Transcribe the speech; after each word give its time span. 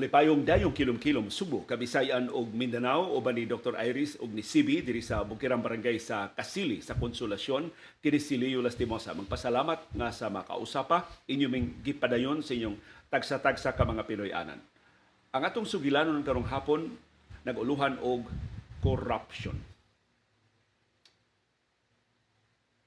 Malipayong 0.00 0.48
dayong 0.48 0.72
kilom-kilom 0.72 1.28
Subo, 1.28 1.68
Kabisayan 1.68 2.32
ug 2.32 2.56
Mindanao 2.56 3.12
uban 3.20 3.36
ni 3.36 3.44
Dr. 3.44 3.76
Iris 3.76 4.16
ug 4.16 4.32
ni 4.32 4.40
Sibi 4.40 4.80
diri 4.80 5.04
sa 5.04 5.20
Bukirang 5.28 5.60
Barangay 5.60 6.00
sa 6.00 6.32
Kasili 6.32 6.80
sa 6.80 6.96
Konsolasyon 6.96 7.68
kini 8.00 8.16
si 8.16 8.40
Leo 8.40 8.64
Lastimosa. 8.64 9.12
Magpasalamat 9.12 9.92
nga 9.92 10.08
sa 10.08 10.32
makausapa 10.32 11.04
inyo 11.28 11.52
ming 11.52 11.84
gipadayon 11.84 12.40
sa 12.40 12.56
inyong 12.56 12.80
tagsa-tagsa 13.12 13.76
ka 13.76 13.84
mga 13.84 14.08
Pinoy-anan. 14.08 14.56
Ang 15.36 15.42
atong 15.44 15.68
sugilanon 15.68 16.24
karong 16.24 16.48
hapon 16.48 16.96
naguluhan 17.44 18.00
og 18.00 18.24
corruption. 18.80 19.60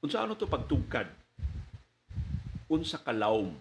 Unsa 0.01 0.25
ano 0.25 0.33
to 0.33 0.49
pagtugkad? 0.49 1.13
Unsa 2.73 3.05
kalawom? 3.05 3.53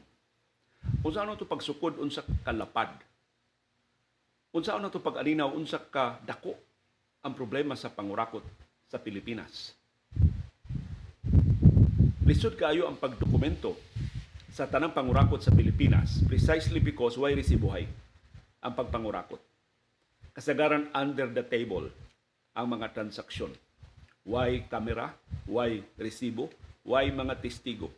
Unsa 1.04 1.28
ano 1.28 1.36
to 1.36 1.44
pagsukod 1.44 2.00
unsa 2.00 2.24
kalapad? 2.48 3.11
Unsa 4.52 4.76
na 4.76 4.92
to 4.92 5.00
pag-alinaw 5.00 5.56
unsa 5.56 5.80
ka 5.80 6.20
dako 6.28 6.52
ang 7.24 7.32
problema 7.32 7.72
sa 7.72 7.88
pangurakot 7.88 8.44
sa 8.84 9.00
Pilipinas. 9.00 9.72
Lisod 12.28 12.60
kaayo 12.60 12.84
ang 12.84 13.00
pagdokumento 13.00 13.80
sa 14.52 14.68
tanang 14.68 14.92
pangurakot 14.92 15.40
sa 15.40 15.56
Pilipinas 15.56 16.20
precisely 16.28 16.84
because 16.84 17.16
why 17.16 17.32
resibuhay 17.32 17.88
ang 18.60 18.76
pagpangurakot. 18.76 19.40
Kasagaran 20.36 20.92
under 20.92 21.32
the 21.32 21.48
table 21.48 21.88
ang 22.52 22.76
mga 22.76 22.92
transaksyon. 22.92 23.56
Why 24.28 24.68
camera? 24.68 25.16
Why 25.48 25.80
resibo? 25.96 26.52
Why 26.84 27.08
mga 27.08 27.40
testigo? 27.40 27.88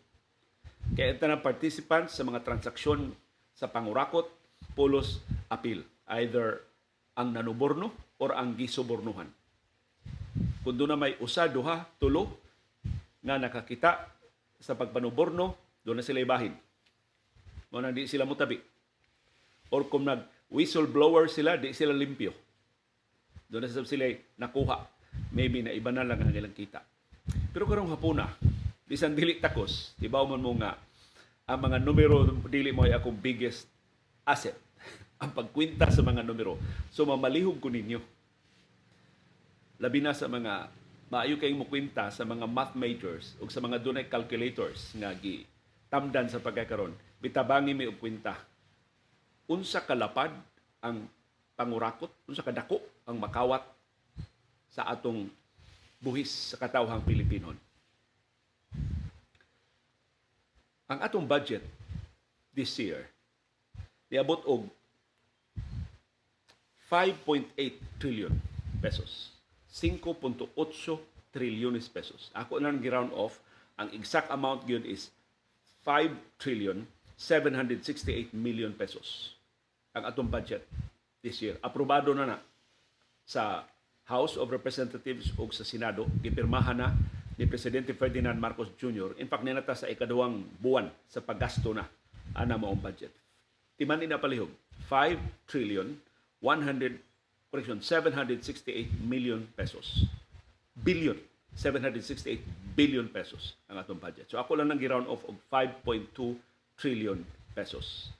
Kaya 0.94 1.18
ito 1.18 1.26
na 1.26 1.34
participants 1.34 2.14
sa 2.14 2.22
mga 2.22 2.46
transaksyon 2.46 3.10
sa 3.58 3.66
pangurakot, 3.66 4.30
pulos 4.78 5.18
appeal 5.50 5.82
either 6.20 6.62
ang 7.14 7.34
nanuborno 7.34 7.90
or 8.18 8.34
ang 8.34 8.54
gisubornuhan. 8.54 9.26
Kung 10.64 10.76
doon 10.78 10.94
na 10.94 10.98
may 10.98 11.14
usa, 11.20 11.46
duha, 11.46 11.84
tulo 12.00 12.40
nga 13.24 13.36
nakakita 13.36 14.08
sa 14.58 14.76
pagpanuborno, 14.76 15.54
doon 15.84 16.00
na 16.00 16.06
sila 16.06 16.24
ibahin. 16.24 16.54
O 17.74 17.82
na 17.82 17.90
di 17.90 18.06
sila 18.06 18.24
mutabi. 18.24 18.56
Or 19.68 19.84
kung 19.90 20.06
nag 20.06 20.24
whistleblower 20.48 21.26
sila, 21.26 21.58
di 21.58 21.74
sila 21.74 21.92
limpyo. 21.92 22.32
Doon 23.50 23.66
na 23.66 23.70
sila 23.70 24.08
nakuha. 24.38 24.78
Maybe 25.34 25.62
na 25.62 25.74
iba 25.74 25.90
na 25.90 26.06
lang 26.06 26.22
ang 26.22 26.32
ilang 26.32 26.54
kita. 26.54 26.82
Pero 27.50 27.66
karong 27.66 27.92
hapuna, 27.92 28.30
bisan 28.86 29.14
dili 29.14 29.38
takos, 29.38 29.94
ibaw 30.02 30.26
man 30.26 30.42
mo 30.42 30.54
nga 30.58 30.78
ang 31.44 31.60
mga 31.60 31.78
numero 31.84 32.24
dili 32.48 32.72
mo 32.72 32.88
ay 32.88 32.96
akong 32.96 33.20
biggest 33.20 33.68
asset 34.24 34.56
ang 35.18 35.30
pagkwinta 35.30 35.88
sa 35.90 36.02
mga 36.02 36.22
numero. 36.26 36.58
So 36.90 37.06
mamalihog 37.06 37.58
ko 37.62 37.70
ninyo. 37.70 38.00
Labi 39.78 39.98
na 40.02 40.14
sa 40.14 40.30
mga 40.30 40.70
maayo 41.10 41.38
kayong 41.38 41.62
mukwinta 41.62 42.10
sa 42.10 42.26
mga 42.26 42.46
math 42.48 42.74
majors 42.74 43.38
o 43.38 43.46
sa 43.46 43.62
mga 43.62 43.78
dunay 43.78 44.06
calculators 44.10 44.94
nga 44.98 45.12
gi 45.14 45.46
tamdan 45.90 46.26
sa 46.26 46.42
pagkakaron. 46.42 46.94
Bitabangi 47.22 47.72
og 47.86 47.98
kwinta. 48.02 48.34
Unsa 49.46 49.84
kalapad 49.84 50.32
ang 50.82 51.06
pangurakot, 51.54 52.10
unsa 52.26 52.42
kadako 52.42 52.82
ang 53.06 53.16
makawat 53.20 53.62
sa 54.68 54.90
atong 54.90 55.30
buhis 56.02 56.52
sa 56.52 56.58
katawhang 56.58 57.04
Pilipinon. 57.06 57.56
Ang 60.90 60.98
atong 61.00 61.24
budget 61.24 61.64
this 62.52 62.76
year 62.76 63.08
niabot 64.14 64.46
og 64.46 64.70
5.8 66.94 67.98
trillion 67.98 68.30
pesos. 68.78 69.34
5.8 69.74 70.46
trilyones 71.34 71.90
pesos. 71.90 72.30
Ako 72.38 72.62
lang 72.62 72.78
gi-round 72.78 73.10
off, 73.10 73.42
ang 73.74 73.90
exact 73.90 74.30
amount 74.30 74.62
yun 74.70 74.86
is 74.86 75.10
5 75.82 76.14
trillion 76.38 76.86
768 77.18 78.30
million 78.30 78.70
pesos 78.70 79.34
ang 79.90 80.06
atong 80.06 80.30
budget 80.30 80.62
this 81.18 81.42
year. 81.42 81.58
Aprobado 81.66 82.14
na 82.14 82.30
na 82.30 82.38
sa 83.26 83.66
House 84.06 84.38
of 84.38 84.54
Representatives 84.54 85.34
o 85.34 85.50
sa 85.50 85.66
Senado. 85.66 86.06
Gipirmahan 86.22 86.78
na 86.78 86.94
ni 87.34 87.50
Presidente 87.50 87.90
Ferdinand 87.90 88.38
Marcos 88.38 88.70
Jr. 88.78 89.18
In 89.18 89.26
fact, 89.26 89.42
ninata 89.42 89.74
sa 89.74 89.90
ikaduhang 89.90 90.46
buwan 90.62 90.86
sa 91.10 91.18
paggasto 91.18 91.74
na 91.74 91.90
ana 92.38 92.54
maong 92.54 92.78
budget. 92.78 93.10
Timan 93.74 93.98
na 94.06 94.22
palihog, 94.22 94.54
5 94.86 95.50
trillion 95.50 95.90
100 96.44 97.00
correction 97.48 97.80
768 97.80 99.00
million 99.00 99.48
pesos. 99.56 100.04
Billion 100.76 101.16
768 101.56 102.44
billion 102.74 103.06
pesos 103.08 103.56
ang 103.70 103.80
atong 103.80 103.96
budget. 103.96 104.28
So 104.28 104.36
ako 104.36 104.60
lang 104.60 104.68
nang 104.68 104.82
gi-round 104.82 105.08
off 105.08 105.24
og 105.24 105.38
5.2 105.48 106.36
trillion 106.76 107.22
pesos. 107.54 108.10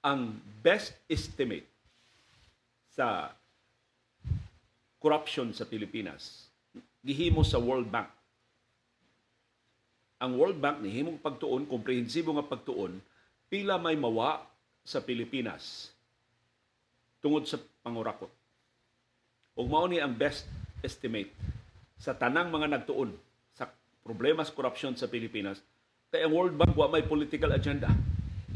Ang 0.00 0.40
best 0.64 0.96
estimate 1.10 1.68
sa 2.94 3.34
corruption 5.02 5.52
sa 5.52 5.66
Pilipinas 5.68 6.48
gihimo 7.04 7.42
sa 7.44 7.60
World 7.60 7.90
Bank. 7.90 8.08
Ang 10.20 10.36
World 10.36 10.60
Bank 10.60 10.84
ni 10.84 10.92
himong 10.92 11.16
pagtuon, 11.16 11.64
komprehensibo 11.64 12.36
nga 12.36 12.44
pagtuon, 12.44 13.00
pila 13.48 13.80
may 13.80 13.96
mawa 13.96 14.44
sa 14.84 15.00
Pilipinas 15.00 15.90
tungod 17.20 17.44
sa 17.44 17.60
pangurakot. 17.84 18.32
Ug 19.56 19.68
mao 19.68 19.84
ni 19.84 20.00
ang 20.00 20.16
best 20.16 20.48
estimate 20.80 21.32
sa 22.00 22.16
tanang 22.16 22.48
mga 22.48 22.80
nagtuon 22.80 23.12
sa 23.52 23.68
problema 24.00 24.40
sa 24.40 24.56
korupsyon 24.56 24.96
sa 24.96 25.08
Pilipinas 25.08 25.60
kay 26.10 26.24
ang 26.24 26.32
World 26.32 26.56
Bank 26.56 26.72
wa 26.74 26.88
may 26.88 27.04
political 27.04 27.52
agenda. 27.52 27.92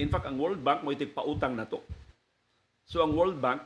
In 0.01 0.11
fact, 0.11 0.27
ang 0.27 0.41
World 0.41 0.65
Bank 0.65 0.83
mo 0.83 0.91
pautang 0.91 1.55
na 1.55 1.69
to. 1.69 1.79
So 2.89 3.05
ang 3.05 3.15
World 3.15 3.39
Bank 3.39 3.63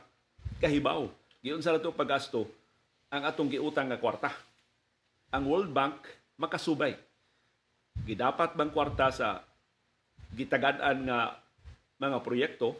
kahibaw 0.59 1.07
giun 1.39 1.63
sa 1.63 1.71
nato 1.71 1.95
paggasto 1.95 2.45
ang 3.09 3.25
atong 3.25 3.49
giutang 3.49 3.89
nga 3.89 3.97
kwarta. 3.97 4.29
Ang 5.33 5.49
World 5.49 5.71
Bank 5.73 6.05
makasubay. 6.37 6.93
Gidapat 8.05 8.53
bang 8.53 8.71
kwarta 8.71 9.09
sa 9.09 9.41
gitagan 10.35 10.79
nga 11.09 11.39
mga 11.99 12.17
proyekto 12.21 12.77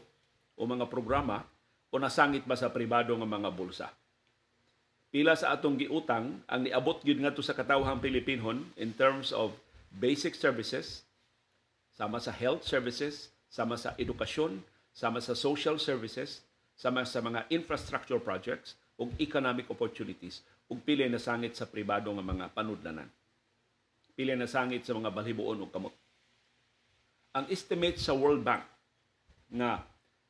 o 0.55 0.61
mga 0.63 0.85
programa 0.87 1.43
o 1.89 1.95
nasangit 1.97 2.45
ba 2.45 2.53
sa 2.53 2.69
pribado 2.69 3.13
nga 3.17 3.27
mga 3.27 3.49
bulsa. 3.53 3.87
Pila 5.09 5.33
sa 5.33 5.57
atong 5.57 5.73
giutang 5.81 6.45
ang 6.45 6.61
niabot 6.61 7.01
gyud 7.01 7.17
ngadto 7.17 7.41
sa 7.41 7.57
katawhang 7.57 7.97
Pilipinhon 7.97 8.61
in 8.77 8.93
terms 8.93 9.33
of 9.33 9.57
basic 9.97 10.37
services, 10.37 11.01
sama 11.97 12.21
sa 12.21 12.29
health 12.29 12.61
services, 12.61 13.33
sama 13.49 13.73
sa 13.73 13.97
edukasyon, 13.97 14.61
sama 14.93 15.17
sa 15.17 15.33
social 15.33 15.81
services, 15.81 16.45
sama 16.77 17.01
sa 17.09 17.25
mga 17.25 17.49
infrastructure 17.49 18.21
projects 18.21 18.77
ug 19.01 19.09
economic 19.17 19.65
opportunities 19.73 20.45
ug 20.69 20.77
pili 20.85 21.09
na 21.09 21.17
sangit 21.17 21.57
sa 21.57 21.65
pribado 21.65 22.13
nga 22.13 22.21
mga 22.21 22.45
panudlanan. 22.53 23.09
Pili 24.13 24.37
na 24.37 24.45
sangit 24.45 24.85
sa 24.85 24.93
mga 24.93 25.09
balhibuon 25.09 25.65
ug 25.65 25.73
kamot. 25.73 25.95
Ang 27.33 27.49
estimate 27.49 27.97
sa 27.97 28.13
World 28.13 28.45
Bank 28.45 28.61
nga 29.49 29.81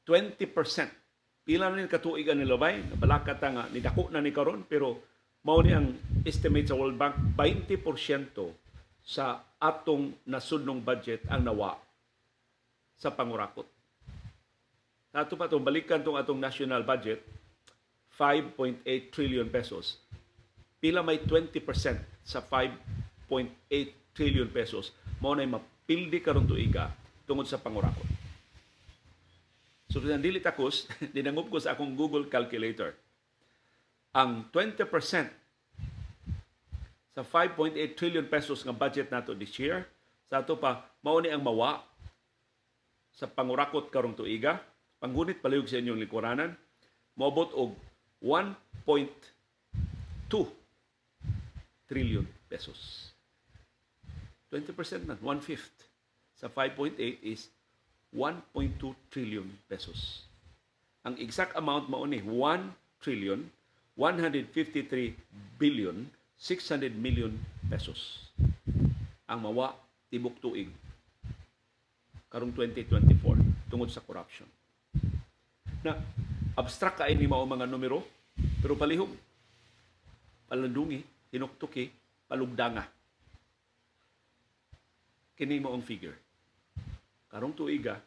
20% 0.08 1.09
Pila 1.50 1.66
na 1.74 1.82
ni 1.82 1.90
katuig 1.90 2.30
ni 2.30 2.46
Labay, 2.46 2.78
balaka 2.94 3.34
ta 3.34 3.50
nga 3.50 3.66
ni 3.74 3.82
dako 3.82 4.14
na 4.14 4.22
ni 4.22 4.30
karon 4.30 4.70
pero 4.70 5.02
mao 5.42 5.58
ni 5.66 5.74
ang 5.74 5.98
estimate 6.22 6.70
sa 6.70 6.78
World 6.78 6.94
Bank 6.94 7.18
20% 7.34 8.38
sa 9.02 9.42
atong 9.58 10.14
nasudnong 10.30 10.86
budget 10.86 11.26
ang 11.26 11.42
nawa 11.42 11.74
sa 13.02 13.10
pangurakot. 13.10 13.66
Sa 15.10 15.26
ato 15.26 15.34
pa 15.42 15.50
itong 15.50 15.66
balikan 15.66 16.06
tong 16.06 16.22
atong 16.22 16.38
national 16.38 16.86
budget, 16.86 17.26
5.8 18.14 18.86
trillion 19.10 19.50
pesos. 19.50 19.98
Pila 20.78 21.02
may 21.02 21.18
20% 21.18 21.66
sa 22.30 22.46
5.8 22.46 24.14
trillion 24.14 24.54
pesos 24.54 24.94
mao 25.18 25.34
na 25.34 25.50
mapildi 25.50 26.22
karon 26.22 26.46
tuiga 26.46 26.94
tungod 27.26 27.50
sa 27.50 27.58
pangurakot. 27.58 28.19
So 29.90 29.98
kung 29.98 30.22
dili 30.22 30.38
takos, 30.38 30.86
dinangob 31.16 31.50
ko 31.50 31.58
sa 31.58 31.74
akong 31.74 31.98
Google 31.98 32.30
calculator. 32.30 32.94
Ang 34.14 34.46
20% 34.54 34.86
sa 37.18 37.22
5.8 37.26 37.98
trillion 37.98 38.26
pesos 38.30 38.62
nga 38.62 38.72
budget 38.74 39.10
nato 39.10 39.34
this 39.34 39.58
year, 39.58 39.90
sa 40.30 40.46
ato 40.46 40.56
pa 40.62 40.86
mao 41.02 41.18
ni 41.18 41.34
ang 41.34 41.42
mawa 41.42 41.82
sa 43.10 43.26
pangurakot 43.26 43.90
karong 43.90 44.14
tuiga, 44.14 44.62
panggunit 45.02 45.42
palihog 45.42 45.68
sa 45.68 45.82
inyong 45.82 46.00
likuranan, 46.00 46.54
moabot 47.18 47.50
og 47.58 47.74
1.2 48.22 49.10
trillion 51.90 52.24
pesos. 52.46 53.12
20% 54.54 55.10
na, 55.10 55.18
one-fifth 55.20 55.90
sa 56.38 56.48
5.8 56.48 56.96
is 57.26 57.50
1.2 58.12 58.96
trillion 59.14 59.46
pesos 59.70 60.26
Ang 61.06 61.16
exact 61.22 61.56
amount 61.56 61.88
mao 61.88 62.04
ni 62.04 62.20
1 62.22 63.02
trillion 63.02 63.48
153 63.96 65.16
billion 65.60 66.08
600 66.40 66.96
million 66.96 67.36
pesos. 67.68 68.32
Ang 69.28 69.44
mawa 69.44 69.76
tibok 70.08 70.40
tuig 70.40 70.72
karong 72.32 72.56
2024 72.56 73.68
tungod 73.68 73.92
sa 73.92 74.00
corruption. 74.00 74.48
Na 75.84 76.00
abstract 76.56 77.04
kay 77.04 77.12
ni 77.16 77.28
mao 77.28 77.44
mga 77.44 77.68
numero 77.68 78.08
pero 78.64 78.80
palihog 78.80 79.12
palandungi, 80.50 81.06
hinuktuki, 81.30 81.94
palugdanga. 82.26 82.90
Kini 85.38 85.62
mo 85.62 85.78
ang 85.78 85.86
figure. 85.86 86.18
Karong 87.30 87.54
tuiga, 87.54 88.02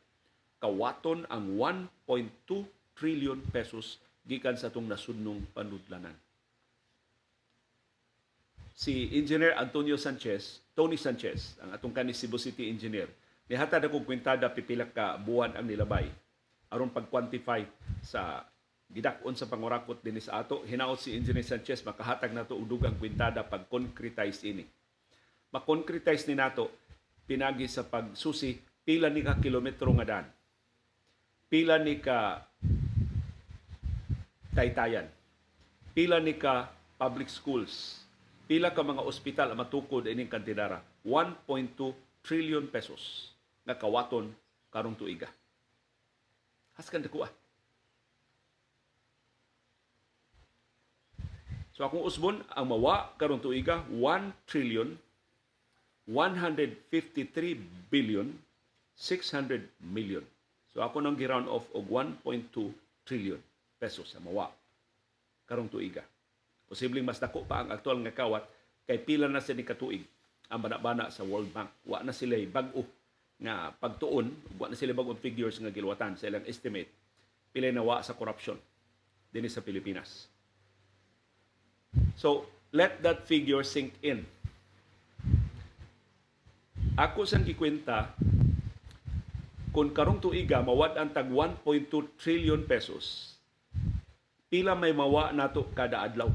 kawaton 0.58 1.26
ang 1.30 1.54
1.2 1.58 2.98
trillion 2.98 3.38
pesos 3.50 4.02
gikan 4.26 4.58
sa 4.58 4.70
itong 4.70 4.86
nasudnong 4.86 5.42
panudlanan. 5.54 6.14
Si 8.74 9.14
Engineer 9.14 9.54
Antonio 9.58 9.94
Sanchez, 9.94 10.58
Tony 10.74 10.98
Sanchez, 10.98 11.54
ang 11.62 11.70
atong 11.70 11.94
kanis 11.94 12.18
Cebu 12.18 12.38
City 12.38 12.66
Engineer, 12.66 13.06
nihatad 13.46 13.84
akong 13.84 14.06
kwintada 14.06 14.48
pipila 14.50 14.88
ka 14.88 15.20
buwan 15.20 15.54
ang 15.54 15.66
nilabay 15.66 16.08
aron 16.72 16.88
pag-quantify 16.88 17.60
sa 18.00 18.48
gidakon 18.88 19.36
sa 19.36 19.44
pangurakot 19.44 20.00
din 20.00 20.16
sa 20.24 20.40
ato 20.40 20.64
hinaot 20.64 20.96
si 20.96 21.12
Engineer 21.12 21.44
Sanchez 21.44 21.84
makahatag 21.84 22.32
nato 22.32 22.56
og 22.56 22.64
dugang 22.64 22.96
kwintada 22.96 23.44
pag 23.44 23.68
concretize 23.68 24.40
ini 24.48 24.64
ma-concretize 25.52 26.24
ni 26.32 26.36
nato 26.36 26.72
pinagi 27.28 27.68
sa 27.68 27.84
pagsusi 27.84 28.56
pila 28.82 29.08
ni 29.10 29.22
ka 29.22 29.38
kilometro 29.38 29.90
nga 29.98 30.06
daan. 30.06 30.26
Pila 31.46 31.78
ni 31.78 32.00
ka 32.02 32.42
taytayan. 34.56 35.06
Pila 35.92 36.18
ni 36.18 36.34
ka 36.34 36.72
public 36.98 37.28
schools. 37.28 38.02
Pila 38.48 38.74
ka 38.74 38.82
mga 38.82 39.04
ospital 39.04 39.52
ang 39.52 39.60
matukod 39.62 40.08
ining 40.08 40.30
kantidara. 40.30 40.82
1.2 41.06 41.76
trillion 42.22 42.64
pesos 42.66 43.34
nga 43.62 43.78
kawaton 43.78 44.30
karong 44.72 44.98
tuiga. 44.98 45.30
Haskan 46.74 47.04
dako 47.04 47.28
ah. 47.28 47.32
So 51.72 51.88
akong 51.88 52.04
usbon 52.04 52.44
ang 52.52 52.68
mawa 52.68 53.16
karon 53.16 53.40
tuiga 53.40 53.80
1 53.88 54.32
trillion 54.44 54.92
153 56.04 57.88
billion 57.88 58.28
600 58.96 59.68
million. 59.80 60.24
So 60.72 60.80
ako 60.80 61.04
nang 61.04 61.16
gi-round 61.16 61.48
off 61.48 61.68
og 61.76 61.84
1.2 61.88 62.72
trillion 63.04 63.40
pesos 63.76 64.08
sa 64.12 64.22
mawa 64.22 64.48
karong 65.44 65.68
tuiga. 65.68 66.06
Posibleng 66.70 67.04
mas 67.04 67.20
dako 67.20 67.44
pa 67.44 67.60
ang 67.60 67.68
aktual 67.74 68.00
nga 68.00 68.14
kawat 68.14 68.48
kay 68.88 68.96
pila 69.02 69.28
na 69.28 69.44
sa 69.44 69.52
ni 69.52 69.66
katuig 69.66 70.06
ang 70.48 70.60
bana-bana 70.60 71.12
sa 71.12 71.24
World 71.24 71.52
Bank. 71.52 71.68
Wa 71.84 72.00
na 72.00 72.16
sila 72.16 72.36
bag-o 72.48 72.84
nga 73.42 73.74
pagtuon, 73.76 74.32
wa 74.56 74.70
na 74.70 74.76
sila 74.78 74.96
bag-o 74.96 75.12
figures 75.18 75.60
nga 75.60 75.72
gilwatan 75.72 76.16
sa 76.16 76.28
ilang 76.28 76.46
estimate. 76.48 76.88
Pila 77.52 77.68
na 77.68 77.84
wa 77.84 78.00
sa 78.00 78.16
corruption 78.16 78.56
dinhi 79.32 79.48
sa 79.48 79.64
Pilipinas. 79.64 80.28
So, 82.16 82.48
let 82.72 83.00
that 83.04 83.24
figure 83.24 83.64
sink 83.64 83.96
in. 84.04 84.24
Ako 86.96 87.24
sang 87.24 87.44
gikwenta, 87.44 88.12
kung 89.72 89.88
karong 89.90 90.20
tuiga 90.20 90.60
mawad 90.60 91.00
ang 91.00 91.08
tag 91.10 91.32
1.2 91.32 91.88
trillion 92.20 92.60
pesos, 92.60 93.34
pila 94.52 94.76
may 94.76 94.92
mawa 94.92 95.32
nato 95.32 95.64
kada 95.72 96.04
adlaw. 96.04 96.28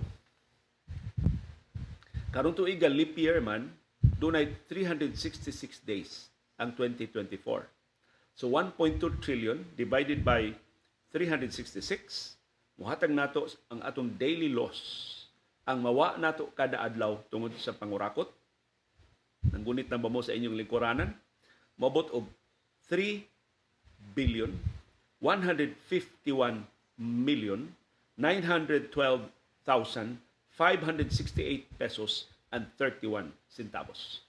Karong 2.34 2.57
tuiga 2.57 2.89
leap 2.89 3.13
year 3.13 3.38
man, 3.38 3.69
dunay 4.18 4.50
366 4.66 5.86
days 5.86 6.34
ang 6.57 6.74
2024. 6.74 7.69
So 8.34 8.50
1.2 8.50 9.22
trillion 9.22 9.62
divided 9.78 10.25
by 10.25 10.57
366, 11.13 12.38
muhatag 12.78 13.13
nato 13.13 13.45
ang 13.69 13.86
atong 13.86 14.13
daily 14.18 14.50
loss 14.50 15.13
ang 15.68 15.84
mawa 15.84 16.16
nato 16.16 16.48
kada 16.56 16.80
adlaw 16.80 17.19
tungod 17.28 17.51
sa 17.60 17.75
pangurakot 17.75 18.31
nanggunit 19.51 19.92
na 19.92 20.00
ba 20.00 20.07
mo 20.07 20.24
sa 20.24 20.31
inyong 20.31 20.56
lingkuranan 20.56 21.12
mabot 21.75 22.07
og 22.16 22.30
3 22.88 24.16
billion 24.16 24.56
151 25.19 26.63
million 26.98 27.75
912,568 28.18 30.18
pesos 31.78 32.25
and 32.50 32.66
31 32.81 33.30
centavos. 33.45 34.25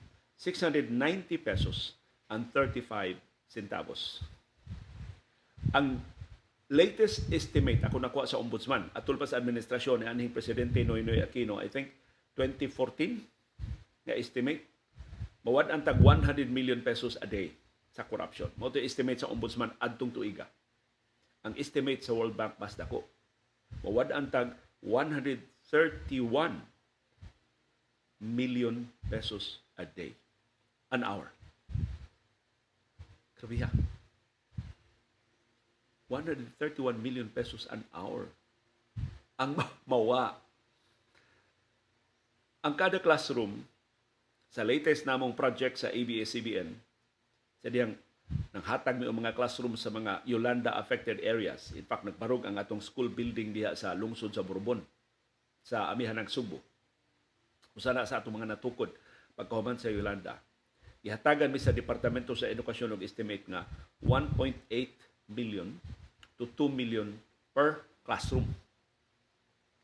pesos 1.43 1.99
and 2.31 2.47
35 2.55 3.19
centavos. 3.53 4.25
Ang 5.77 6.01
latest 6.73 7.29
estimate 7.29 7.85
ako 7.85 8.01
nakuha 8.01 8.25
sa 8.25 8.41
ombudsman 8.41 8.89
atol 8.97 9.21
pa 9.21 9.29
sa 9.29 9.37
administrasyon 9.37 10.01
ni 10.01 10.07
anhing 10.09 10.33
presidente 10.33 10.81
Noynoy 10.81 11.21
Aquino 11.21 11.61
I 11.61 11.69
think 11.69 11.93
2014 12.41 14.09
nga 14.09 14.17
estimate 14.17 14.65
mawad 15.45 15.69
ang 15.69 15.85
tag 15.85 16.01
100 16.01 16.49
million 16.49 16.81
pesos 16.81 17.21
a 17.21 17.29
day 17.29 17.53
sa 17.93 18.09
corruption. 18.09 18.49
Mo 18.57 18.73
to 18.73 18.81
estimate 18.81 19.21
sa 19.21 19.29
ombudsman 19.29 19.77
adtong 19.77 20.17
tuiga. 20.17 20.49
Ang 21.45 21.53
estimate 21.61 22.01
sa 22.01 22.17
World 22.17 22.33
Bank 22.33 22.57
mas 22.57 22.73
dako. 22.73 23.05
Mawad 23.85 24.09
ang 24.17 24.33
tag 24.33 24.57
131 24.81 25.45
million 28.23 28.89
pesos 29.13 29.61
a 29.77 29.85
day. 29.85 30.17
An 30.89 31.05
hour. 31.05 31.29
Grabe 33.43 33.59
ha. 33.59 33.71
131 36.07 36.95
million 37.03 37.27
pesos 37.27 37.67
an 37.75 37.83
hour. 37.91 38.31
Ang 39.35 39.59
mawa. 39.91 40.39
Ang 42.63 42.79
kada 42.79 43.03
classroom 43.03 43.67
sa 44.47 44.63
latest 44.63 45.03
namong 45.03 45.35
project 45.35 45.83
sa 45.83 45.91
ABS-CBN, 45.91 46.71
sa 47.59 47.69
diyang 47.73 47.99
nang 48.55 48.65
hatag 48.65 49.03
mga 49.03 49.35
classroom 49.35 49.75
sa 49.75 49.91
mga 49.91 50.23
Yolanda 50.23 50.79
affected 50.79 51.19
areas. 51.27 51.75
In 51.75 51.83
fact, 51.83 52.07
nagbarog 52.07 52.47
ang 52.47 52.63
atong 52.63 52.79
school 52.79 53.11
building 53.11 53.51
diha 53.51 53.75
sa 53.75 53.91
lungsod 53.93 54.31
sa 54.31 54.47
Bourbon 54.47 54.79
sa 55.67 55.91
amihan 55.91 56.15
ng 56.23 56.31
Subo 56.31 56.63
usana 57.73 58.05
sa 58.05 58.21
atong 58.21 58.37
mga 58.37 58.57
natukod 58.57 58.93
pagkahuman 59.35 59.81
sa 59.81 59.89
Yolanda. 59.89 60.37
Ihatagan 61.03 61.51
mi 61.51 61.59
sa 61.59 61.75
Departamento 61.75 62.31
sa 62.39 62.47
Edukasyon 62.47 62.95
og 62.95 63.03
estimate 63.03 63.43
nga 63.51 63.67
1.8 64.07 64.55
billion 65.27 65.75
to 66.39 66.47
2 66.47 66.71
million 66.71 67.11
per 67.51 67.83
classroom 68.07 68.47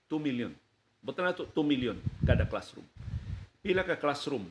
2 0.06 0.22
million. 0.22 0.54
Buta 1.02 1.26
na 1.26 1.34
to 1.34 1.42
2 1.50 1.66
million 1.66 1.98
kada 2.22 2.46
classroom. 2.46 2.86
Pila 3.58 3.82
ka 3.82 3.98
classroom 3.98 4.46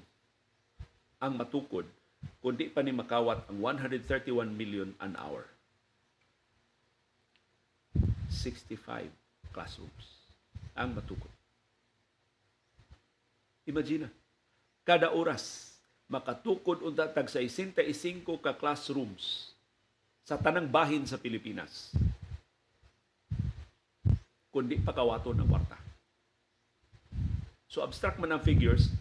ang 1.18 1.34
matukod 1.40 1.88
kundi 2.44 2.70
pa 2.70 2.84
ni 2.84 2.92
makawat 2.92 3.48
ang 3.48 3.58
131 3.64 4.52
million 4.52 4.92
an 5.00 5.16
hour. 5.16 5.48
65 8.28 9.08
classrooms 9.56 10.06
ang 10.76 10.94
matukod. 10.94 11.32
Imagine, 13.68 14.12
kada 14.86 15.12
oras 15.12 15.77
makatukod 16.08 16.84
unta 16.84 17.12
tag 17.12 17.28
65 17.28 17.76
ka 18.40 18.56
classrooms 18.56 19.52
sa 20.24 20.40
tanang 20.40 20.68
bahin 20.68 21.04
sa 21.04 21.20
Pilipinas. 21.20 21.92
Kundi 24.52 24.80
pakawaton 24.80 25.40
ang 25.40 25.48
kwarta. 25.52 25.78
So 27.68 27.84
abstract 27.84 28.18
man 28.18 28.32
ang 28.32 28.44
figures, 28.44 28.92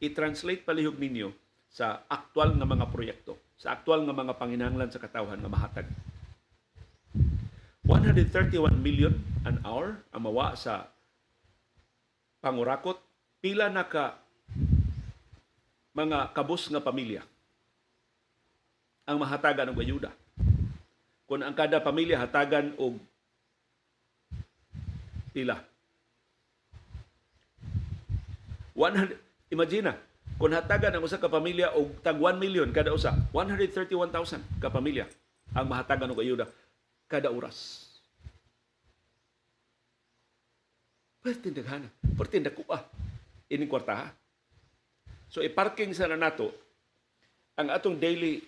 i-translate 0.00 0.64
palihog 0.64 0.96
ninyo 0.96 1.32
sa 1.68 2.04
aktual 2.08 2.56
nga 2.56 2.66
mga 2.66 2.88
proyekto, 2.88 3.36
sa 3.60 3.76
aktual 3.76 4.04
nga 4.08 4.16
mga 4.16 4.36
panginahanglan 4.40 4.90
sa 4.90 5.00
katawhan 5.00 5.40
nga 5.40 5.52
mahatag. 5.52 5.88
131 7.84 8.80
million 8.80 9.12
an 9.44 9.60
hour 9.60 10.00
ang 10.08 10.24
mawa 10.24 10.56
sa 10.56 10.88
pangurakot 12.40 12.96
pila 13.44 13.68
na 13.68 13.84
ka 13.84 14.23
mga 15.94 16.34
kabus 16.34 16.66
nga 16.68 16.82
pamilya 16.82 17.22
ang 19.06 19.20
mahatagan 19.20 19.70
og 19.70 19.78
ayuda. 19.78 20.10
Kung 21.24 21.40
ang 21.40 21.54
kada 21.54 21.80
pamilya 21.80 22.20
hatagan 22.20 22.74
og 22.76 22.98
pila 25.32 25.56
100 28.76 29.16
imagine 29.54 29.94
kung 30.36 30.52
hatagan 30.52 30.98
ang 30.98 31.02
usa 31.06 31.16
ka 31.16 31.30
pamilya 31.30 31.72
og 31.78 31.94
tag 32.02 32.18
1 32.18 32.42
million 32.42 32.68
kada 32.74 32.92
usa 32.92 33.14
131,000 33.32 34.60
ka 34.60 34.68
pamilya 34.68 35.06
ang 35.54 35.66
mahatagan 35.70 36.10
og 36.10 36.20
ayuda 36.20 36.50
kada 37.06 37.30
oras. 37.30 37.86
Pwede 41.24 41.48
daghana. 41.56 41.88
Pwede 42.18 42.50
dakuha. 42.50 42.84
Ining 43.48 43.70
kwartaha. 43.70 44.12
So 45.34 45.42
i-parking 45.42 45.90
sa 45.90 46.06
na 46.06 46.14
nato 46.14 46.54
ang 47.58 47.66
atong 47.74 47.98
daily 47.98 48.38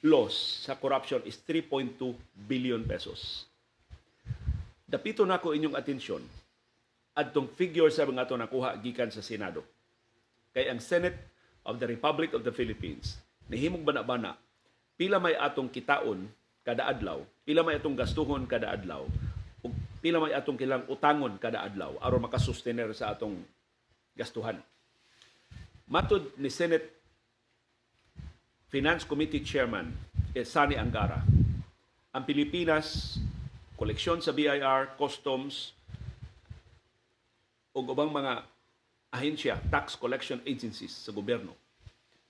loss 0.00 0.64
sa 0.64 0.72
corruption 0.72 1.20
is 1.28 1.36
3.2 1.44 2.00
billion 2.48 2.80
pesos. 2.80 3.44
Dapito 4.88 5.20
na 5.28 5.36
ko 5.36 5.52
inyong 5.52 5.76
atensyon 5.76 6.24
adtong 7.12 7.52
figure 7.52 7.92
sa 7.92 8.08
mga 8.08 8.24
ato 8.24 8.40
nakuha 8.40 8.72
gikan 8.80 9.12
sa 9.12 9.20
Senado. 9.20 9.60
Kay 10.56 10.72
ang 10.72 10.80
Senate 10.80 11.20
of 11.68 11.76
the 11.76 11.92
Republic 11.92 12.32
of 12.32 12.40
the 12.40 12.52
Philippines 12.56 13.20
nihimong 13.52 13.84
bana-bana 13.84 14.40
pila 14.96 15.20
may 15.20 15.36
atong 15.36 15.68
kitaon 15.68 16.24
kada 16.64 16.88
adlaw, 16.88 17.20
pila 17.44 17.60
may 17.60 17.76
atong 17.76 17.92
gastuhon 17.92 18.48
kada 18.48 18.72
adlaw, 18.72 19.04
ug 19.60 19.72
pila 20.00 20.24
may 20.24 20.32
atong 20.32 20.56
kilang 20.56 20.88
utangon 20.88 21.36
kada 21.36 21.60
adlaw 21.60 21.92
aron 22.00 22.24
makasustener 22.24 22.88
sa 22.96 23.12
atong 23.12 23.36
gastuhan. 24.16 24.56
Matod 25.84 26.32
ni 26.40 26.48
Senate 26.48 26.88
Finance 28.72 29.04
Committee 29.04 29.44
Chairman 29.44 29.92
Sani 30.42 30.74
Angara, 30.74 31.22
ang 32.10 32.24
Pilipinas, 32.26 33.20
koleksyon 33.78 34.18
sa 34.18 34.34
BIR, 34.34 34.98
customs, 34.98 35.76
o 37.70 37.84
ubang 37.84 38.10
mga 38.10 38.42
ahensya, 39.14 39.60
tax 39.70 39.94
collection 39.94 40.42
agencies 40.42 40.90
sa 40.90 41.14
gobyerno, 41.14 41.54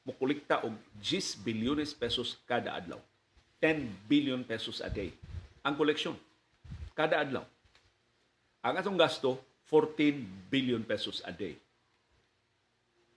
mukulikta 0.04 0.61
og 0.66 0.76
10 1.00 1.40
bilyones 1.40 1.96
pesos 1.96 2.37
kada 2.44 2.76
adlaw. 2.76 3.00
10 3.64 3.88
billion 4.04 4.44
pesos 4.44 4.84
a 4.84 4.92
day. 4.92 5.08
Ang 5.64 5.80
koleksyon, 5.80 6.18
kada 6.92 7.25
adlaw. 7.25 7.49
Ang 8.61 8.75
atong 8.76 9.00
gasto, 9.00 9.40
14 9.73 10.52
billion 10.52 10.84
pesos 10.84 11.25
a 11.25 11.32
day. 11.32 11.56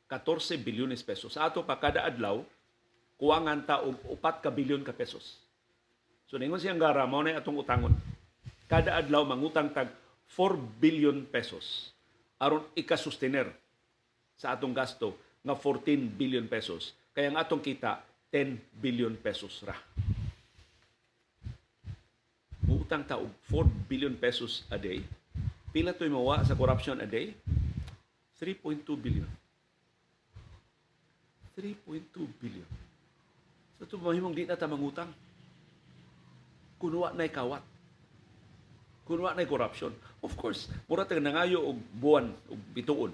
14 0.07 0.63
bilyones 0.63 1.03
pesos. 1.03 1.35
Sa 1.35 1.47
ato 1.47 1.63
pa 1.67 1.75
kada 1.75 2.07
adlaw, 2.07 2.39
kuwangan 3.19 3.59
ta 3.67 3.83
og 3.83 3.99
4 4.19 4.43
ka 4.43 4.49
bilyon 4.49 4.81
ka 4.87 4.95
pesos. 4.95 5.43
So 6.27 6.39
ningon 6.39 6.59
siyang 6.59 6.79
gara 6.79 7.03
mao 7.07 7.23
na 7.23 7.39
atong 7.39 7.59
utangon. 7.59 7.95
Kada 8.67 8.99
adlaw 8.99 9.23
mangutang 9.23 9.71
tag 9.71 9.91
4 10.35 10.59
billion 10.79 11.23
pesos 11.23 11.95
aron 12.37 12.67
ikasustener 12.77 13.49
sa 14.37 14.53
atong 14.53 14.75
gasto 14.75 15.17
nga 15.41 15.55
14 15.55 16.19
billion 16.19 16.45
pesos. 16.45 16.93
Kaya 17.15 17.33
ang 17.33 17.39
atong 17.39 17.63
kita 17.63 18.03
10 18.29 18.59
billion 18.77 19.15
pesos 19.17 19.63
ra. 19.63 19.73
Muutang 22.67 23.07
ta 23.07 23.17
og 23.17 23.31
4 23.49 23.87
billion 23.87 24.13
pesos 24.19 24.67
a 24.69 24.77
day. 24.77 25.01
Pila 25.71 25.95
to'y 25.95 26.11
mawa 26.11 26.43
sa 26.43 26.53
corruption 26.53 26.99
a 26.99 27.07
day? 27.07 27.33
3.2 28.37 28.83
billion. 28.99 29.27
3.2 31.57 32.37
billion. 32.37 32.69
So 33.81 33.89
ito 33.89 33.97
mahimong 33.97 34.37
di 34.37 34.45
na 34.45 34.53
ta 34.53 34.69
mangutang. 34.69 35.09
Kunwa 36.77 37.09
na'y 37.17 37.33
kawat. 37.33 37.65
Kunwa 39.09 39.33
na'y 39.33 39.49
corruption. 39.49 39.89
Of 40.21 40.37
course, 40.37 40.69
mura 40.85 41.09
tag 41.09 41.17
nangayo 41.17 41.65
og 41.65 41.81
buwan 41.97 42.29
og 42.53 42.61
bituon. 42.77 43.09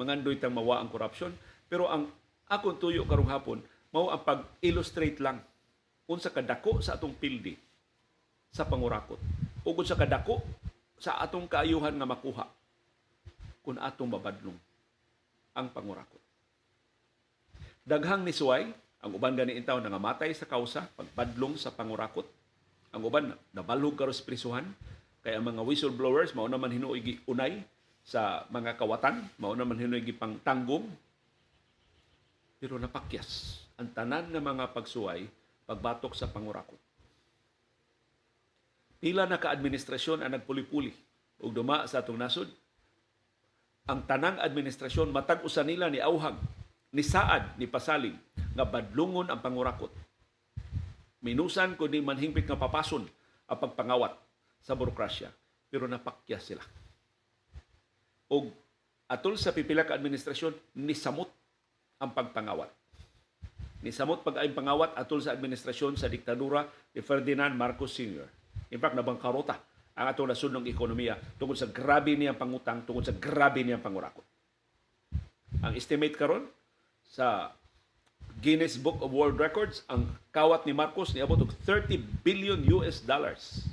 Mangandoy 0.00 0.40
tang 0.40 0.56
mawa 0.56 0.80
ang 0.80 0.88
corruption. 0.88 1.36
Pero 1.68 1.92
ang 1.92 2.08
akong 2.48 2.80
tuyo 2.80 3.04
karong 3.04 3.28
hapon, 3.28 3.60
mao 3.92 4.08
ang 4.08 4.24
pag-illustrate 4.24 5.20
lang 5.20 5.44
unsa 6.08 6.32
kadako 6.32 6.80
sa 6.80 6.96
atong 6.96 7.12
pildi 7.12 7.52
sa 8.48 8.64
pangurakot. 8.64 9.20
Ug 9.66 9.76
sa 9.84 9.98
kadako 9.98 10.40
sa 10.96 11.20
atong 11.20 11.44
kaayuhan 11.44 11.92
nga 11.92 12.08
makuha 12.08 12.48
kung 13.60 13.76
atong 13.76 14.08
babadlong 14.08 14.56
ang 15.52 15.68
pangurakot. 15.68 16.25
Daghang 17.86 18.26
ni 18.26 18.34
Suway, 18.34 18.66
ang 18.98 19.14
uban 19.14 19.38
gani 19.38 19.54
intaw 19.54 19.78
nangamatay 19.78 20.34
sa 20.34 20.42
kausa 20.50 20.90
pagpadlong 20.98 21.54
sa 21.54 21.70
pangurakot. 21.70 22.26
Ang 22.90 23.06
uban 23.06 23.30
nabalhog 23.54 23.94
karos 23.94 24.18
prisuhan 24.18 24.66
kay 25.22 25.38
ang 25.38 25.46
mga 25.46 25.62
whistleblowers 25.62 26.34
mao 26.34 26.50
naman 26.50 26.74
hinuoy 26.74 27.22
unay 27.30 27.62
sa 28.02 28.42
mga 28.50 28.74
kawatan, 28.74 29.30
mao 29.38 29.54
naman 29.54 29.78
hinuoy 29.78 30.02
pang 30.18 30.34
tanggong. 30.42 30.82
Pero 32.58 32.74
napakyas 32.74 33.62
ang 33.78 33.94
tanan 33.94 34.34
ng 34.34 34.42
mga 34.42 34.74
pagsuway 34.74 35.30
pagbatok 35.70 36.18
sa 36.18 36.26
pangurakot. 36.26 36.82
Pila 38.98 39.30
na 39.30 39.38
ka-administrasyon 39.38 40.26
ang 40.26 40.34
nagpuli-puli 40.34 40.90
ug 41.38 41.54
duma 41.54 41.86
sa 41.86 42.02
atong 42.02 42.18
nasod. 42.18 42.50
Ang 43.86 44.02
tanang 44.10 44.42
administrasyon 44.42 45.14
matag 45.14 45.46
usa 45.46 45.62
nila 45.62 45.86
ni 45.86 46.02
auhag 46.02 46.34
ni 46.94 47.02
saad 47.02 47.58
ni 47.58 47.66
pasaling 47.66 48.14
nga 48.54 48.64
badlungon 48.66 49.30
ang 49.32 49.40
pangurakot. 49.42 49.90
Minusan 51.24 51.74
ko 51.74 51.90
ni 51.90 51.98
manhingpit 52.04 52.46
nga 52.46 52.60
papason 52.60 53.02
ang 53.46 53.58
pagpangawat 53.58 54.14
sa 54.62 54.78
burokrasya 54.78 55.30
pero 55.66 55.90
napakya 55.90 56.38
sila. 56.38 56.62
Og 58.30 58.50
atol 59.10 59.38
sa 59.38 59.54
pipila 59.54 59.86
ka 59.86 59.94
administrasyon 59.94 60.78
ni 60.82 60.94
samot 60.94 61.30
ang 62.02 62.10
pagpangawat. 62.14 62.70
Ni 63.82 63.94
samot 63.94 64.26
pag 64.26 64.42
ay 64.42 64.50
pangawat 64.50 64.98
atol 64.98 65.22
sa 65.22 65.34
administrasyon 65.34 65.94
sa 65.94 66.10
diktadura 66.10 66.66
ni 66.90 67.00
Ferdinand 67.04 67.54
Marcos 67.54 67.94
Sr. 67.94 68.26
In 68.74 68.82
fact, 68.82 68.98
nabangkarota 68.98 69.54
ang 69.96 70.06
atong 70.10 70.28
nasudnong 70.28 70.66
ekonomiya 70.68 71.16
tungkol 71.38 71.56
sa 71.56 71.70
grabe 71.70 72.18
niyang 72.18 72.36
pangutang, 72.36 72.84
tungkol 72.84 73.04
sa 73.06 73.14
grabe 73.14 73.62
niyang 73.64 73.80
pangurakot. 73.80 74.26
Ang 75.64 75.72
estimate 75.72 76.18
karon 76.18 76.44
sa 77.16 77.56
Guinness 78.44 78.76
Book 78.76 79.00
of 79.00 79.16
World 79.16 79.40
Records, 79.40 79.80
ang 79.88 80.04
kawat 80.36 80.68
ni 80.68 80.76
Marcos 80.76 81.16
niabot 81.16 81.40
og 81.40 81.48
30 81.64 81.96
billion 82.20 82.60
US 82.76 83.00
dollars 83.00 83.64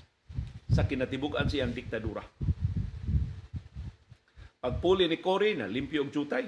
sa 0.72 0.88
kinatibukan 0.88 1.52
siyang 1.52 1.76
diktadura. 1.76 2.24
Pagpuli 4.64 5.12
ni 5.12 5.20
Cory 5.20 5.60
na 5.60 5.68
limpyo 5.68 6.08
og 6.08 6.16
jutay 6.16 6.48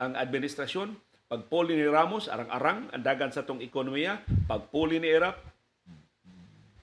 ang 0.00 0.16
administrasyon, 0.16 0.96
pagpuli 1.28 1.76
ni 1.76 1.84
Ramos 1.84 2.32
arang-arang 2.32 2.88
ang 2.88 3.04
dagan 3.04 3.28
sa 3.28 3.44
tong 3.44 3.60
ekonomiya, 3.60 4.24
pagpuli 4.48 4.96
ni 4.96 5.12
Erap 5.12 5.36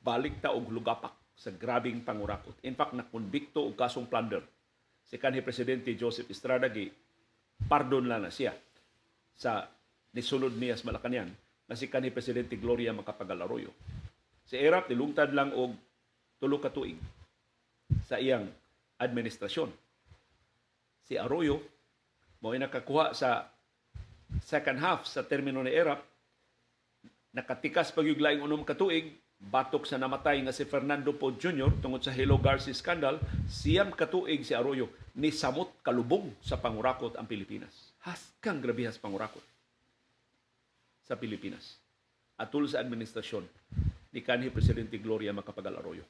balik 0.05 0.37
ta 0.37 0.53
og 0.53 0.69
lugapak 0.69 1.33
sa 1.33 1.49
grabing 1.49 2.05
pangurakot. 2.05 2.61
In 2.61 2.77
fact, 2.77 2.93
nakonbikto 2.93 3.65
og 3.65 3.73
kasong 3.73 4.05
plunder 4.05 4.45
si 5.01 5.17
kanhi 5.17 5.41
presidente 5.41 5.89
Joseph 5.97 6.29
Estrada 6.29 6.69
gi 6.69 6.85
pardon 7.65 8.05
lang 8.05 8.21
na 8.21 8.29
siya 8.29 8.53
sa 9.37 9.69
nisulod 10.17 10.57
niya 10.57 10.75
sa 10.75 10.89
Malacañang 10.89 11.29
na 11.69 11.77
si 11.77 11.85
kanhi 11.85 12.09
presidente 12.09 12.57
Gloria 12.57 12.91
Macapagal 12.91 13.45
Arroyo. 13.45 13.71
Si 14.49 14.57
Erap 14.57 14.89
nilungtad 14.89 15.29
lang 15.31 15.53
og 15.53 15.77
tulo 16.41 16.57
ka 16.57 16.73
tuig 16.73 16.97
sa 18.09 18.17
iyang 18.17 18.49
administrasyon. 18.97 19.69
Si 21.05 21.15
Arroyo 21.15 21.61
mo 22.41 22.49
nakakuha 22.51 23.13
sa 23.13 23.45
second 24.43 24.81
half 24.81 25.05
sa 25.07 25.23
termino 25.23 25.63
ni 25.63 25.71
ERAP 25.71 26.01
nakatikas 27.37 27.93
pag 27.93 28.09
yung 28.09 28.17
laing 28.17 28.41
unom 28.41 28.65
katuig 28.65 29.13
batok 29.37 29.85
sa 29.85 30.01
namatay 30.01 30.41
nga 30.41 30.55
si 30.55 30.65
Fernando 30.65 31.13
Po 31.13 31.29
Jr. 31.29 31.77
tungod 31.77 32.01
sa 32.01 32.09
Hello 32.09 32.41
Garcia 32.41 32.73
scandal, 32.73 33.21
siyam 33.45 33.93
katuig 33.93 34.41
si 34.41 34.57
Arroyo 34.57 34.89
ni 35.13 35.29
samot 35.29 35.69
kalubong 35.85 36.33
sa 36.41 36.57
pangurakot 36.57 37.13
ang 37.13 37.29
Pilipinas. 37.29 37.86
Haskang 38.07 38.63
grabihas 38.63 38.95
pangurakot 38.95 39.43
sa 41.03 41.19
Pilipinas. 41.19 41.75
Atul 42.39 42.71
sa 42.71 42.79
administrasyon 42.79 43.43
ni 44.15 44.23
kanhi 44.23 44.47
Presidente 44.47 44.95
Gloria 44.95 45.35
Macapagal 45.35 45.75
Arroyo. 45.75 46.07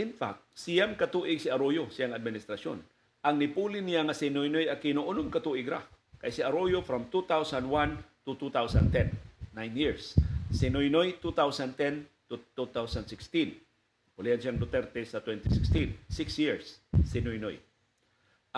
In 0.00 0.14
fact, 0.14 0.46
siyam 0.56 0.96
katuig 0.96 1.42
si 1.42 1.52
Arroyo, 1.52 1.92
siyang 1.92 2.16
administrasyon. 2.16 2.80
Ang 3.28 3.36
nipuli 3.36 3.82
niya 3.82 4.06
nga 4.06 4.14
si 4.14 4.30
Noynoy 4.30 4.70
Aquino 4.70 5.04
unong 5.04 5.28
katuig 5.28 5.66
ra. 5.66 5.82
Kay 6.22 6.32
si 6.32 6.40
Arroyo 6.40 6.80
from 6.80 7.10
2001 7.12 8.24
to 8.24 8.32
2010, 8.38 9.12
9 9.52 9.74
years. 9.74 10.14
Si 10.54 10.70
Noynoy 10.70 11.18
2010 11.20 12.06
to 12.30 12.38
2016. 12.56 14.16
Ulihan 14.16 14.38
siyang 14.38 14.58
Duterte 14.58 15.02
sa 15.02 15.18
2016, 15.20 15.98
6 16.06 16.42
years 16.42 16.78
si 17.02 17.18
Noynoy. 17.18 17.67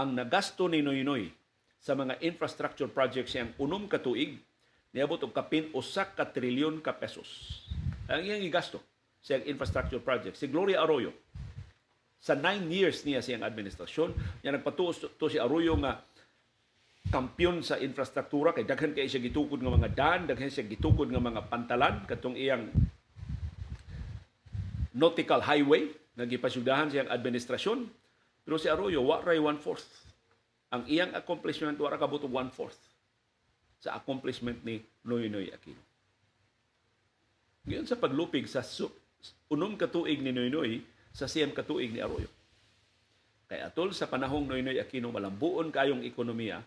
Ang 0.01 0.17
nagasto 0.17 0.65
ni 0.65 0.81
Noynoy 0.81 1.29
sa 1.77 1.93
mga 1.93 2.17
infrastructure 2.25 2.89
projects 2.89 3.37
siyang 3.37 3.53
unom 3.61 3.85
katuig 3.85 4.41
niabot 4.97 5.21
og 5.21 5.37
kapin 5.37 5.69
usa 5.77 6.09
ka 6.09 6.25
trilyon 6.25 6.81
ka 6.81 6.97
pesos. 6.97 7.61
Ang 8.09 8.25
iyang 8.25 8.41
igasto 8.41 8.81
sa 9.21 9.37
infrastructure 9.37 10.01
project. 10.01 10.41
Si 10.41 10.49
Gloria 10.49 10.81
Arroyo, 10.81 11.13
sa 12.17 12.33
nine 12.33 12.65
years 12.73 13.05
niya 13.05 13.21
siyang 13.21 13.45
administrasyon, 13.45 14.41
niya 14.41 14.57
nagpatuos 14.57 15.05
to 15.21 15.27
si 15.29 15.37
Arroyo 15.37 15.77
nga 15.85 16.01
kampiyon 17.13 17.61
sa 17.61 17.77
infrastruktura 17.77 18.57
kay 18.57 18.65
daghan 18.65 18.97
kay 18.97 19.05
siya 19.05 19.21
gitukod 19.21 19.61
nga 19.61 19.73
mga 19.73 19.91
daan, 19.93 20.21
daghan 20.25 20.49
siya 20.49 20.65
gitukod 20.65 21.13
nga 21.13 21.21
mga 21.21 21.45
pantalan 21.53 22.09
katong 22.09 22.41
iyang 22.41 22.73
nautical 24.97 25.45
highway 25.45 25.93
nga 26.17 26.25
gipasugdahan 26.25 26.89
siyang 26.89 27.13
administrasyon. 27.13 27.85
Pero 28.45 28.57
si 28.57 28.67
Arroyo 28.67 29.05
wa 29.05 29.21
ray 29.21 29.39
one-fourth. 29.39 30.09
Ang 30.71 30.87
iyang 30.87 31.13
accomplishment 31.19 31.77
wa 31.79 31.91
ra 31.91 31.99
kabot 31.99 32.23
og 32.23 32.33
one-fourth 32.33 32.79
sa 33.81 33.97
accomplishment 33.97 34.61
ni 34.63 34.85
Noynoy 35.09 35.49
Aquino. 35.51 35.81
Ngayon 37.65 37.89
sa 37.89 37.97
paglupig 37.97 38.45
sa 38.45 38.61
unom 39.51 39.75
katuig 39.77 40.21
ni 40.21 40.33
Noynoy 40.33 40.85
sa 41.11 41.27
siyam 41.27 41.51
katuig 41.51 41.91
ni 41.91 42.01
Arroyo. 42.01 42.29
Kay 43.51 43.67
atol 43.67 43.91
sa 43.91 44.07
panahong 44.07 44.47
Noynoy 44.47 44.79
Aquino 44.79 45.11
malambuon 45.11 45.75
kayong 45.75 46.07
ekonomiya, 46.07 46.63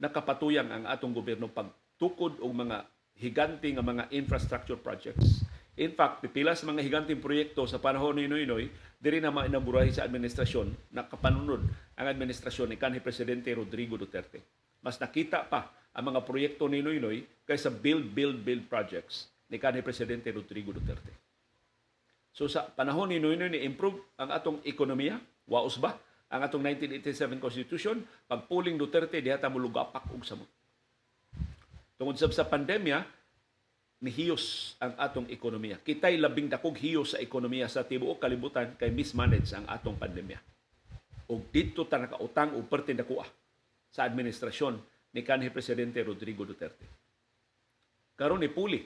nakapatuyang 0.00 0.70
ang 0.70 0.84
atong 0.88 1.12
gobyerno 1.12 1.50
pagtukod 1.50 2.40
og 2.40 2.52
mga 2.54 2.86
higanti 3.18 3.74
nga 3.74 3.84
mga 3.84 4.08
infrastructure 4.14 4.78
projects. 4.78 5.42
In 5.78 5.94
fact, 5.94 6.26
pipila 6.26 6.58
sa 6.58 6.66
mga 6.66 6.82
higanting 6.82 7.22
proyekto 7.22 7.62
sa 7.70 7.78
panahon 7.78 8.18
ni 8.18 8.26
Noynoy, 8.26 8.66
diri 8.98 9.22
na 9.22 9.30
mainaburahi 9.30 9.94
sa 9.94 10.02
administrasyon, 10.02 10.90
nakapanunod 10.90 11.62
ang 11.94 12.06
administrasyon 12.10 12.74
ni 12.74 12.76
kanhi 12.76 12.98
Presidente 12.98 13.54
Rodrigo 13.54 13.94
Duterte. 13.94 14.42
Mas 14.82 14.98
nakita 14.98 15.46
pa 15.46 15.70
ang 15.94 16.10
mga 16.10 16.26
proyekto 16.26 16.66
ni 16.66 16.82
Noynoy 16.82 17.22
kaysa 17.46 17.70
build, 17.70 18.10
build, 18.10 18.42
build 18.42 18.66
projects 18.66 19.30
ni 19.46 19.62
kanhi 19.62 19.78
Presidente 19.86 20.34
Rodrigo 20.34 20.74
Duterte. 20.74 21.14
So 22.34 22.50
sa 22.50 22.66
panahon 22.66 23.14
ni 23.14 23.22
Noynoy 23.22 23.54
ni 23.54 23.62
improve 23.62 24.02
ang 24.18 24.34
atong 24.34 24.58
ekonomiya, 24.66 25.22
waos 25.46 25.78
ba? 25.78 25.94
Ang 26.34 26.42
atong 26.42 26.62
1987 26.66 27.38
Constitution, 27.38 28.02
pagpuling 28.26 28.74
Duterte 28.74 29.22
diha 29.22 29.38
ta 29.38 29.46
mulugapak 29.46 30.10
og 30.10 30.26
samot. 30.26 30.50
Tungod 31.98 32.18
sa 32.18 32.46
pandemya, 32.46 33.17
nihiyos 33.98 34.74
ang 34.78 34.94
atong 34.94 35.26
ekonomiya. 35.26 35.82
Kitay 35.82 36.18
labing 36.18 36.46
dakog 36.46 36.78
hiyos 36.78 37.14
sa 37.14 37.18
ekonomiya 37.18 37.66
sa 37.66 37.82
tibuok 37.82 38.22
kalibutan 38.22 38.78
kay 38.78 38.94
mismanage 38.94 39.50
ang 39.54 39.66
atong 39.66 39.98
pandemya. 39.98 40.38
Og 41.28 41.50
dito 41.50 41.84
ta 41.84 41.98
nakautang 41.98 42.54
og 42.54 42.70
parte 42.70 42.94
dakuha 42.94 43.26
sa 43.90 44.06
administrasyon 44.06 44.78
ni 45.12 45.20
kanhi 45.26 45.50
Presidente 45.50 45.98
Rodrigo 46.06 46.46
Duterte. 46.46 46.86
Karon 48.14 48.42
ni 48.42 48.50
puli 48.50 48.80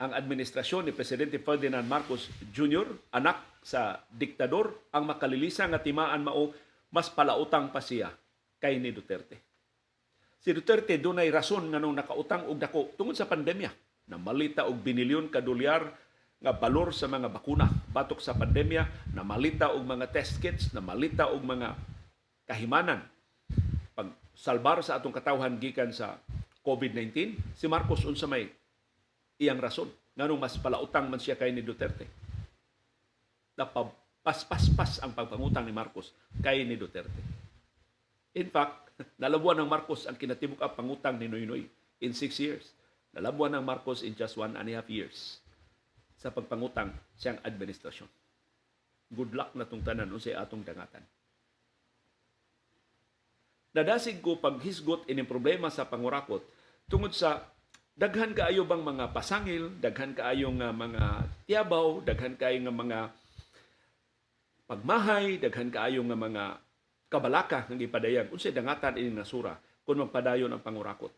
ang 0.00 0.16
administrasyon 0.16 0.88
ni 0.88 0.92
Presidente 0.96 1.36
Ferdinand 1.36 1.84
Marcos 1.84 2.32
Jr., 2.56 3.12
anak 3.12 3.60
sa 3.60 4.00
diktador, 4.08 4.88
ang 4.96 5.04
makalilisa 5.04 5.68
nga 5.68 5.84
timaan 5.84 6.24
mao 6.24 6.48
mas 6.88 7.12
palautang 7.12 7.68
pa 7.68 7.84
siya 7.84 8.08
kay 8.56 8.80
ni 8.80 8.88
Duterte. 8.88 9.36
Si 10.40 10.48
Duterte 10.56 10.96
dunay 10.96 11.28
rason 11.28 11.68
nga 11.68 11.76
nung 11.76 11.92
nakautang 11.92 12.48
og 12.48 12.56
dako 12.56 12.96
tungod 12.96 13.12
sa 13.12 13.28
pandemya 13.28 13.68
na 14.10 14.18
malita 14.18 14.66
og 14.66 14.82
binilyon 14.82 15.30
ka 15.30 15.38
dolyar 15.38 15.86
nga 16.40 16.50
balor 16.56 16.90
sa 16.90 17.06
mga 17.06 17.30
bakuna 17.30 17.70
batok 17.94 18.18
sa 18.18 18.34
pandemya, 18.34 19.14
na 19.14 19.22
malita 19.22 19.70
og 19.70 19.86
mga 19.86 20.10
test 20.10 20.42
kits, 20.42 20.74
na 20.74 20.82
malita 20.82 21.30
og 21.30 21.44
mga 21.44 21.78
kahimanan 22.48 23.06
pag 23.94 24.10
salbar 24.34 24.82
sa 24.82 24.98
atong 24.98 25.14
katawhan 25.14 25.60
gikan 25.62 25.94
sa 25.94 26.18
COVID-19, 26.64 27.38
si 27.54 27.66
Marcos 27.70 28.02
unsa 28.08 28.26
may 28.26 28.48
iyang 29.40 29.60
rason 29.60 29.88
nganong 30.16 30.40
mas 30.40 30.56
palautang 30.60 31.08
man 31.08 31.20
siya 31.20 31.36
kay 31.36 31.52
ni 31.52 31.64
Duterte. 31.64 32.04
Napapaspas-pas 33.56 35.00
ang 35.04 35.12
pagpangutang 35.12 35.64
ni 35.64 35.72
Marcos 35.72 36.12
kay 36.40 36.64
ni 36.64 36.76
Duterte. 36.76 37.20
In 38.36 38.48
fact, 38.48 38.92
nalabuan 39.22 39.60
ng 39.60 39.68
Marcos 39.68 40.08
ang 40.08 40.16
kinatibuk 40.16 40.60
ang 40.60 40.72
pangutang 40.72 41.16
ni 41.20 41.28
Noynoy 41.28 41.64
in 42.00 42.12
six 42.16 42.36
years. 42.40 42.72
Nalabuan 43.10 43.58
ng 43.58 43.64
Marcos 43.66 44.06
in 44.06 44.14
just 44.14 44.38
one 44.38 44.54
and 44.54 44.68
a 44.70 44.74
half 44.78 44.86
years 44.86 45.42
sa 46.20 46.30
pagpangutang 46.30 46.94
siyang 47.18 47.42
administrasyon. 47.42 48.06
Good 49.10 49.34
luck 49.34 49.56
na 49.58 49.66
tong 49.66 49.82
tanan 49.82 50.14
unsay 50.14 50.38
atong 50.38 50.62
dangatan. 50.62 51.02
Nadasig 53.74 54.22
ko 54.22 54.38
paghisgot 54.38 55.06
ining 55.10 55.26
problema 55.26 55.70
sa 55.70 55.86
pangurakot 55.86 56.42
tungod 56.90 57.14
sa 57.14 57.46
daghan 57.94 58.34
kaayo 58.34 58.66
bang 58.66 58.82
mga 58.82 59.14
pasangil, 59.14 59.70
daghan 59.78 60.14
kaayo 60.14 60.50
nga 60.58 60.70
mga 60.74 61.04
tiyabaw, 61.46 62.02
daghan 62.02 62.34
kaayo 62.34 62.58
nga 62.66 62.74
mga 62.74 62.98
pagmahay, 64.70 65.38
daghan 65.38 65.70
kaayo 65.70 66.02
nga 66.06 66.18
mga 66.18 66.44
kabalaka 67.10 67.66
nga 67.66 67.74
gipadayan 67.74 68.30
unsay 68.30 68.54
dangatan 68.54 68.98
ini 68.98 69.10
nasura 69.10 69.58
kung 69.82 69.98
magpadayon 69.98 70.50
ang 70.50 70.62
pangurakot. 70.62 71.10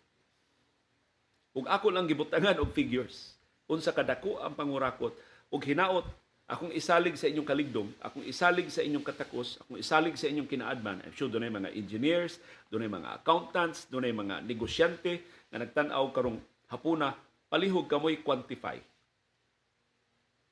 Ug 1.53 1.69
ako 1.69 1.93
lang 1.93 2.09
gibutangan 2.09 2.57
og 2.61 2.73
figures 2.73 3.37
unsa 3.69 3.93
kadako 3.93 4.41
ang 4.41 4.53
pangurakot 4.53 5.13
ug 5.53 5.61
hinaot 5.61 6.05
akong 6.53 6.73
isalig 6.77 7.17
sa 7.17 7.33
inyong 7.33 7.49
kaligdom, 7.49 7.89
akong 8.03 8.29
isalig 8.29 8.69
sa 8.69 8.85
inyong 8.85 9.01
katakos, 9.01 9.57
akong 9.65 9.81
isalig 9.81 10.21
sa 10.21 10.29
inyong 10.29 10.45
kinaadman. 10.45 11.01
I'm 11.01 11.15
sure 11.17 11.33
dunay 11.33 11.49
mga 11.49 11.73
engineers, 11.73 12.37
dunay 12.69 12.93
mga 12.93 13.23
accountants, 13.23 13.89
dunay 13.89 14.13
mga 14.13 14.45
negosyante 14.45 15.25
nga 15.49 15.57
nagtan-aw 15.65 16.05
karong 16.13 16.37
hapuna 16.69 17.17
palihog 17.49 17.89
kamoy 17.89 18.21
quantify 18.21 18.77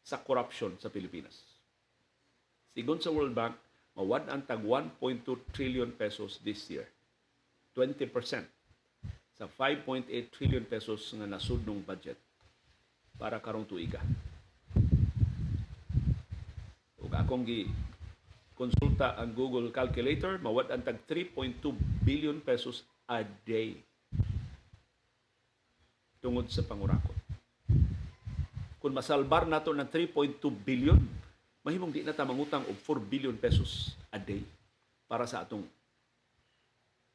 sa 0.01 0.21
corruption 0.25 0.77
sa 0.81 0.89
Pilipinas. 0.89 1.37
Sigon 2.73 3.03
sa 3.03 3.13
World 3.13 3.37
Bank, 3.37 3.57
mawad 3.93 4.25
ang 4.33 4.49
tag 4.49 4.65
1.2 4.65 5.53
trillion 5.53 5.91
pesos 5.93 6.41
this 6.41 6.65
year. 6.73 6.89
20% 7.77 8.09
sa 9.41 9.49
5.8 9.49 10.13
trillion 10.29 10.61
pesos 10.69 11.17
nga 11.17 11.25
nasudnong 11.25 11.81
budget 11.81 12.21
para 13.17 13.41
karong 13.41 13.65
tuiga. 13.65 13.97
Ug 17.01 17.09
akong 17.09 17.49
gi 17.49 17.65
konsulta 18.53 19.17
ang 19.17 19.33
Google 19.33 19.73
calculator, 19.73 20.37
mawad 20.45 20.69
ang 20.69 20.85
tag 20.85 21.01
3.2 21.09 21.57
billion 22.05 22.37
pesos 22.45 22.85
a 23.09 23.25
day 23.25 23.81
tungod 26.21 26.53
sa 26.53 26.61
pangurakot. 26.61 27.17
Kung 28.77 28.93
masalbar 28.93 29.49
nato 29.49 29.73
ng 29.73 29.89
3.2 29.89 30.37
billion, 30.53 31.01
mahimong 31.65 31.97
di 31.97 32.05
na 32.05 32.13
ta 32.13 32.29
mangutang 32.29 32.69
og 32.69 32.77
4 32.77 33.01
billion 33.09 33.33
pesos 33.41 33.97
a 34.13 34.21
day 34.21 34.45
para 35.09 35.25
sa 35.25 35.41
atong 35.41 35.65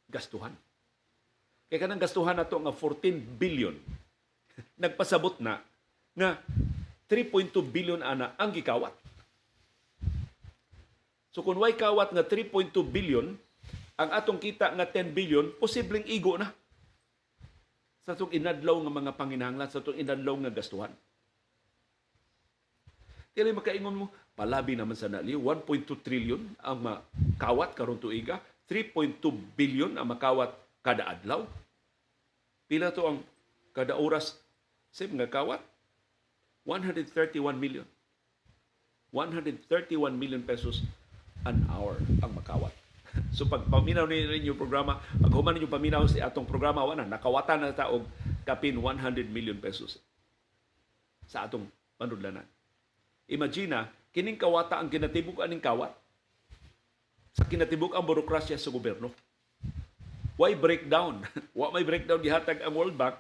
gastuhan. 0.10 0.65
Kaya 1.66 1.82
kanang 1.82 2.02
gastuhan 2.02 2.38
nato 2.38 2.58
nga 2.62 2.74
14 2.74 3.42
billion, 3.42 3.76
nagpasabot 4.84 5.42
na 5.42 5.62
nga 6.14 6.40
3.2 7.10 7.52
billion 7.70 8.02
ana 8.02 8.34
ang 8.38 8.54
gikawat. 8.54 8.94
So 11.36 11.44
kung 11.44 11.60
way 11.60 11.76
kawat 11.76 12.16
nga 12.16 12.24
3.2 12.24 12.72
billion, 12.88 13.36
ang 14.00 14.10
atong 14.12 14.40
kita 14.40 14.72
nga 14.72 14.88
10 14.88 15.12
billion, 15.12 15.52
posibleng 15.60 16.08
igo 16.08 16.40
na 16.40 16.52
sa 18.06 18.14
itong 18.14 18.32
inadlaw 18.32 18.78
nga 18.86 18.94
mga 19.02 19.12
panginahanglan, 19.18 19.68
sa 19.68 19.82
itong 19.82 19.98
inadlaw 19.98 20.36
nga 20.46 20.54
gastuhan. 20.54 20.94
Dili 23.36 23.52
makaingon 23.52 24.00
mo, 24.00 24.06
palabi 24.38 24.80
naman 24.80 24.96
sa 24.96 25.12
naliw, 25.12 25.42
1.2 25.42 26.06
trillion 26.06 26.40
ang 26.64 26.80
makawat 26.80 27.76
karon 27.76 28.00
tuiga, 28.00 28.40
3.2 28.70 29.20
billion 29.60 29.92
ang 30.00 30.08
makawat 30.08 30.54
kada 30.86 31.10
adlaw. 31.10 31.50
Pila 32.70 32.94
to 32.94 33.02
ang 33.10 33.18
kada 33.74 33.98
oras 33.98 34.38
sa 34.94 35.10
mga 35.10 35.34
kawat? 35.34 35.66
131 36.70 37.58
million. 37.58 37.86
131 39.10 40.14
million 40.14 40.46
pesos 40.46 40.86
an 41.50 41.66
hour 41.74 41.98
ang 42.22 42.38
makawat. 42.38 42.74
So 43.32 43.48
pag 43.48 43.64
paminaw 43.72 44.04
ni 44.12 44.28
ninyo 44.28 44.60
programa, 44.60 45.00
pag 45.00 45.32
human 45.32 45.56
ninyo 45.56 45.72
paminaw 45.72 46.04
sa 46.04 46.28
atong 46.28 46.44
programa, 46.44 46.84
wala, 46.84 47.08
nakawatan 47.08 47.64
na 47.64 47.72
ta 47.72 47.88
og 47.88 48.04
kapin 48.44 48.76
100 48.76 49.32
million 49.32 49.56
pesos 49.56 50.04
sa 51.24 51.48
atong 51.48 51.64
panudlanan. 51.96 52.44
Imagina, 53.32 53.88
kining 54.12 54.36
kawata 54.36 54.84
ang 54.84 54.92
kinatibuk 54.92 55.40
aning 55.40 55.64
kawat 55.64 55.96
sa 57.36 57.48
kinatibuk 57.48 57.96
ang 57.96 58.04
burokrasya 58.04 58.60
sa 58.60 58.68
gobyerno. 58.68 59.16
Why 60.36 60.56
breakdown? 60.56 61.24
Wa 61.58 61.72
may 61.72 61.88
breakdown 61.88 62.20
gihatag 62.20 62.64
ang 62.64 62.76
World 62.76 62.96
Bank 62.96 63.16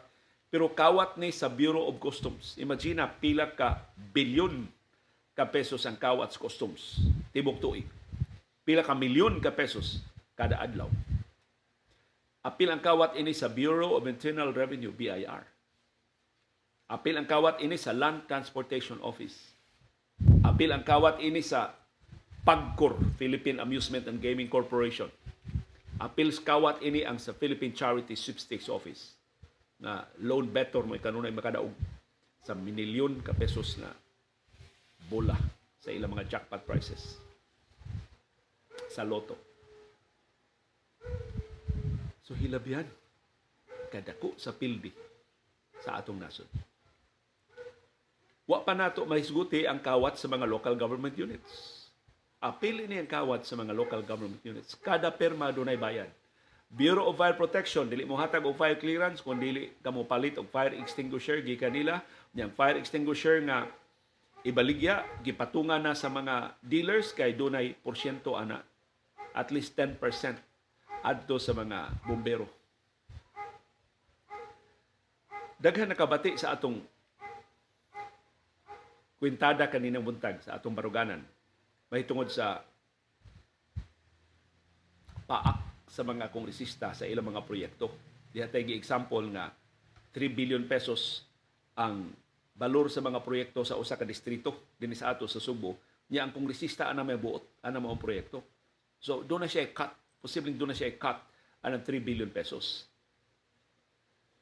pero 0.51 0.71
kawat 0.71 1.19
ni 1.19 1.35
sa 1.35 1.51
Bureau 1.51 1.89
of 1.89 1.99
Customs. 1.99 2.55
Imagina 2.55 3.07
pila 3.11 3.51
ka 3.51 3.83
bilyon 4.15 4.67
ka 5.35 5.43
pesos 5.47 5.83
ang 5.83 5.99
kawat 5.99 6.31
sa 6.31 6.39
customs 6.39 7.03
tibok 7.35 7.59
tuig 7.59 7.83
pila 8.65 8.81
ka 8.81 8.97
milyon 8.97 9.37
ka 9.39 9.53
pesos 9.53 10.01
kada 10.33 10.57
adlaw. 10.59 10.89
Apil 12.45 12.73
ang 12.73 12.81
kawat 12.81 13.17
ini 13.17 13.33
sa 13.33 13.49
Bureau 13.49 13.97
of 13.97 14.05
Internal 14.05 14.53
Revenue, 14.53 14.93
BIR. 14.93 15.43
Apil 16.85 17.17
ang 17.17 17.25
kawat 17.25 17.57
ini 17.61 17.73
sa 17.73 17.89
Land 17.89 18.29
Transportation 18.29 19.01
Office. 19.01 19.33
Apil 20.45 20.69
ang 20.69 20.85
kawat 20.85 21.17
ini 21.25 21.41
sa 21.41 21.73
PAGCOR, 22.45 23.17
Philippine 23.17 23.57
Amusement 23.57 24.05
and 24.05 24.21
Gaming 24.21 24.45
Corporation. 24.45 25.09
Sa 25.95 26.11
kawat 26.43 26.83
ini 26.83 27.07
ang 27.07 27.15
sa 27.15 27.31
Philippine 27.31 27.71
Charity 27.71 28.19
Sweepstakes 28.19 28.67
Office 28.67 29.15
na 29.79 30.03
loan 30.19 30.51
better 30.51 30.83
mo 30.83 30.95
kanunay 30.99 31.31
makadaog 31.31 31.71
sa 32.43 32.51
minilyon 32.51 33.23
ka 33.23 33.31
pesos 33.31 33.79
na 33.79 33.91
bola 35.07 35.35
sa 35.79 35.95
ilang 35.95 36.11
mga 36.11 36.27
jackpot 36.27 36.67
prices 36.67 37.19
sa 38.91 39.07
loto. 39.07 39.39
So 42.25 42.35
hilabihan 42.35 42.87
kadako 43.87 44.35
sa 44.35 44.51
pildi 44.51 44.91
sa 45.79 46.01
atong 46.01 46.19
nasod. 46.19 46.49
Wa 48.45 48.61
pa 48.61 48.75
nato 48.77 49.07
mahisguti 49.07 49.63
ang 49.65 49.79
kawat 49.81 50.19
sa 50.19 50.27
mga 50.27 50.45
local 50.45 50.75
government 50.77 51.15
units. 51.17 51.84
Apil 52.45 52.85
ini 52.85 53.01
ang 53.01 53.09
kawat 53.09 53.41
sa 53.41 53.57
mga 53.57 53.73
local 53.73 54.05
government 54.05 54.37
units. 54.45 54.77
Kada 54.77 55.09
perma 55.09 55.49
dunay 55.49 55.81
bayad. 55.81 56.13
Bureau 56.69 57.09
of 57.09 57.17
Fire 57.17 57.33
Protection 57.33 57.89
dili 57.89 58.05
mo 58.05 58.13
hatag 58.21 58.45
og 58.45 58.53
fire 58.53 58.77
clearance 58.77 59.17
kun 59.17 59.41
dili 59.41 59.73
ka 59.81 59.89
mo 59.89 60.05
palit 60.05 60.37
og 60.37 60.45
fire 60.53 60.77
extinguisher 60.77 61.41
gikan 61.41 61.73
nila. 61.73 62.05
Yang 62.37 62.53
fire 62.53 62.77
extinguisher 62.77 63.41
nga 63.49 63.65
ibaligya 64.45 65.01
gipatungan 65.25 65.81
na 65.81 65.97
sa 65.97 66.05
mga 66.05 66.53
dealers 66.61 67.17
kay 67.17 67.33
dunay 67.33 67.73
porsyento 67.81 68.37
ana 68.37 68.61
at 69.33 69.49
least 69.49 69.73
10% 69.73 69.97
adto 71.01 71.41
sa 71.41 71.53
mga 71.57 71.97
bombero. 72.05 72.45
Daghan 75.57 75.89
nakabati 75.89 76.37
sa 76.37 76.53
atong 76.53 76.77
kwintada 79.17 79.65
kaninang 79.65 80.05
buntag 80.05 80.45
sa 80.45 80.61
atong 80.61 80.77
baruganan 80.77 81.25
mahitungod 81.91 82.29
sa 82.31 82.61
paak 85.25 85.87
sa 85.89 86.01
mga 86.03 86.29
kongresista 86.29 86.93
sa 86.93 87.07
ilang 87.07 87.31
mga 87.31 87.45
proyekto. 87.45 87.89
Diha 88.29 88.51
tayo 88.51 88.67
example 88.75 89.25
nga 89.31 89.49
3 90.11 90.31
billion 90.31 90.63
pesos 90.67 91.23
ang 91.79 92.11
balor 92.55 92.87
sa 92.87 93.03
mga 93.03 93.19
proyekto 93.23 93.63
sa 93.63 93.79
usa 93.79 93.99
ka 93.99 94.07
distrito 94.07 94.75
dinhi 94.79 94.95
sa 94.95 95.11
ato 95.11 95.27
sa 95.27 95.43
Subo 95.43 95.75
niya 96.07 96.23
ang 96.23 96.31
kongresista 96.31 96.87
ana 96.87 97.03
may 97.03 97.19
buot 97.19 97.59
ana 97.65 97.83
mao 97.83 97.99
proyekto 97.99 98.55
So 99.05 99.21
doon 99.21 99.45
na 99.45 99.49
siya 99.49 99.69
cut. 99.69 99.93
Posibleng 100.17 100.57
doon 100.57 100.73
na 100.73 100.77
siya 100.77 100.89
cut 100.97 101.21
anang 101.61 101.85
3 101.85 102.01
billion 102.01 102.29
pesos. 102.33 102.89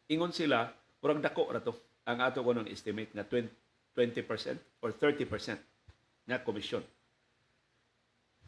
Ingon 0.07 0.31
sila, 0.31 0.71
urang 1.03 1.19
dako 1.19 1.51
ra 1.51 1.59
to 1.59 1.75
ang 2.07 2.19
ato 2.23 2.39
ko 2.39 2.51
ng 2.55 2.67
estimate 2.71 3.11
nga 3.15 3.27
20, 3.27 3.51
20% 3.95 4.83
or 4.83 4.95
30% 4.95 5.59
na 6.31 6.39
commission. 6.39 6.83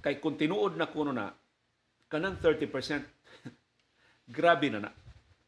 Kay 0.03 0.19
kung 0.23 0.39
tinuod 0.39 0.75
na 0.79 0.89
kuno 0.89 1.11
na, 1.13 1.31
kanang 2.09 2.37
30%, 2.39 2.67
grabe 4.37 4.67
na 4.71 4.79
na, 4.87 4.91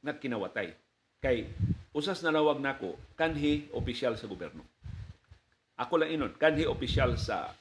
na 0.03 0.13
kinawatay. 0.13 0.73
Kay 1.17 1.49
usas 1.95 2.21
na 2.21 2.29
nawag 2.29 2.61
nako 2.61 2.93
kanhi 3.17 3.65
opisyal 3.73 4.13
sa 4.13 4.29
gobyerno. 4.29 4.61
Ako 5.77 5.97
lang 6.01 6.13
inon, 6.13 6.33
kanhi 6.37 6.65
opisyal 6.65 7.17
sa 7.17 7.53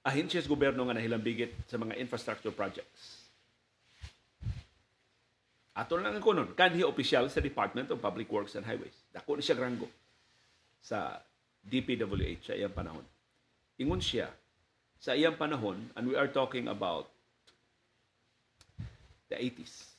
ahensya 0.00 0.40
sa 0.40 0.48
gobyerno 0.48 0.88
nga 0.88 0.96
nahilambigit 0.96 1.52
sa 1.68 1.76
mga 1.76 2.00
infrastructure 2.00 2.52
projects. 2.52 3.20
Ato 5.76 5.96
lang 5.96 6.16
ang 6.16 6.24
kunon, 6.24 6.52
kanhi 6.56 6.84
opisyal 6.84 7.28
sa 7.32 7.40
Department 7.40 7.88
of 7.92 8.02
Public 8.02 8.28
Works 8.28 8.56
and 8.56 8.68
Highways. 8.68 8.96
Dako 9.12 9.40
ni 9.40 9.44
siya 9.44 9.56
granggo 9.56 9.88
sa 10.80 11.20
DPWH 11.64 12.52
sa 12.52 12.56
iyang 12.56 12.72
panahon. 12.72 13.04
Ingon 13.80 14.04
siya, 14.04 14.28
sa 15.00 15.16
iyang 15.16 15.40
panahon, 15.40 15.80
and 15.96 16.04
we 16.04 16.12
are 16.12 16.28
talking 16.28 16.68
about 16.68 17.08
the 19.32 19.40
80s. 19.40 19.96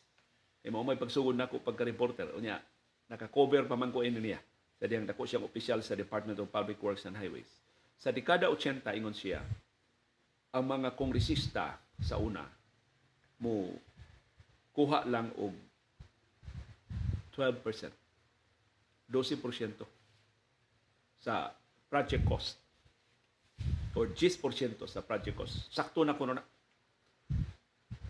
E 0.61 0.69
mo 0.69 0.85
may 0.85 0.93
pagsugod 0.93 1.33
na 1.33 1.49
ko 1.49 1.57
pagka-reporter. 1.57 2.29
O 2.37 2.37
niya, 2.37 2.61
naka-cover 3.09 3.65
pa 3.65 3.73
man 3.73 3.89
ko 3.89 4.05
ini 4.05 4.21
niya. 4.21 4.37
Sa 4.77 4.85
diyang 4.85 5.09
dako 5.09 5.25
siyang 5.25 5.49
opisyal 5.49 5.81
sa 5.81 5.97
Department 5.97 6.37
of 6.37 6.53
Public 6.53 6.77
Works 6.77 7.09
and 7.09 7.17
Highways. 7.17 7.49
Sa 7.97 8.13
dekada 8.13 8.45
80, 8.45 8.85
ingon 8.85 9.17
siya, 9.17 9.41
ang 10.53 10.69
mga 10.69 10.93
kongresista 10.93 11.81
sa 11.97 12.21
una 12.21 12.45
mo 13.41 13.73
kuha 14.77 15.09
lang 15.09 15.33
og 15.41 15.57
12%. 17.33 17.89
12% 19.09 19.83
sa 21.19 21.51
project 21.91 22.23
cost 22.23 22.60
or 23.95 24.15
10% 24.15 24.39
sa 24.87 25.03
project 25.03 25.35
cost. 25.35 25.67
Sakto 25.71 26.03
na 26.05 26.15
kuno 26.15 26.35
na. 26.35 26.43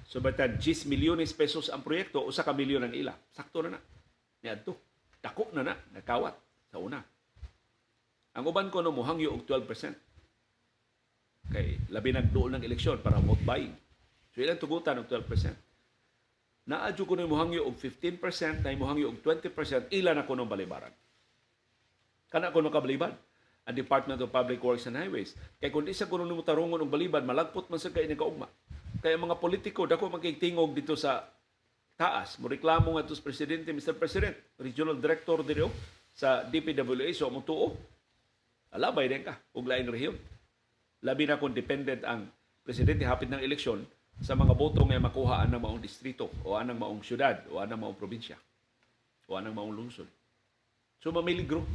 So 0.05 0.19
batan 0.19 0.59
10 0.59 0.91
milyones 0.91 1.31
pesos 1.31 1.71
ang 1.71 1.81
proyekto, 1.81 2.27
usa 2.27 2.43
ka 2.43 2.51
milyon 2.51 2.89
ang 2.89 2.93
ila. 2.93 3.13
Sakto 3.31 3.63
na 3.63 3.77
na. 3.77 3.79
Niadto. 4.43 4.75
Dako 5.21 5.53
na 5.53 5.63
na, 5.63 5.73
nakawat 5.93 6.35
sa 6.69 6.81
una. 6.81 6.99
Ang 8.35 8.45
uban 8.47 8.71
ko 8.71 8.83
no 8.83 8.91
mo 8.91 9.05
hangyo 9.05 9.35
og 9.35 9.47
12%. 9.47 11.51
Kay 11.51 11.91
labi 11.91 12.15
nagduol 12.15 12.57
ng 12.57 12.63
eleksyon 12.63 13.03
para 13.03 13.19
vote 13.19 13.43
buying. 13.43 13.75
So 14.31 14.39
ilang 14.39 14.59
tugutan 14.59 15.03
og 15.03 15.07
12%. 15.07 16.71
Naadyo 16.71 17.03
ko 17.03 17.17
na 17.17 17.25
mohangyo 17.25 17.65
og 17.65 17.75
15%, 17.75 18.61
na 18.61 18.71
mohangyo 18.77 19.11
og 19.11 19.19
20%, 19.19 19.91
ila 19.97 20.13
na 20.13 20.23
ko 20.23 20.37
ng 20.37 20.45
balibaran. 20.45 20.93
Kana 22.31 22.53
ko 22.53 22.63
nakabalibad 22.63 23.11
ang 23.65 23.75
Department 23.77 24.17
of 24.17 24.33
Public 24.33 24.57
Works 24.61 24.89
and 24.89 24.97
Highways. 24.97 25.37
Kay 25.61 25.69
kung 25.69 25.85
di 25.85 25.93
sa 25.93 26.09
kuno 26.09 26.25
nimo 26.25 26.41
tarungon 26.41 26.81
og 26.81 26.89
balibad, 26.89 27.21
malagpot 27.21 27.69
man 27.69 27.77
sa 27.77 27.93
kay 27.93 28.09
ni 28.09 28.17
kaugma. 28.17 28.49
Kaya 29.01 29.17
mga 29.17 29.37
politiko 29.37 29.85
dako 29.85 30.09
magkitingog 30.09 30.73
dito 30.73 30.97
sa 30.97 31.25
taas. 31.97 32.41
Mo 32.41 32.49
reklamo 32.49 32.97
nga 32.97 33.05
sa 33.05 33.21
presidente, 33.21 33.69
Mr. 33.69 33.93
President, 33.97 34.33
regional 34.57 34.97
director 34.97 35.45
dito 35.45 35.69
sa 36.11 36.41
DPWA 36.45 37.13
so 37.13 37.29
mo 37.29 37.45
tuo. 37.45 37.77
Alabay 38.73 39.11
din 39.11 39.21
ka 39.21 39.37
og 39.53 39.67
lain 39.69 39.85
rehiyon. 39.85 40.17
Labi 41.05 41.25
na 41.29 41.37
kung 41.37 41.53
dependent 41.53 42.01
ang 42.05 42.29
presidente 42.61 43.05
hapit 43.05 43.29
ng 43.29 43.41
eleksyon 43.41 43.83
sa 44.21 44.37
mga 44.37 44.53
boto 44.53 44.85
nga 44.85 45.01
makuha 45.01 45.41
ang 45.41 45.57
maong 45.57 45.81
distrito 45.81 46.29
o 46.45 46.53
anang 46.53 46.77
maong 46.77 47.01
syudad 47.01 47.41
o 47.49 47.57
anang 47.57 47.81
maong 47.81 47.97
probinsya 47.97 48.37
o 49.25 49.33
anang 49.33 49.57
maong 49.57 49.73
lungsod. 49.73 50.05
So 51.01 51.09
mamiligro 51.09 51.65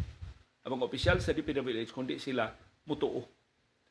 ang 0.66 0.74
mga 0.74 0.86
opisyal 0.90 1.18
sa 1.22 1.30
DPWH 1.30 1.94
kundi 1.94 2.18
sila 2.18 2.50
mutuo. 2.90 3.22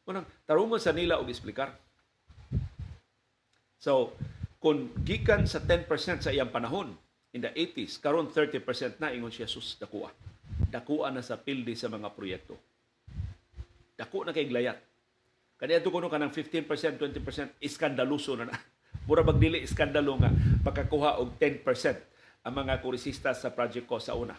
Unang 0.03 0.27
tarungon 0.43 0.83
sa 0.83 0.91
nila 0.91 1.23
og 1.23 1.31
explicar. 1.31 1.71
So, 3.79 4.11
kung 4.59 4.91
gikan 5.07 5.47
sa 5.47 5.63
10% 5.63 5.87
sa 6.19 6.35
iyang 6.35 6.51
panahon 6.51 6.91
in 7.31 7.39
the 7.39 7.51
80s, 7.55 8.03
karon 8.03 8.27
30% 8.27 8.99
na 8.99 9.15
ingon 9.15 9.31
siya 9.31 9.47
sus 9.47 9.79
dakuha. 9.79 10.11
Dakuha 10.67 11.15
na 11.15 11.23
sa 11.23 11.39
pildi 11.39 11.79
sa 11.79 11.87
mga 11.87 12.11
proyekto. 12.11 12.59
Dako 13.95 14.27
na 14.27 14.35
kay 14.35 14.51
glayat 14.51 14.75
Kaniya 15.55 15.79
to 15.79 15.87
kuno 15.87 16.11
kanang 16.11 16.35
15%, 16.35 16.67
20% 16.67 17.63
iskandaluso 17.63 18.35
na 18.35 18.51
na. 18.51 18.55
Mura 19.07 19.23
magdili 19.23 19.63
iskandalo 19.63 20.19
nga 20.19 20.27
makakuha 20.67 21.23
og 21.23 21.39
10% 21.39 21.63
ang 22.43 22.53
mga 22.53 22.83
kurisista 22.83 23.31
sa 23.31 23.55
project 23.55 23.87
ko 23.87 23.95
sa 23.95 24.19
una. 24.19 24.35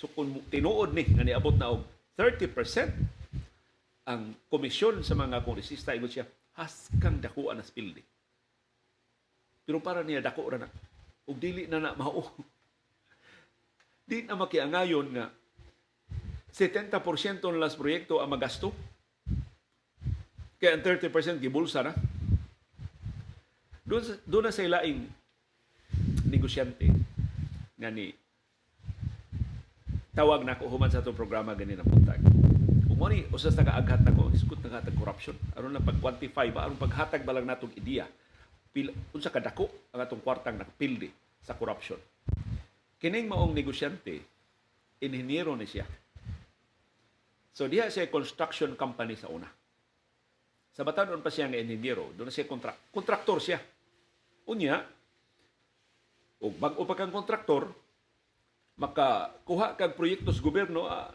So 0.00 0.08
kung 0.08 0.32
tinuod 0.48 0.96
ni 0.96 1.04
nga 1.04 1.20
niabot 1.20 1.52
na 1.60 1.76
og 1.76 1.84
30% 2.16 2.56
ang 4.08 4.32
komisyon 4.48 5.04
sa 5.04 5.12
mga 5.12 5.44
kongresista 5.44 5.92
ingon 5.92 6.08
siya 6.08 6.24
haskang 6.56 7.20
dako 7.20 7.52
na 7.52 7.60
spildi. 7.60 8.00
Pero 9.68 9.84
para 9.84 10.00
niya 10.00 10.24
dako 10.24 10.56
ra 10.56 10.64
na 10.64 10.72
ug 11.28 11.36
dili 11.36 11.68
na 11.68 11.84
na 11.84 11.92
mao. 11.92 12.32
di 14.08 14.24
na 14.24 14.40
makiangayon 14.40 15.06
nga 15.12 15.28
70% 16.48 17.44
ng 17.44 17.60
las 17.60 17.76
proyekto 17.76 18.24
ang 18.24 18.32
magasto. 18.32 18.72
Kaya 20.56 20.80
ang 20.80 20.82
30% 20.82 21.44
gibulsa 21.44 21.84
na. 21.84 21.92
Doon, 23.84 24.02
doon 24.24 24.44
na 24.48 24.52
sa 24.52 24.64
ilaing 24.64 25.06
negosyante 26.26 26.88
nga 27.76 27.88
ni 27.92 28.12
tawag 30.14 30.42
na 30.42 30.58
ko 30.58 30.66
human 30.66 30.90
sa 30.90 31.02
itong 31.02 31.18
programa 31.18 31.54
gani 31.54 31.78
na 31.78 31.86
puntag. 31.86 32.18
Kung 32.86 32.98
mo 32.98 33.06
ni 33.06 33.22
usas 33.30 33.54
nakaaghat 33.54 34.02
na 34.02 34.14
ko, 34.14 34.26
iskut 34.34 34.58
na 34.66 34.82
hatag 34.82 34.98
corruption. 34.98 35.38
Aron 35.54 35.74
na 35.74 35.82
pag-quantify 35.82 36.50
ba, 36.50 36.66
aron 36.66 36.78
paghatag 36.78 37.22
ba 37.22 37.34
lang 37.34 37.46
natong 37.46 37.72
ideya. 37.78 38.10
Pil, 38.70 38.90
unsa 39.14 39.30
kadako 39.30 39.70
ang 39.94 40.02
atong 40.02 40.22
kwartang 40.22 40.58
nakapildi 40.58 41.10
sa 41.42 41.54
corruption. 41.54 41.98
Kining 43.00 43.30
maong 43.30 43.54
negosyante, 43.56 44.20
inhinyero 45.00 45.56
ni 45.56 45.64
siya. 45.64 45.88
So 47.56 47.66
diha 47.66 47.88
siya 47.88 48.12
construction 48.12 48.76
company 48.76 49.16
sa 49.16 49.32
una. 49.32 49.48
Sa 50.70 50.86
batanon 50.86 51.24
pa 51.24 51.32
siya 51.32 51.50
nga 51.50 51.58
inhinyero, 51.58 52.14
doon 52.14 52.30
na 52.30 52.34
siya 52.34 52.46
kontra 52.46 52.76
kontraktor 52.92 53.40
siya. 53.42 53.58
Unya, 54.50 54.82
ug 56.40 56.54
bag-o 56.56 56.82
pa 56.84 56.94
kang 56.96 57.14
kontraktor, 57.14 57.72
makakuha 58.80 59.76
kag 59.76 59.92
proyekto 59.92 60.32
sa 60.32 60.40
gobyerno, 60.40 60.88
ah, 60.88 61.12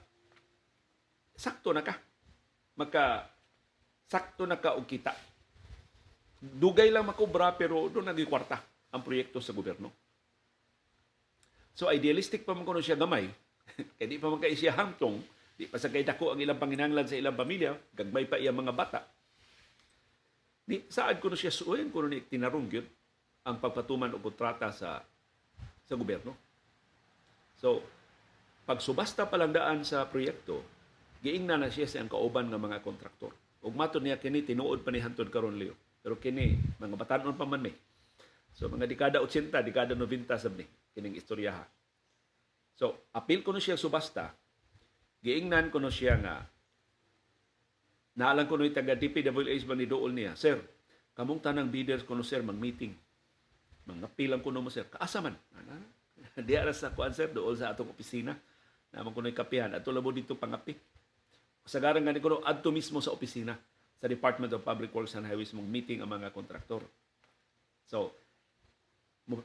sakto 1.33 1.73
na 1.73 1.81
ka. 1.81 1.97
Maka 2.77 3.25
sakto 4.05 4.45
na 4.45 4.61
ka 4.61 4.77
og 4.77 4.85
kita. 4.85 5.17
Dugay 6.37 6.93
lang 6.93 7.09
makobra 7.09 7.49
pero 7.57 7.89
doon 7.89 8.05
naging 8.05 8.29
kwarta 8.29 8.61
ang 8.93 9.01
proyekto 9.01 9.41
sa 9.41 9.49
gobyerno. 9.49 9.89
So 11.73 11.89
idealistic 11.89 12.45
pa 12.45 12.53
man 12.53 12.63
kuno 12.63 12.85
siya 12.85 12.95
gamay. 12.95 13.27
Kaya 13.97 14.07
di 14.07 14.21
pa 14.21 14.29
man 14.29 14.37
kay 14.39 14.53
siya 14.53 14.77
hamtong, 14.77 15.19
di 15.57 15.65
pa 15.65 15.81
sa 15.81 15.89
kay 15.89 16.05
dako 16.05 16.37
ang 16.37 16.39
ilang 16.39 16.61
panginahanglan 16.61 17.09
sa 17.09 17.17
ilang 17.17 17.35
pamilya, 17.35 17.73
gagmay 17.97 18.29
pa 18.29 18.37
iya 18.37 18.53
mga 18.53 18.71
bata. 18.77 19.01
Ni 20.69 20.85
saad 20.85 21.17
kuno 21.17 21.33
siya 21.33 21.49
suoyin 21.49 21.89
kuno 21.89 22.05
ni 22.05 22.21
tinarong 22.21 22.69
gyud 22.69 22.87
ang 23.41 23.57
pagpatuman 23.57 24.13
o 24.13 24.21
kontrata 24.21 24.69
sa 24.69 25.01
sa 25.81 25.93
gobyerno. 25.97 26.44
So, 27.65 27.81
pag 28.69 28.77
subasta 28.77 29.25
pa 29.25 29.41
lang 29.41 29.49
daan 29.49 29.81
sa 29.81 30.05
proyekto, 30.05 30.61
giingna 31.25 31.57
na 31.57 31.73
siya 31.73 31.89
sa 31.89 31.97
ang 31.97 32.13
kauban 32.13 32.45
nga 32.53 32.61
mga 32.61 32.85
kontraktor. 32.85 33.33
Ug 33.65 33.73
mato 33.73 33.97
niya 33.97 34.21
kini 34.21 34.45
tinuod 34.45 34.85
pa 34.85 34.93
ni 34.93 35.01
hantod 35.01 35.33
karon 35.33 35.57
Leo. 35.57 35.73
Pero 36.05 36.21
kini 36.21 36.53
mga 36.77 36.93
batanon 36.93 37.33
pa 37.33 37.49
man 37.49 37.65
ni. 37.65 37.73
So 38.53 38.69
mga 38.69 38.85
dekada 38.85 39.17
80, 39.17 39.49
dekada 39.65 39.97
90 39.97 40.29
sab 40.37 40.53
ni 40.53 40.69
kining 40.93 41.17
istoryaha. 41.17 41.65
So, 42.77 43.09
apil 43.17 43.41
ko 43.41 43.57
siya 43.57 43.81
subasta. 43.81 44.29
Giingnan 45.25 45.73
ko 45.73 45.81
siya 45.89 46.21
nga 46.21 46.45
naalang 48.13 48.45
ko 48.45 48.61
no 48.61 48.69
taga 48.69 48.93
DPWH 48.93 49.65
ba 49.65 49.73
ni 49.73 49.89
Dool 49.89 50.13
niya, 50.13 50.37
Sir, 50.37 50.61
kamong 51.17 51.41
tanang 51.41 51.73
bidders 51.73 52.05
ko 52.05 52.13
sir 52.21 52.45
mag-meeting. 52.45 52.93
Mga 53.89 54.13
pilang 54.13 54.45
ko 54.45 54.53
mo 54.53 54.69
sir, 54.69 54.85
kaasa 54.85 55.17
man. 55.25 55.33
Ana? 55.57 55.94
Di 56.35 56.53
aras 56.59 56.83
sa 56.83 56.91
kuan 56.91 57.15
sir, 57.15 57.31
dool 57.31 57.55
sa 57.55 57.71
atong 57.71 57.95
opisina. 57.95 58.35
Naman 58.91 59.15
ko 59.15 59.23
kapihan. 59.31 59.71
Ato 59.71 59.91
labo 59.91 60.11
dito 60.11 60.35
pangapi. 60.35 60.75
Sagaran 61.63 62.03
nga 62.03 62.11
ni 62.11 62.19
ko 62.19 62.43
adto 62.43 62.69
mismo 62.75 62.99
sa 62.99 63.15
opisina 63.15 63.55
sa 63.97 64.05
Department 64.11 64.51
of 64.51 64.61
Public 64.61 64.91
Works 64.91 65.15
and 65.15 65.25
Highways 65.25 65.55
mong 65.55 65.65
meeting 65.65 66.03
ang 66.03 66.11
mga 66.11 66.29
kontraktor. 66.35 66.83
So, 67.87 68.11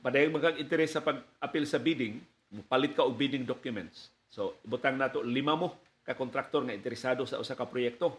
padayag 0.03 0.35
magkag 0.35 0.61
interes 0.61 0.93
sa 0.93 1.01
pag-apil 1.01 1.65
sa 1.65 1.79
bidding, 1.81 2.19
mupalit 2.53 2.93
ka 2.93 3.07
og 3.07 3.15
bidding 3.15 3.47
documents. 3.47 4.11
So, 4.29 4.59
ibutang 4.67 4.99
nato 4.99 5.23
lima 5.23 5.55
mo 5.55 5.79
ka 6.05 6.19
kontraktor 6.19 6.67
nga 6.67 6.77
interesado 6.77 7.25
sa 7.25 7.41
usa 7.41 7.57
ka 7.57 7.65
proyekto. 7.65 8.19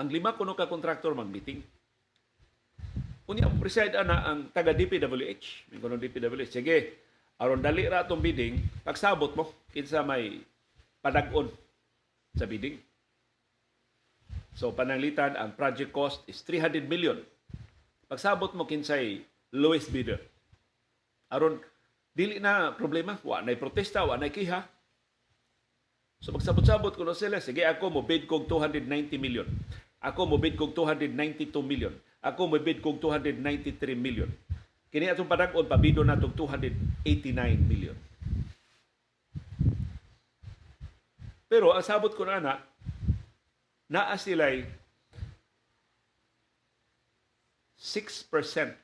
Ang 0.00 0.08
lima 0.08 0.32
kuno 0.32 0.56
ka 0.56 0.66
kontraktor 0.66 1.12
mag-meeting 1.12 1.60
Unya 3.22 3.46
preside 3.54 3.94
ana 3.94 4.26
ang 4.26 4.50
taga 4.50 4.74
DPWH. 4.74 5.70
Kuno 5.78 5.94
DPWH. 5.94 6.50
Sige, 6.50 7.01
aron 7.42 7.58
dali 7.58 7.82
ra 7.90 8.06
atong 8.06 8.22
bidding, 8.22 8.62
pagsabot 8.86 9.34
mo 9.34 9.50
kinsa 9.74 10.06
may 10.06 10.38
padag-on 11.02 11.50
sa 12.38 12.46
bidding. 12.46 12.78
So 14.54 14.70
pananglitan 14.70 15.34
ang 15.34 15.58
project 15.58 15.90
cost 15.90 16.22
is 16.30 16.38
300 16.46 16.86
million. 16.86 17.18
Pagsabot 18.06 18.54
mo 18.54 18.62
kinsay 18.62 19.26
lowest 19.50 19.90
bidder. 19.90 20.22
Aron 21.34 21.58
dili 22.14 22.38
na 22.38 22.70
problema, 22.70 23.18
wa 23.26 23.42
nay 23.42 23.58
protesta, 23.58 24.06
wa 24.06 24.14
nay 24.14 24.30
kiha. 24.30 24.62
So 26.22 26.30
magsabot-sabot 26.30 26.94
kuno 26.94 27.18
sila, 27.18 27.42
sige 27.42 27.66
ako 27.66 27.90
mo 27.90 28.00
bid 28.06 28.30
kog 28.30 28.46
290 28.46 29.18
million. 29.18 29.48
Ako 29.98 30.30
mo 30.30 30.38
bid 30.38 30.54
kog 30.54 30.70
292 30.78 31.50
million 31.66 31.90
ako 32.22 32.54
may 32.54 32.62
bid 32.62 32.78
kong 32.78 33.02
293 33.02 33.98
million. 33.98 34.30
Kini 34.92 35.08
atong 35.08 35.24
padag-on 35.24 35.64
pabido 35.64 36.04
na 36.04 36.20
289 36.20 37.08
million. 37.64 37.96
Pero 41.48 41.72
ang 41.72 41.80
sabot 41.80 42.12
ko 42.12 42.28
na 42.28 42.44
na, 42.44 42.60
naa 43.88 44.12
sila'y 44.20 44.68
6% 47.80 48.28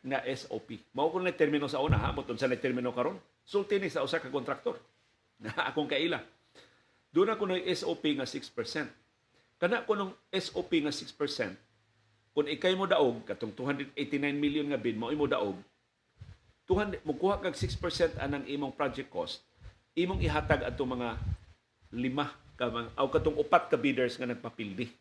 nga 0.00 0.24
SOP. 0.24 0.80
Mao 0.96 1.12
ko 1.12 1.20
na 1.20 1.36
termino 1.36 1.68
sa 1.68 1.84
una, 1.84 2.00
ha? 2.00 2.16
Mutun 2.16 2.40
sa 2.40 2.48
termino 2.56 2.88
karon. 2.96 3.20
Sulti 3.44 3.76
ni 3.76 3.92
sa 3.92 4.00
usa 4.00 4.18
ka 4.18 4.32
kontraktor. 4.32 4.80
Na 5.44 5.70
akong 5.70 5.86
kaila. 5.86 6.18
Doon 7.14 7.30
ako 7.30 7.44
ng 7.46 7.62
SOP 7.72 8.04
nga 8.18 8.26
6%. 8.26 8.90
Kana 9.62 9.86
ko 9.86 9.94
ng 9.94 10.10
SOP 10.34 10.82
nga 10.82 10.90
6%, 10.90 11.54
kung 12.34 12.46
ikay 12.46 12.74
mo 12.78 12.86
daog 12.86 13.26
katong 13.26 13.50
289 13.50 13.98
million 14.38 14.66
nga 14.70 14.78
bid 14.78 14.94
mo 14.94 15.10
imo 15.10 15.26
daog 15.26 15.58
200 16.68 17.00
mo 17.02 17.16
kuha 17.16 17.40
kag 17.40 17.56
6% 17.56 18.20
anang 18.20 18.44
imong 18.44 18.76
project 18.76 19.08
cost. 19.08 19.40
Imong 19.96 20.20
ihatag 20.20 20.68
ato 20.68 20.84
mga 20.84 21.16
lima 21.96 22.28
ka 22.60 22.68
mga 22.68 22.92
aw 22.92 23.08
katong 23.08 23.40
upat 23.40 23.72
ka 23.72 23.80
bidders 23.80 24.20
nga 24.20 24.28
nagpapildi. 24.28 24.92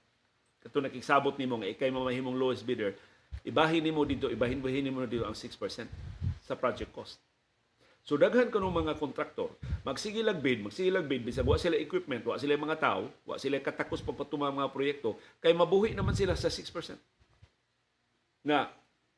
Katong 0.64 0.88
nakisabot 0.88 1.36
nimo 1.36 1.60
nga 1.60 1.68
ikay 1.68 1.92
mo 1.92 2.08
mahimong 2.08 2.40
lowest 2.40 2.64
bidder 2.64 2.96
ibahin 3.48 3.84
nimo 3.84 4.04
dito 4.04 4.28
ibahin 4.28 4.60
bahin 4.60 4.84
nimo 4.84 5.04
dito 5.08 5.28
ang 5.28 5.36
6% 5.36 5.56
sa 6.44 6.54
project 6.56 6.92
cost. 6.96 7.20
So 8.08 8.16
daghan 8.16 8.48
kanong 8.48 8.72
mga 8.72 8.96
kontraktor, 9.04 9.52
magsige 9.84 10.24
lag 10.24 10.40
bid, 10.40 10.64
magsige 10.64 10.88
lag 10.96 11.04
bid 11.04 11.28
bisag 11.28 11.44
wa 11.44 11.60
sila 11.60 11.76
equipment, 11.76 12.24
wa 12.24 12.40
sila 12.40 12.56
mga 12.56 12.80
tao, 12.80 13.12
wa 13.28 13.36
sila 13.36 13.60
katakos 13.60 14.00
pagpatuma 14.00 14.48
mga 14.48 14.72
proyekto, 14.72 15.20
kay 15.44 15.52
mabuhi 15.52 15.92
naman 15.92 16.16
sila 16.16 16.32
sa 16.40 16.48
6% 16.48 16.96
nga 18.48 18.72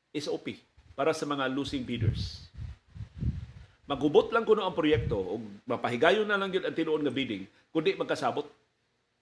SOP 0.09 0.57
para 0.99 1.15
sa 1.15 1.23
mga 1.23 1.47
losing 1.55 1.87
bidders. 1.87 2.51
Magubot 3.87 4.35
lang 4.35 4.43
kuno 4.43 4.67
ang 4.67 4.75
proyekto 4.75 5.15
o 5.15 5.39
mapahigayon 5.63 6.27
na 6.27 6.35
lang 6.35 6.51
yun 6.51 6.67
ang 6.67 6.75
tinuon 6.75 7.07
nga 7.07 7.15
bidding 7.15 7.47
kundi 7.71 7.95
magkasabot 7.95 8.43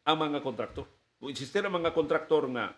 ang 0.01 0.17
mga 0.17 0.41
kontraktor. 0.41 0.89
Kung 1.21 1.29
insistir 1.29 1.61
ang 1.61 1.77
mga 1.77 1.93
kontraktor 1.93 2.49
nga 2.49 2.73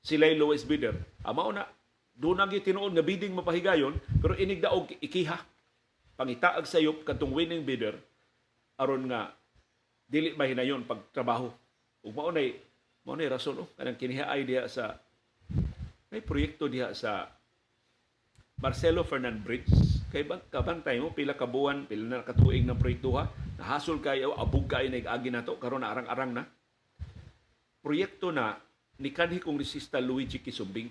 sila 0.00 0.32
lowest 0.32 0.64
bidder, 0.64 0.96
amao 1.28 1.52
na 1.52 1.68
doon 2.16 2.40
ang 2.40 2.48
tinuon 2.48 2.96
nga 2.96 3.04
bidding 3.04 3.36
mapahigayon 3.36 4.00
pero 4.24 4.32
inigdaog 4.32 4.96
ikiha 4.96 5.36
pangitaag 6.16 6.64
sayop 6.64 7.04
katong 7.04 7.36
winning 7.36 7.68
bidder 7.68 8.00
aron 8.80 9.12
nga 9.12 9.36
dili 10.08 10.32
mahinayon 10.32 10.88
pagtrabaho. 10.88 11.52
Ug 12.00 12.16
mao 12.16 12.32
nay 12.32 12.56
mao 13.04 13.12
nay 13.12 13.28
rason 13.28 13.60
oh, 13.60 13.68
kanang 13.76 14.00
kiniha 14.00 14.32
idea 14.40 14.64
sa 14.72 14.96
may 16.08 16.24
proyekto 16.24 16.64
diha 16.64 16.96
sa 16.96 17.35
Marcelo 18.56 19.04
Fernan 19.04 19.44
Bridge. 19.44 19.68
Kay 20.08 20.24
kabantay 20.48 20.96
mo 20.96 21.12
pila 21.12 21.36
ka 21.36 21.44
buwan, 21.44 21.84
pila 21.84 22.04
na 22.08 22.24
katuig 22.24 22.64
ng 22.64 22.80
proyekto 22.80 23.12
ha. 23.20 23.28
Nahasol 23.60 24.00
kayo, 24.00 24.32
abog 24.32 24.64
kayo 24.64 24.88
na 24.88 25.04
agi 25.12 25.28
nato 25.28 25.60
karon 25.60 25.84
na 25.84 25.92
arang-arang 25.92 26.32
na. 26.32 26.48
Proyekto 27.84 28.32
na 28.32 28.56
ni 28.96 29.12
kanhi 29.12 29.44
kongresista 29.44 30.00
Luigi 30.00 30.40
Kisumbing. 30.40 30.88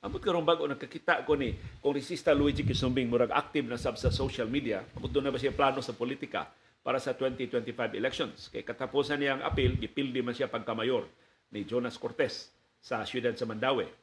Amot 0.00 0.24
karon 0.24 0.40
bago 0.40 0.64
nakakita 0.64 1.28
ko 1.28 1.36
ni 1.36 1.52
kongresista 1.84 2.32
Luigi 2.32 2.64
Kisumbing 2.64 3.12
murag 3.12 3.36
active 3.36 3.68
na 3.68 3.76
sab 3.76 4.00
sa 4.00 4.08
social 4.08 4.48
media. 4.48 4.80
Amot 4.96 5.12
na 5.12 5.28
ba 5.28 5.36
siya 5.36 5.52
plano 5.52 5.84
sa 5.84 5.92
politika 5.92 6.48
para 6.80 6.96
sa 6.96 7.12
2025 7.12 8.00
elections. 8.00 8.48
Kay 8.48 8.64
katapusan 8.64 9.20
niya 9.20 9.36
ang 9.36 9.44
appeal, 9.44 9.76
gipildi 9.76 10.24
man 10.24 10.32
siya 10.32 10.48
pagkamayor 10.48 11.04
ni 11.52 11.68
Jonas 11.68 12.00
Cortez 12.00 12.48
sa 12.80 13.04
siyudad 13.04 13.36
sa 13.36 13.44
Mandawi. 13.44 13.99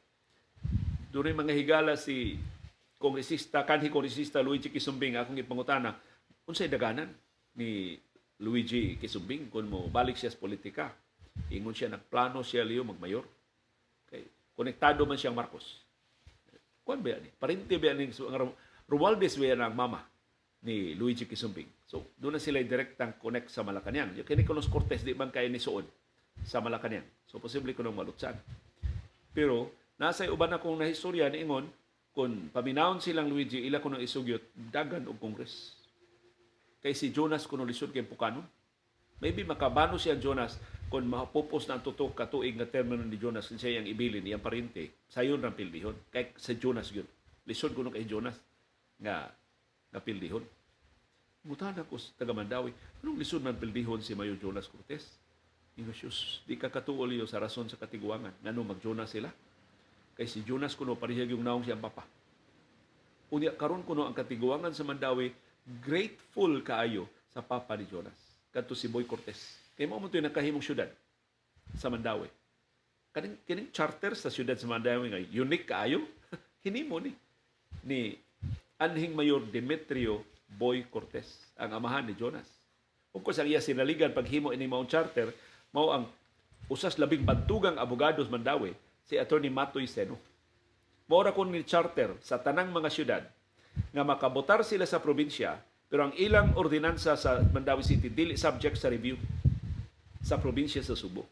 Doon 1.08 1.32
mga 1.32 1.56
higala 1.56 1.96
si 1.96 2.36
kongresista, 3.00 3.64
kanhi 3.64 3.88
kongresista 3.88 4.44
Luigi 4.44 4.68
Kisumbing, 4.68 5.16
akong 5.16 5.40
ipangutana, 5.40 5.96
unsay 6.44 6.68
daganan 6.68 7.08
ni 7.56 7.96
Luigi 8.38 9.00
Kisumbing 9.00 9.48
kung 9.48 9.72
mo 9.72 9.88
balik 9.88 10.20
siya 10.20 10.28
sa 10.28 10.38
politika. 10.38 10.92
Ingon 11.48 11.72
siya 11.72 11.88
nagplano 11.88 12.44
siya 12.44 12.66
liyo 12.66 12.84
magmayor. 12.84 13.24
Kay 14.10 14.26
konektado 14.52 15.08
man 15.08 15.16
siyang 15.16 15.38
Marcos. 15.38 15.80
Kuan 16.84 17.00
ba 17.00 17.16
ni? 17.16 17.32
Parinti 17.32 17.80
ba 17.80 17.96
ni 17.96 18.12
Romualdez 18.88 19.36
ba 19.40 19.44
yan 19.48 19.64
ang 19.64 19.76
mama 19.76 20.04
ni 20.60 20.92
Luigi 20.92 21.24
Kisumbing. 21.24 21.68
So, 21.88 22.12
doon 22.20 22.36
na 22.36 22.42
sila 22.42 22.60
direktang 22.60 23.16
connect 23.16 23.48
sa 23.48 23.64
Malacanang. 23.64 24.12
Yung 24.18 24.26
kini 24.28 24.44
Carlos 24.44 24.68
Cortez 24.68 25.06
di 25.06 25.16
man 25.16 25.32
kaya 25.32 25.48
ni 25.48 25.62
Suod 25.62 25.88
sa 26.44 26.60
Malacanang. 26.60 27.06
So, 27.24 27.40
posible 27.40 27.72
ko 27.72 27.80
nang 27.80 27.96
malutsan. 27.96 28.36
Pero, 29.32 29.72
nasa 29.98 30.30
uban 30.30 30.54
akong 30.54 30.78
nahistorya 30.78 31.28
ni 31.28 31.42
Ingon, 31.42 31.66
kung 32.14 32.50
paminawon 32.50 32.98
silang 32.98 33.30
Luigi, 33.30 33.62
ila 33.66 33.78
nang 33.78 34.02
isugyot, 34.02 34.42
dagan 34.54 35.06
og 35.06 35.18
kongres. 35.22 35.78
Kay 36.82 36.94
si 36.94 37.10
Jonas 37.10 37.46
kuno 37.46 37.66
lisod 37.66 37.90
kay 37.90 38.06
Pukano. 38.06 38.42
Maybe 39.18 39.42
makabano 39.42 39.98
siya 39.98 40.14
Jonas 40.14 40.58
kung 40.86 41.10
mapupos 41.10 41.66
na 41.66 41.78
ang 41.78 41.82
tutok 41.82 42.14
katuig 42.14 42.54
nga 42.54 42.70
termino 42.70 43.02
ni 43.02 43.18
Jonas 43.18 43.50
kung 43.50 43.58
siya 43.58 43.82
yung 43.82 43.90
ibilin 43.90 44.22
niyang 44.22 44.42
parinte, 44.42 45.06
sayon 45.10 45.42
ng 45.42 45.54
pildihon. 45.58 45.94
Kay 46.14 46.34
sa 46.38 46.54
Jonas 46.54 46.94
yun. 46.94 47.06
Lisod 47.46 47.74
kuno 47.74 47.90
kay 47.90 48.06
Jonas 48.06 48.38
nga 49.02 49.30
nga 49.90 50.00
pildihon. 50.02 50.46
Mutana 51.46 51.86
ko 51.86 51.98
sa 51.98 52.14
taga 52.18 52.34
Mandawi, 52.34 52.74
anong 53.02 53.18
lisod 53.18 53.42
man 53.42 53.58
pildihon 53.58 54.02
si 54.02 54.14
Mayo 54.14 54.38
Jonas 54.38 54.70
Cortez? 54.70 55.06
Ingosyos, 55.78 56.42
di 56.42 56.58
ka 56.58 56.66
katuol 56.66 57.14
sa 57.30 57.38
rason 57.38 57.70
sa 57.70 57.78
katiguangan. 57.78 58.34
Ngano 58.42 58.74
mag-Jonas 58.74 59.14
sila? 59.14 59.30
Kay 60.18 60.26
si 60.26 60.42
Jonas 60.42 60.74
kuno 60.74 60.98
parihag 60.98 61.30
yung 61.30 61.46
naong 61.46 61.62
siyang 61.62 61.78
papa. 61.78 62.02
Unya 63.30 63.54
karon 63.54 63.86
kuno 63.86 64.02
ang 64.02 64.18
katiguangan 64.18 64.74
sa 64.74 64.82
Mandawi 64.82 65.30
grateful 65.78 66.58
kaayo 66.58 67.06
sa 67.30 67.38
papa 67.38 67.78
ni 67.78 67.86
Jonas. 67.86 68.18
Kadto 68.50 68.74
si 68.74 68.90
Boy 68.90 69.06
Cortez. 69.06 69.38
Kay 69.78 69.86
mao 69.86 70.02
mo 70.02 70.10
nakahimong 70.10 70.64
syudad 70.64 70.90
sa 71.78 71.86
Mandawi. 71.86 72.26
Kaning 73.14 73.38
kining 73.46 73.70
charter 73.70 74.18
sa 74.18 74.26
syudad 74.26 74.58
sa 74.58 74.66
Mandawi 74.66 75.06
nga 75.06 75.22
unique 75.22 75.70
kaayo 75.70 76.02
hinimo 76.66 76.98
ni 76.98 77.14
ni 77.86 78.18
Anhing 78.74 79.14
Mayor 79.14 79.46
Demetrio 79.46 80.26
Boy 80.50 80.82
Cortez, 80.90 81.46
ang 81.54 81.78
amahan 81.78 82.10
ni 82.10 82.18
Jonas. 82.18 82.50
Ug 83.14 83.22
sa 83.30 83.46
iya 83.46 83.62
sinaligan 83.62 84.10
paghimo 84.10 84.50
ini 84.50 84.66
mao 84.66 84.82
charter, 84.82 85.30
mao 85.70 85.94
ang 85.94 86.10
usas 86.66 86.98
labing 86.98 87.22
bantugang 87.22 87.78
abogados 87.78 88.26
Mandawi 88.26 88.74
si 89.08 89.16
Attorney 89.16 89.48
Matoy 89.48 89.88
Seno. 89.88 90.20
Mao 91.08 91.24
ra 91.24 91.32
kun 91.32 91.48
ni 91.48 91.64
charter 91.64 92.12
sa 92.20 92.36
tanang 92.36 92.68
mga 92.68 92.92
syudad 92.92 93.24
nga 93.96 94.04
makabotar 94.04 94.60
sila 94.60 94.84
sa 94.84 95.00
probinsya 95.00 95.56
pero 95.88 96.04
ang 96.04 96.14
ilang 96.20 96.52
ordinansa 96.52 97.16
sa 97.16 97.40
Mandawi 97.40 97.80
City 97.80 98.12
dili 98.12 98.36
subject 98.36 98.76
sa 98.76 98.92
review 98.92 99.16
sa 100.20 100.36
probinsya 100.36 100.84
sa 100.84 100.92
Subo. 100.92 101.24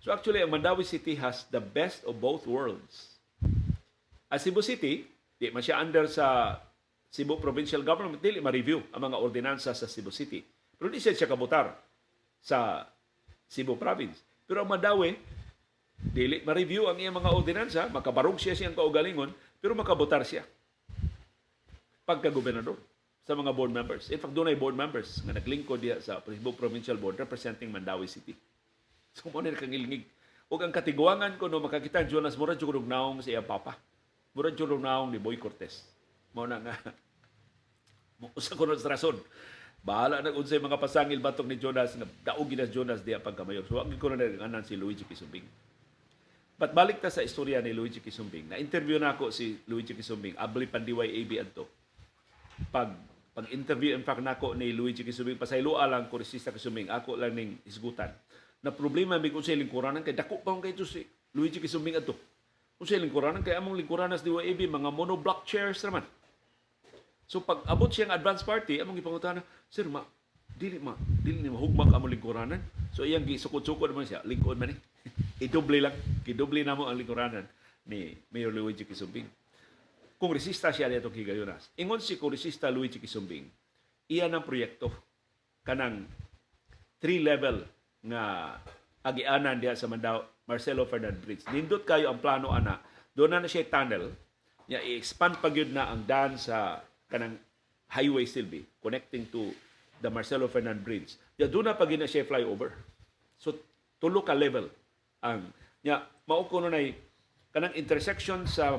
So 0.00 0.08
actually, 0.08 0.40
ang 0.40 0.48
Mandawi 0.48 0.88
City 0.88 1.20
has 1.20 1.44
the 1.52 1.60
best 1.60 2.00
of 2.08 2.16
both 2.16 2.48
worlds. 2.48 3.20
As 4.32 4.40
Cebu 4.40 4.64
City, 4.64 5.04
di 5.36 5.52
man 5.52 5.60
siya 5.60 5.84
under 5.84 6.08
sa 6.08 6.56
Cebu 7.12 7.36
Provincial 7.36 7.84
Government, 7.84 8.24
dili 8.24 8.40
ma-review 8.40 8.80
ang 8.96 9.12
mga 9.12 9.20
ordinansa 9.20 9.76
sa 9.76 9.84
Cebu 9.84 10.08
City. 10.08 10.40
Pero 10.78 10.88
di 10.88 10.96
siya 10.96 11.12
siya 11.12 11.28
kabotar 11.28 11.76
sa 12.40 12.88
Cebu 13.52 13.76
Province. 13.76 14.24
Pero 14.48 14.64
ang 14.64 14.70
Mandawi, 14.70 15.12
dili 15.98 16.40
ma-review 16.46 16.86
ang 16.86 16.98
iyang 16.98 17.18
mga 17.18 17.30
ordinansa, 17.34 17.82
makabarog 17.90 18.38
siya 18.38 18.54
siyang 18.54 18.78
kaugalingon, 18.78 19.34
pero 19.58 19.74
makabotar 19.74 20.22
siya 20.22 20.46
pagka-gobernador 22.06 22.78
sa 23.28 23.36
mga 23.36 23.52
board 23.52 23.68
members. 23.74 24.08
In 24.08 24.16
fact, 24.16 24.32
doon 24.32 24.48
ay 24.48 24.56
board 24.56 24.72
members 24.72 25.20
nga 25.20 25.36
naglingkod 25.36 25.84
diya 25.84 26.00
sa 26.00 26.24
Cebu 26.24 26.56
Provincial 26.56 26.96
Board 26.96 27.20
representing 27.20 27.68
Mandawi 27.68 28.08
City. 28.08 28.32
So, 29.18 29.34
mo 29.34 29.42
na 29.42 29.50
kangilingig. 29.50 30.06
O 30.46 30.56
ang 30.62 30.70
katiguangan 30.70 31.34
ko 31.36 31.50
no 31.50 31.58
makakita 31.58 32.06
Jonas 32.06 32.38
Mura 32.38 32.54
jurog 32.54 32.86
naong 32.86 33.18
sa 33.20 33.34
iyang 33.34 33.44
papa. 33.44 33.74
Mura 34.30 34.54
jurog 34.54 34.78
naong 34.78 35.10
ni 35.10 35.18
Boy 35.18 35.36
Cortez. 35.36 35.82
Mo 36.30 36.46
na 36.46 36.62
nga. 36.62 36.78
Usa 38.38 38.54
ko 38.54 38.64
sa 38.78 38.94
rason. 38.94 39.18
Bahala 39.82 40.22
na 40.22 40.30
unsay 40.32 40.62
mga 40.62 40.78
pasangil 40.78 41.18
batok 41.20 41.50
ni 41.50 41.58
Jonas 41.58 41.98
nga 41.98 42.06
daog 42.32 42.46
ginas 42.46 42.70
Jonas 42.70 43.02
diya 43.02 43.20
pagkamayor. 43.20 43.66
So 43.66 43.82
ang 43.82 43.92
ko 43.98 44.08
na 44.08 44.22
anan 44.22 44.62
si 44.62 44.78
Luigi 44.78 45.02
Kisumbing. 45.02 45.44
But 46.58 46.74
balik 46.74 46.98
ta 46.98 47.06
sa 47.06 47.22
istorya 47.22 47.62
ni 47.62 47.70
Luigi 47.70 48.02
Kisumbing. 48.02 48.50
Na-interview 48.50 48.98
na 48.98 49.14
ako 49.14 49.30
si 49.30 49.62
Luigi 49.70 49.94
Kisumbing. 49.94 50.34
Abli 50.34 50.66
Pandiway 50.66 51.06
AB 51.22 51.30
adto. 51.38 51.70
Pag 52.74 52.90
pag-interview 53.30 53.94
in 53.94 54.02
fact 54.02 54.18
nako 54.18 54.58
ni 54.58 54.74
Luigi 54.74 55.06
Kisumbing 55.06 55.38
pasaylo 55.38 55.78
alang 55.78 56.10
ko 56.10 56.18
resista 56.18 56.50
Kisumbing. 56.50 56.90
Ako 56.90 57.14
lang 57.14 57.38
ning 57.38 57.62
isgutan 57.62 58.10
na 58.58 58.74
problema 58.74 59.22
mi 59.22 59.30
kung 59.30 59.38
sa 59.38 59.54
lingkuranan 59.54 60.02
kay 60.02 60.18
dako 60.18 60.42
pa 60.42 60.50
kay 60.58 60.74
si 60.82 61.06
Luigi 61.30 61.62
Kisumbing 61.62 62.02
adto. 62.02 62.18
Kung 62.74 62.90
sa 62.90 62.98
lingkuranan 62.98 63.46
kay 63.46 63.54
among 63.54 63.78
lingkuranas 63.78 64.26
di 64.26 64.34
AB 64.34 64.66
mga 64.66 64.90
monoblock 64.90 65.46
chairs 65.46 65.78
naman. 65.86 66.02
So 67.30 67.38
pag 67.38 67.62
abot 67.70 67.86
siyang 67.86 68.10
advance 68.10 68.42
party 68.42 68.82
among 68.82 68.98
ipangutana 68.98 69.46
sir 69.70 69.86
ma 69.86 70.02
dili 70.58 70.82
ma 70.82 70.98
dili 70.98 71.38
ni 71.38 71.54
mahugmak 71.54 71.94
among 71.94 72.10
lingkuranan. 72.10 72.58
So 72.90 73.06
iyang 73.06 73.22
gisukod-sukod 73.22 73.94
man 73.94 74.10
siya 74.10 74.26
lingkod 74.26 74.58
man 74.58 74.74
ni 74.74 74.76
idoble 75.38 75.78
lang 75.82 75.94
kidoble 76.26 76.60
namo 76.66 76.86
ang 76.90 76.98
lingkuranan 76.98 77.46
ni 77.88 78.14
Mayor 78.34 78.52
Luigi 78.52 78.84
Kisumbing 78.84 79.26
kongresista 80.18 80.74
siya 80.74 80.90
dito 80.90 81.08
Higayunas. 81.08 81.70
Ingon 81.78 82.02
si 82.02 82.18
kongresista 82.18 82.68
Luigi 82.68 82.98
Kisumbing, 82.98 83.46
iyan 84.10 84.34
ang 84.34 84.42
proyekto 84.42 84.90
kanang 85.62 86.04
three 86.98 87.22
level 87.22 87.62
nga 88.02 88.56
agianan 89.06 89.62
diha 89.62 89.78
sa 89.78 89.86
Mandao 89.86 90.26
Marcelo 90.50 90.84
Fernandez 90.90 91.22
Bridge. 91.22 91.44
Nindot 91.54 91.86
kayo 91.86 92.10
ang 92.10 92.18
plano 92.18 92.50
ana. 92.50 92.82
Doon 93.14 93.38
na, 93.38 93.46
na 93.46 93.48
siya 93.48 93.70
tunnel. 93.70 94.10
Ya 94.66 94.82
i-expand 94.82 95.38
pa 95.38 95.48
gyud 95.48 95.70
na 95.70 95.88
ang 95.88 96.04
daan 96.04 96.34
sa 96.36 96.82
kanang 97.08 97.38
highway 97.88 98.28
silbi 98.28 98.66
connecting 98.84 99.24
to 99.32 99.54
the 100.02 100.10
Marcelo 100.10 100.50
Fernandez 100.50 100.84
Bridge. 100.84 101.10
Ya 101.38 101.46
doon 101.46 101.70
na 101.70 101.78
pag 101.78 101.88
na 101.94 102.10
siya 102.10 102.26
flyover. 102.26 102.74
So 103.38 103.54
tulo 104.02 104.26
ka 104.26 104.34
level 104.34 104.66
ang 105.22 105.50
ya 105.82 106.06
mao 106.26 106.46
kuno 106.46 106.70
nay 106.70 106.94
kanang 107.50 107.74
intersection 107.74 108.46
sa 108.46 108.78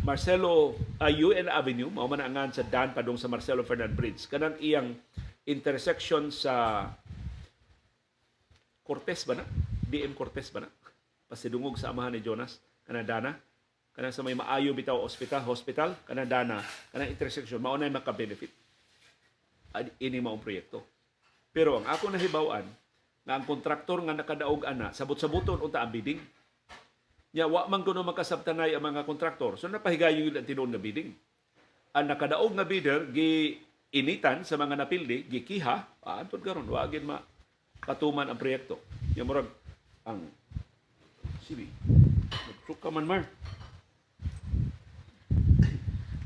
Marcelo 0.00 0.72
uh, 0.96 1.12
UN 1.12 1.52
Avenue, 1.52 1.92
mao 1.92 2.08
man 2.08 2.24
angan 2.24 2.56
sa 2.56 2.64
Dan 2.64 2.96
padung 2.96 3.20
sa 3.20 3.28
Marcelo 3.28 3.60
Fernandez 3.60 3.92
Bridge. 3.92 4.20
Kanang 4.32 4.56
iyang 4.56 4.96
intersection 5.44 6.32
sa 6.32 6.88
Cortez 8.80 9.28
ba 9.28 9.36
na? 9.36 9.44
BM 9.86 10.16
Cortez 10.16 10.48
ba 10.48 10.64
na? 10.64 10.70
Pasidungog 11.28 11.76
sa 11.76 11.92
amahan 11.92 12.16
ni 12.16 12.24
Jonas, 12.24 12.58
kanang 12.88 13.04
Dana. 13.04 13.32
Kanang 13.92 14.14
sa 14.16 14.24
may 14.24 14.32
maayo 14.32 14.72
bitaw 14.72 14.96
hospital, 15.04 15.44
hospital, 15.44 15.92
kanang 16.08 16.32
Dana, 16.32 16.64
kanang 16.90 17.12
intersection, 17.12 17.60
mao 17.60 17.76
na 17.76 17.92
maka-benefit. 17.92 18.50
Ini 20.00 20.18
maong 20.18 20.40
proyekto. 20.40 20.80
Pero 21.52 21.76
ang 21.76 21.86
ako 21.86 22.08
nahibawan, 22.08 22.64
nga 23.24 23.36
ang 23.36 23.44
kontraktor 23.44 24.00
nga 24.04 24.16
nakadaog 24.16 24.64
ana, 24.64 24.90
sabot-sabuton 24.90 25.60
unta 25.60 25.84
ang 25.84 25.92
bidding 25.92 26.20
Nya 27.30 27.46
wa 27.46 27.70
man 27.70 27.86
kuno 27.86 28.02
makasabtanay 28.02 28.74
ang 28.74 28.82
mga 28.82 29.06
kontraktor. 29.06 29.54
So 29.54 29.70
napahigayon 29.70 30.34
yun 30.34 30.38
ang 30.38 30.46
tinuod 30.46 30.70
nga 30.74 30.82
bidding. 30.82 31.14
Ang 31.94 32.06
nakadaog 32.10 32.52
nga 32.58 32.66
bidder 32.66 33.06
gi 33.14 33.54
initan 33.94 34.42
sa 34.42 34.58
mga 34.58 34.74
napildi, 34.74 35.30
gikiha, 35.30 36.02
aantod 36.02 36.42
karon 36.42 36.66
wa 36.66 36.82
gid 36.90 37.06
ma 37.06 37.22
patuman 37.86 38.26
ang 38.26 38.38
proyekto. 38.38 38.82
Nya 39.14 39.22
murag 39.22 39.46
ang 40.02 40.26
sibi. 41.46 41.70
Nagsuka 42.30 42.90
man 42.90 43.06
mar. 43.06 43.22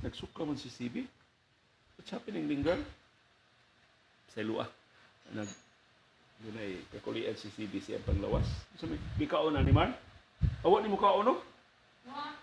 Nagsuka 0.01 0.45
man 0.45 0.61
si 0.61 0.69
Sibi. 0.69 1.01
What's 1.97 2.13
happening, 2.13 2.45
Linggar? 2.45 2.77
Sa 4.29 4.45
lua. 4.45 4.69
Nag 5.33 5.49
Dunay 6.45 6.77
kakulian 6.93 7.33
si 7.41 7.49
CB 7.49 7.81
siya 7.81 8.05
panglawas. 8.05 8.45
So, 8.77 8.85
bikaw 9.17 9.49
na 9.49 9.65
ni 9.65 9.73
Mar? 9.73 9.97
Awa 10.61 10.85
ni 10.85 10.93
mukha 10.93 11.09
ono? 11.09 11.41
Wa. 12.05 12.37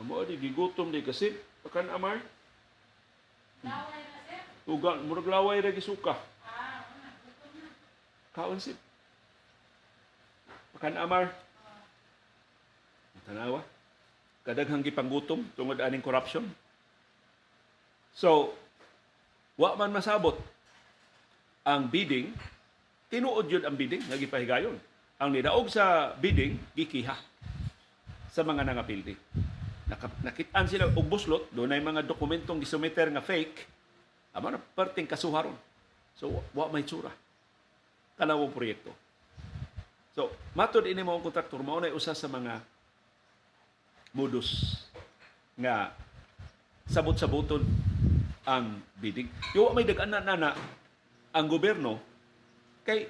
Amo 0.00 0.24
di 0.24 0.40
gigutom 0.40 0.88
di 0.88 1.04
kasi 1.04 1.36
pakan 1.60 1.92
amar. 1.92 2.18
Laway 3.60 4.00
na 4.00 4.20
sir. 4.24 4.40
Tuga 4.64 4.96
murag 5.04 5.28
laway 5.28 5.60
ra 5.60 5.70
gisuka. 5.76 6.16
Ah. 6.42 6.82
Kaon 8.32 8.58
sip. 8.58 8.80
Pakan 10.74 10.96
amar. 10.96 11.30
Tanawa. 13.28 13.60
Kadaghang 14.44 14.84
gipanggutom 14.84 15.44
tungod 15.56 15.80
aning 15.80 16.04
corruption. 16.04 16.48
So, 18.12 18.52
wa 19.56 19.76
man 19.76 19.92
masabot 19.92 20.36
ang 21.64 21.88
bidding, 21.88 22.36
tinuod 23.14 23.46
yun 23.46 23.62
ang 23.62 23.78
bidding, 23.78 24.02
nagipahigayon. 24.10 24.74
Ang 25.22 25.30
nidaog 25.30 25.70
sa 25.70 26.10
bidding, 26.18 26.58
gikiha 26.74 27.14
sa 28.34 28.42
mga 28.42 28.66
nangapildi. 28.66 29.14
Nakitaan 30.26 30.66
sila 30.66 30.90
og 30.90 31.06
buslot, 31.06 31.54
doon 31.54 31.70
ay 31.70 31.78
mga 31.78 32.02
dokumentong 32.02 32.58
gisumiter 32.58 33.06
nga 33.14 33.22
fake, 33.22 33.70
amo 34.34 34.50
na 34.50 34.58
perting 34.58 35.06
kasuharon 35.06 35.54
So 36.14 36.30
wa, 36.54 36.70
may 36.70 36.86
tsura. 36.86 37.10
Kanawang 38.14 38.54
proyekto. 38.54 38.94
So, 40.14 40.30
matod 40.54 40.86
ini 40.86 41.02
mo 41.02 41.18
ang 41.18 41.26
kontraktor, 41.26 41.58
mao 41.66 41.82
na 41.82 41.90
usa 41.90 42.14
sa 42.14 42.30
mga 42.30 42.62
modus 44.14 44.78
nga 45.58 45.90
sabot-saboton 46.86 47.66
ang 48.46 48.78
bidding. 49.02 49.26
Yo 49.50 49.74
may 49.74 49.82
dagan 49.82 50.14
na 50.14 50.22
na 50.22 50.54
ang 51.34 51.46
gobyerno 51.50 51.98
kay 52.84 53.08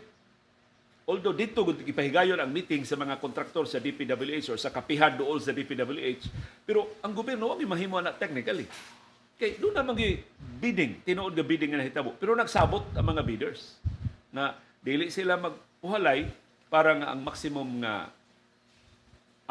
although 1.05 1.37
dito 1.37 1.61
ipahigayon 1.67 2.41
ang 2.41 2.49
meeting 2.49 2.87
sa 2.89 2.97
mga 2.97 3.21
kontraktor 3.21 3.69
sa 3.69 3.83
DPWH 3.83 4.55
or 4.55 4.59
sa 4.59 4.73
kapihan 4.73 5.13
dool 5.13 5.37
sa 5.43 5.53
DPWH 5.53 6.25
pero 6.65 6.97
ang 7.05 7.13
gobyerno 7.13 7.53
wa 7.53 7.59
mahimo 7.61 8.01
na 8.01 8.15
technically. 8.17 8.65
Kay 9.35 9.59
doon 9.59 9.75
naman 9.75 9.99
gi 9.99 10.23
bidding 10.63 11.03
tinuod 11.03 11.35
nga 11.35 11.45
bidding 11.45 11.75
nga 11.75 11.83
nahitabo. 11.83 12.15
Pero 12.17 12.39
nagsabot 12.39 12.95
ang 12.95 13.05
mga 13.05 13.23
bidders 13.27 13.77
na 14.31 14.55
dili 14.79 15.11
sila 15.11 15.37
magpuhalay 15.37 16.31
para 16.71 16.95
nga 16.95 17.11
ang 17.13 17.21
maximum 17.21 17.83
nga 17.83 18.09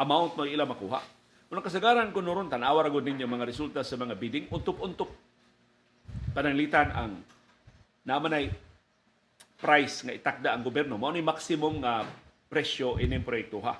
amount 0.00 0.34
mo 0.34 0.42
ila 0.48 0.64
makuha. 0.64 1.00
Kung 1.46 1.62
kasagaran 1.62 2.10
ko 2.10 2.18
noron 2.18 2.50
tanawa 2.50 2.82
ra 2.82 2.90
gud 2.90 3.06
ninyo 3.06 3.28
mga 3.28 3.46
resulta 3.46 3.86
sa 3.86 3.94
mga 3.94 4.18
bidding. 4.18 4.50
Untop-untop 4.50 5.12
pananglitan 6.34 6.90
ang 6.90 7.22
namanay 8.02 8.50
price 9.58 10.02
nga 10.04 10.12
itakda 10.14 10.48
ang 10.54 10.62
gobyerno 10.62 10.98
mao 10.98 11.14
ni 11.14 11.22
maximum 11.22 11.82
nga 11.82 12.06
presyo 12.50 12.98
ining 13.02 13.26
proyekto 13.26 13.58
ha. 13.62 13.78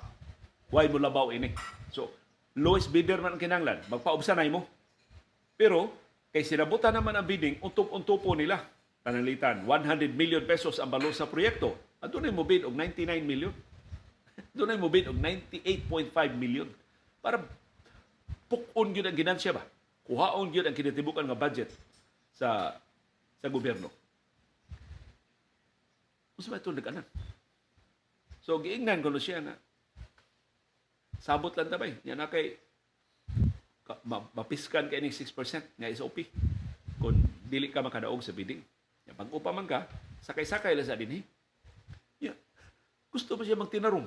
Why 0.73 0.89
mo 0.89 0.99
labaw 0.99 1.29
ini? 1.31 1.53
So, 1.93 2.11
lowest 2.57 2.91
bidder 2.91 3.21
man 3.21 3.37
ang 3.37 3.41
kinanglan, 3.41 3.85
magpaubsanay 3.87 4.49
mo. 4.51 4.67
Pero 5.55 5.91
kay 6.35 6.43
sinabutan 6.43 6.91
naman 6.91 7.15
ang 7.15 7.23
bidding, 7.23 7.63
untop-untopo 7.63 8.35
nila. 8.35 8.59
Pananglitan, 9.05 9.63
100 9.63 10.11
million 10.17 10.43
pesos 10.43 10.81
ang 10.81 10.89
balo 10.89 11.13
sa 11.13 11.29
proyekto. 11.29 11.77
At 12.01 12.11
doon 12.11 12.33
mo 12.35 12.43
bid 12.43 12.65
og 12.65 12.73
99 12.73 13.21
million. 13.23 13.53
doon 14.57 14.75
mo 14.81 14.91
bid 14.91 15.07
og 15.07 15.15
98.5 15.15 16.11
million. 16.35 16.67
Para 17.23 17.39
pukon 18.51 18.91
gyud 18.91 19.07
ang 19.07 19.15
ginansya 19.15 19.55
ba? 19.55 19.63
Kuhaon 20.05 20.51
gyud 20.51 20.67
ang 20.67 20.75
kinatibukan 20.75 21.23
nga 21.23 21.37
budget 21.37 21.69
sa 22.35 22.75
sa 23.39 23.47
gobyerno. 23.47 23.87
Mas 26.45 26.53
ba 26.53 26.61
ito 26.61 26.69
nag-anan? 26.69 27.05
So, 28.45 28.61
giingnan 28.61 29.01
ko 29.01 29.09
na 29.09 29.17
siya 29.17 29.41
na 29.41 29.57
sabot 31.17 31.49
lang 31.57 31.73
tabay. 31.73 31.97
Yan 32.05 32.21
na 32.21 32.29
kay 32.29 32.53
ka- 33.81 33.97
ma- 34.05 34.29
mapiskan 34.37 34.85
kay 34.85 35.01
ning 35.01 35.09
6% 35.09 35.33
nga 35.73 35.89
SOP 35.89 36.29
kung 37.01 37.17
dili 37.49 37.73
ka 37.73 37.81
makadaog 37.81 38.21
sa 38.21 38.29
bidding. 38.29 38.61
Yan, 39.09 39.17
pag 39.17 39.33
upa 39.33 39.49
man 39.49 39.65
ka, 39.65 39.89
sakay-sakay 40.21 40.77
lang 40.77 40.85
sa 40.85 40.93
dinhi. 40.93 41.25
Yeah. 42.21 42.37
Gusto 43.09 43.33
ba 43.33 43.41
siya 43.41 43.57
magtinarong? 43.57 44.05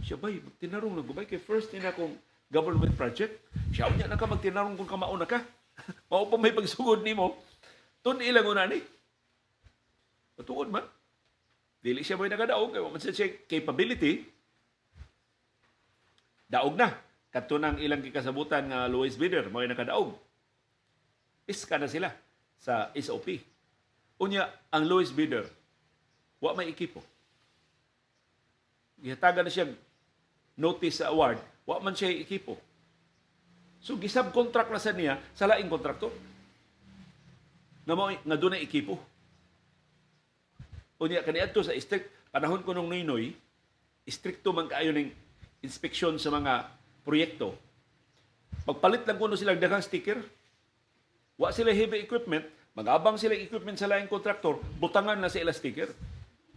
Siya 0.00 0.16
bay, 0.16 0.40
magtinarong 0.40 0.96
lang. 0.96 1.04
Gubay 1.04 1.28
kay 1.28 1.36
first 1.36 1.68
din 1.68 1.84
akong 1.84 2.16
government 2.48 2.96
project. 2.96 3.44
Siya 3.76 3.92
unya 3.92 4.08
na 4.08 4.16
ka 4.16 4.24
magtinarong 4.24 4.72
kung 4.72 4.88
kamauna 4.88 5.28
ka. 5.28 5.44
Mao 6.08 6.32
pa 6.32 6.40
may 6.40 6.56
pagsugod 6.56 7.04
nimo. 7.04 7.36
Tun 8.00 8.24
ilang 8.24 8.56
una 8.56 8.64
ni. 8.64 8.80
Patuod 10.32 10.72
man. 10.72 10.96
Dili 11.78 12.02
siya 12.02 12.18
may 12.18 12.30
nakadaog. 12.30 12.74
Kaya 12.74 12.88
man 12.90 13.00
siya 13.00 13.30
capability. 13.46 14.26
Daog 16.48 16.74
na. 16.74 16.90
Kadto 17.28 17.60
nang 17.60 17.76
ilang 17.76 18.00
kikasabutan 18.00 18.72
nga 18.72 18.88
lowest 18.88 19.20
bidder, 19.20 19.52
mo 19.52 19.60
nakadaog. 19.60 20.16
Iska 21.44 21.76
na 21.76 21.88
sila 21.88 22.08
sa 22.56 22.88
SOP. 22.96 23.36
Unya, 24.18 24.48
ang 24.72 24.88
lowest 24.88 25.12
bidder, 25.12 25.44
wa 26.40 26.56
may 26.56 26.72
ekipo. 26.72 27.04
Gihatagan 28.98 29.46
na 29.46 29.52
siya 29.52 29.70
notice 30.58 31.04
sa 31.04 31.12
award, 31.12 31.38
wa 31.68 31.78
man 31.78 31.94
siya 31.94 32.10
ekipo. 32.10 32.58
So 33.78 33.94
gisab-contract 33.94 34.74
na 34.74 34.82
sa 34.82 34.90
niya 34.90 35.22
sa 35.38 35.46
laing 35.46 35.70
kontraktor. 35.70 36.10
Na 37.86 37.94
mo 37.94 38.10
nga 38.10 38.40
dunay 38.40 38.64
ekipo. 38.64 38.98
Unya 40.98 41.22
kaniadto 41.22 41.62
sa 41.62 41.74
strict 41.78 42.10
panahon 42.34 42.62
ko 42.66 42.74
nung 42.74 42.90
Noynoy, 42.90 43.34
stricto 44.08 44.50
man 44.50 44.66
kaayo 44.66 44.90
ning 44.90 45.14
inspeksyon 45.62 46.16
sa 46.18 46.32
mga 46.32 46.66
proyekto. 47.04 47.54
Pagpalit 48.64 49.04
lang 49.04 49.16
kuno 49.20 49.36
silang 49.36 49.60
daghang 49.60 49.84
sticker, 49.84 50.20
wa 51.38 51.48
sila 51.52 51.72
heavy 51.72 52.02
equipment, 52.02 52.44
magabang 52.76 53.16
sila 53.16 53.36
equipment 53.36 53.76
sa 53.78 53.88
laing 53.88 54.10
kontraktor, 54.10 54.60
butangan 54.80 55.16
na 55.16 55.30
sila 55.30 55.54
sticker. 55.54 55.92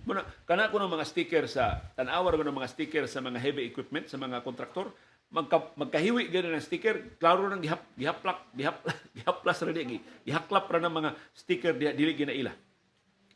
Muna, 0.02 0.26
kana 0.50 0.74
ko 0.74 0.82
ng 0.82 0.90
mga 0.90 1.06
sticker 1.06 1.46
sa, 1.46 1.78
tanawar 1.94 2.34
ko 2.34 2.42
ng 2.42 2.58
mga 2.58 2.72
sticker 2.74 3.04
sa 3.06 3.22
mga 3.22 3.38
heavy 3.38 3.70
equipment, 3.70 4.10
sa 4.10 4.18
mga 4.18 4.42
kontraktor, 4.42 4.90
magka, 5.30 5.72
magkahiwi 5.78 6.28
gano'n 6.34 6.58
ng 6.58 6.66
sticker, 6.66 7.16
klaro 7.22 7.46
nang 7.46 7.62
gihap, 7.62 7.86
gihaplak, 7.94 8.40
gihap, 8.58 8.82
gihaplas 9.16 9.60
ra 9.62 9.72
di, 9.72 10.02
gihaklap 10.26 10.66
ra 10.68 10.82
ng 10.82 10.94
mga 10.94 11.10
sticker 11.38 11.74
di, 11.78 11.86
dili 11.94 12.18
ginaila. 12.18 12.71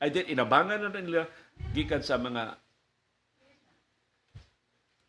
Ay 0.05 0.13
then, 0.13 0.29
inabangan 0.29 0.85
na 0.85 1.01
nila 1.01 1.25
gikan 1.73 2.05
sa 2.05 2.21
mga 2.21 2.61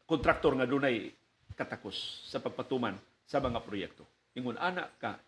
kontraktor 0.08 0.56
nga 0.56 0.64
dunay 0.64 1.12
katakos 1.52 2.24
sa 2.24 2.40
pagpatuman 2.40 2.96
sa 3.28 3.36
mga 3.36 3.60
proyekto. 3.60 4.08
Ingon, 4.40 4.56
anak 4.56 4.96
ka, 4.96 5.20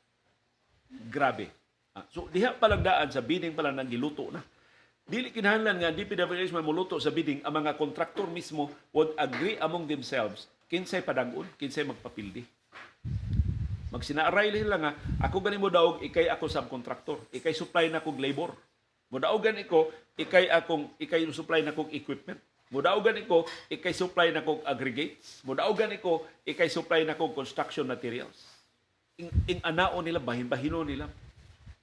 grabe. 1.13 1.53
Ah, 1.93 2.09
so, 2.09 2.33
diha 2.33 2.57
palang 2.57 2.81
daan 2.81 3.13
sa 3.13 3.21
bidding 3.21 3.53
pala 3.53 3.69
nang 3.69 3.93
giluto 3.93 4.33
na. 4.33 4.41
Dili 5.05 5.29
kinahanglan 5.29 5.85
nga 5.85 5.93
DPWH 5.93 6.57
man 6.57 6.65
muluto 6.65 6.97
sa 6.97 7.13
bidding 7.13 7.45
ang 7.45 7.53
mga 7.53 7.77
kontraktor 7.77 8.25
mismo 8.25 8.73
would 8.97 9.13
agree 9.21 9.61
among 9.61 9.85
themselves 9.85 10.49
kinsay 10.69 11.01
padangon, 11.05 11.49
kinsay 11.57 11.85
magpapildi. 11.85 12.45
Magsinaaray 13.89 14.53
nila 14.53 14.77
nga 14.77 14.93
ako 15.25 15.37
gani 15.41 15.57
mo 15.57 15.73
daog 15.73 16.05
ikay 16.05 16.29
ako 16.29 16.45
subcontractor, 16.45 17.25
ikay 17.33 17.57
supply 17.57 17.89
na 17.89 18.05
kog 18.05 18.21
labor. 18.21 18.53
Mudaogan 19.09 19.57
iko 19.57 19.89
ikay 20.21 20.53
akong 20.53 20.93
ikay 21.01 21.25
supply 21.33 21.65
na 21.65 21.73
kog 21.73 21.89
equipment. 21.93 22.41
Mudaogan 22.69 23.17
iko 23.17 23.49
ikay 23.73 23.97
supply 23.97 24.29
na 24.29 24.45
kog 24.45 24.61
aggregates. 24.69 25.41
Mudaogan 25.49 25.97
iko 25.97 26.29
ikay 26.45 26.69
supply 26.69 27.09
na 27.09 27.17
kog 27.17 27.33
construction 27.33 27.89
materials. 27.89 28.37
Ing, 29.17 29.33
ing 29.49 29.61
anao 29.65 29.99
nila 30.05 30.21
bahin-bahino 30.21 30.85
nila 30.85 31.09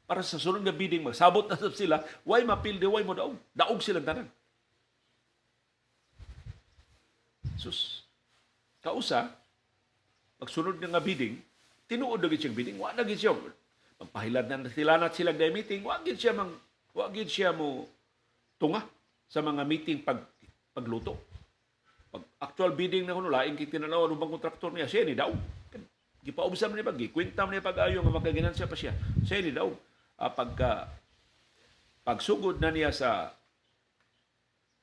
para 0.06 0.22
sa 0.22 0.38
sunod 0.38 0.62
nga 0.62 0.74
bidding 0.74 1.02
magsabot 1.02 1.50
na 1.50 1.58
sila 1.74 1.98
why 2.22 2.46
mapildi 2.46 2.86
why 2.86 3.02
mo 3.02 3.18
daog 3.18 3.36
daog 3.58 3.82
silang 3.82 4.06
tanan 4.06 4.30
sus 7.58 8.06
kausa 8.86 9.34
pagsunod 10.38 10.78
nga 10.78 11.02
bidding 11.02 11.42
tinuod 11.90 12.22
na 12.22 12.30
siyang 12.30 12.54
bidding 12.58 12.78
wa 12.78 12.94
na 12.94 13.02
gid 13.02 13.18
siya 13.18 13.34
magpahilad 13.98 14.46
na 14.46 14.70
sila 14.70 15.02
na 15.02 15.10
sila 15.10 15.34
day 15.34 15.50
meeting 15.50 15.82
wa 15.82 15.98
gid 16.06 16.22
siya 16.22 16.38
mang 16.38 16.54
wa 16.96 17.06
gid 17.12 17.28
siya 17.28 17.52
mo 17.52 17.84
tunga 18.56 18.82
sa 19.28 19.44
mga 19.44 19.62
meeting 19.68 20.00
pag 20.02 20.24
pagluto 20.72 21.20
pag 22.10 22.24
actual 22.40 22.72
bidding 22.72 23.04
na 23.04 23.14
kuno 23.14 23.28
laing 23.28 23.60
kay 23.60 23.68
tinanaw 23.68 24.08
ano 24.08 24.16
bang 24.16 24.32
kontraktor 24.32 24.72
niya 24.72 24.88
siya 24.88 25.04
ni 25.04 25.14
daog 25.14 25.38
gipaubsam 26.24 26.72
niya 26.72 26.88
pag 26.88 26.98
gikwenta 26.98 27.44
niya 27.46 27.62
pag 27.62 27.84
ayo 27.86 28.00
nga 28.00 28.16
magkaginansya 28.16 28.72
pa 28.72 28.80
siya 28.80 28.96
siya 29.28 29.44
ni 29.44 29.52
daog 29.52 29.76
uh, 30.18 30.32
pagka 30.32 30.88
pagsugod 32.06 32.62
na 32.62 32.70
niya 32.70 32.94
sa 32.94 33.34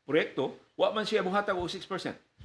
proyekto, 0.02 0.58
wa 0.74 0.90
man 0.90 1.06
siya 1.06 1.22
muhatag 1.22 1.54
og 1.54 1.70
6% 1.70 1.86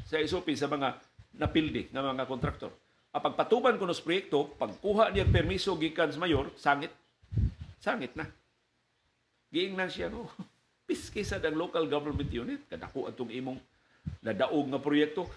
sa 0.06 0.16
SOP 0.22 0.48
sa 0.54 0.70
mga 0.70 1.02
napildi 1.42 1.90
nga 1.90 2.06
mga 2.06 2.30
kontraktor. 2.30 2.72
Ang 3.12 3.24
pagpatuban 3.26 3.82
kuno 3.82 3.92
sa 3.98 4.06
proyekto, 4.06 4.54
pagkuha 4.62 5.10
niya 5.10 5.26
permiso 5.26 5.74
gikan 5.82 6.14
sa 6.14 6.22
mayor, 6.22 6.54
sangit. 6.54 6.94
Sangit 7.82 8.14
na. 8.14 8.30
Giingnan 9.52 9.92
siya 9.92 10.12
no. 10.12 10.28
Piski 10.88 11.24
sa 11.24 11.44
ang 11.44 11.60
local 11.60 11.84
government 11.92 12.32
unit 12.32 12.64
kadako 12.72 13.12
atong 13.12 13.32
imong 13.32 13.60
nadaog 14.24 14.72
nga 14.72 14.80
proyekto. 14.80 15.28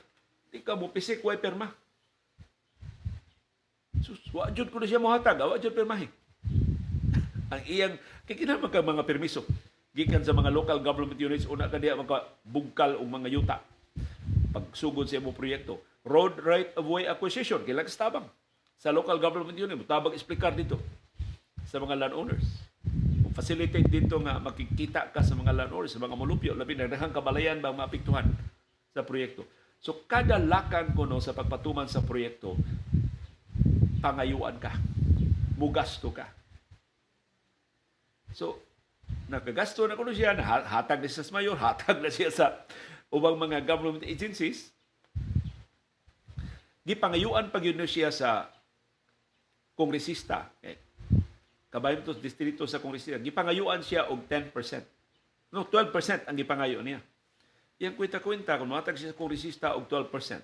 Di 0.51 0.63
ka 0.63 0.79
mo 0.79 0.91
pisik 0.91 1.23
way 1.27 1.39
perma. 1.39 1.71
Sus, 4.01 4.23
wa 4.33 4.49
jud 4.55 4.71
ko 4.73 4.81
na 4.81 4.89
siya 4.89 5.03
mohatag, 5.03 5.43
wa 5.43 5.61
jud 5.61 5.77
permahi 5.77 6.09
ang 7.53 7.63
iyang 7.67 7.95
kikinahanglan 8.25 8.71
ka 8.71 8.81
mga 8.81 9.05
permiso 9.05 9.43
gikan 9.91 10.23
sa 10.23 10.31
mga 10.31 10.55
local 10.55 10.79
government 10.79 11.19
units 11.19 11.51
una 11.51 11.67
ka 11.67 11.83
diha 11.83 11.99
makabugkal 11.99 12.95
og 12.95 13.07
mga 13.11 13.29
yuta 13.35 13.57
pagsugod 14.55 15.11
sa 15.11 15.19
imong 15.19 15.35
proyekto 15.35 15.83
road 16.07 16.39
right 16.47 16.71
of 16.79 16.87
way 16.87 17.11
acquisition 17.11 17.59
kailangan 17.67 17.91
tabang 17.91 18.27
sa 18.79 18.95
local 18.95 19.19
government 19.19 19.59
unit 19.59 19.75
mutabang 19.75 20.15
explicar 20.15 20.55
dito 20.55 20.79
sa 21.67 21.83
mga 21.83 22.07
landowners 22.07 22.60
facilitate 23.41 23.89
dito 23.89 24.21
nga 24.21 24.37
makikita 24.37 25.09
ka 25.09 25.25
sa 25.25 25.33
mga 25.33 25.57
landowners 25.57 25.97
sa 25.97 26.05
mga 26.05 26.15
mulupyo 26.15 26.53
labi 26.53 26.77
na 26.77 26.93
daghang 26.93 27.17
kabalayan 27.17 27.65
ba 27.65 27.73
maapektuhan 27.73 28.29
sa 28.93 29.01
proyekto 29.01 29.49
so 29.81 30.05
kada 30.05 30.37
lakan 30.37 30.93
ko 30.93 31.09
no 31.09 31.25
sa 31.25 31.33
pagpatuman 31.33 31.89
sa 31.89 32.05
proyekto 32.05 32.53
pangayuan 34.05 34.61
ka 34.61 34.77
mugasto 35.57 36.13
ka 36.13 36.41
So, 38.31 38.63
nakagasto 39.27 39.87
na 39.87 39.99
kuno 39.99 40.15
siya, 40.15 40.39
hatag 40.39 41.03
na 41.03 41.11
siya 41.11 41.27
sa 41.27 41.35
mayor, 41.35 41.59
hatag 41.63 41.99
na 41.99 42.11
siya 42.11 42.31
sa 42.31 42.63
ubang 43.11 43.39
mga 43.39 43.67
government 43.67 44.07
agencies. 44.07 44.71
Gipangayuan 46.87 47.51
pag 47.51 47.67
yun 47.67 47.83
siya 47.87 48.15
sa 48.15 48.51
kongresista. 49.75 50.51
Eh, 50.63 50.79
kabayon 51.71 52.03
to 52.03 52.13
distrito 52.19 52.67
sa 52.67 52.83
kongresista. 52.83 53.23
Gipangayuan 53.23 53.81
siya 53.81 54.11
og 54.11 54.27
10%. 54.27 54.53
No, 55.55 55.67
12% 55.67 56.27
ang 56.27 56.37
gipangayo 56.37 56.83
niya. 56.83 56.99
Iyang 57.81 57.97
kwenta-kwenta 57.97 58.59
kung 58.61 58.71
matag 58.71 58.99
siya 58.99 59.15
sa 59.15 59.19
kongresista 59.19 59.67
og 59.79 59.87
12%. 59.87 60.43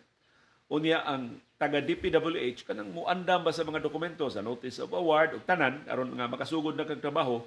Unya 0.67 1.03
ang 1.07 1.39
taga 1.59 1.79
DPWH 1.79 2.67
kanang 2.67 2.91
muandam 2.91 3.47
ba 3.47 3.55
sa 3.55 3.63
mga 3.63 3.87
dokumento 3.87 4.27
sa 4.27 4.43
notice 4.43 4.83
of 4.83 4.91
award 4.91 5.39
ug 5.39 5.43
tanan 5.47 5.87
aron 5.87 6.11
nga 6.19 6.27
makasugod 6.27 6.75
na 6.75 6.83
kag 6.83 6.99
trabaho 6.99 7.39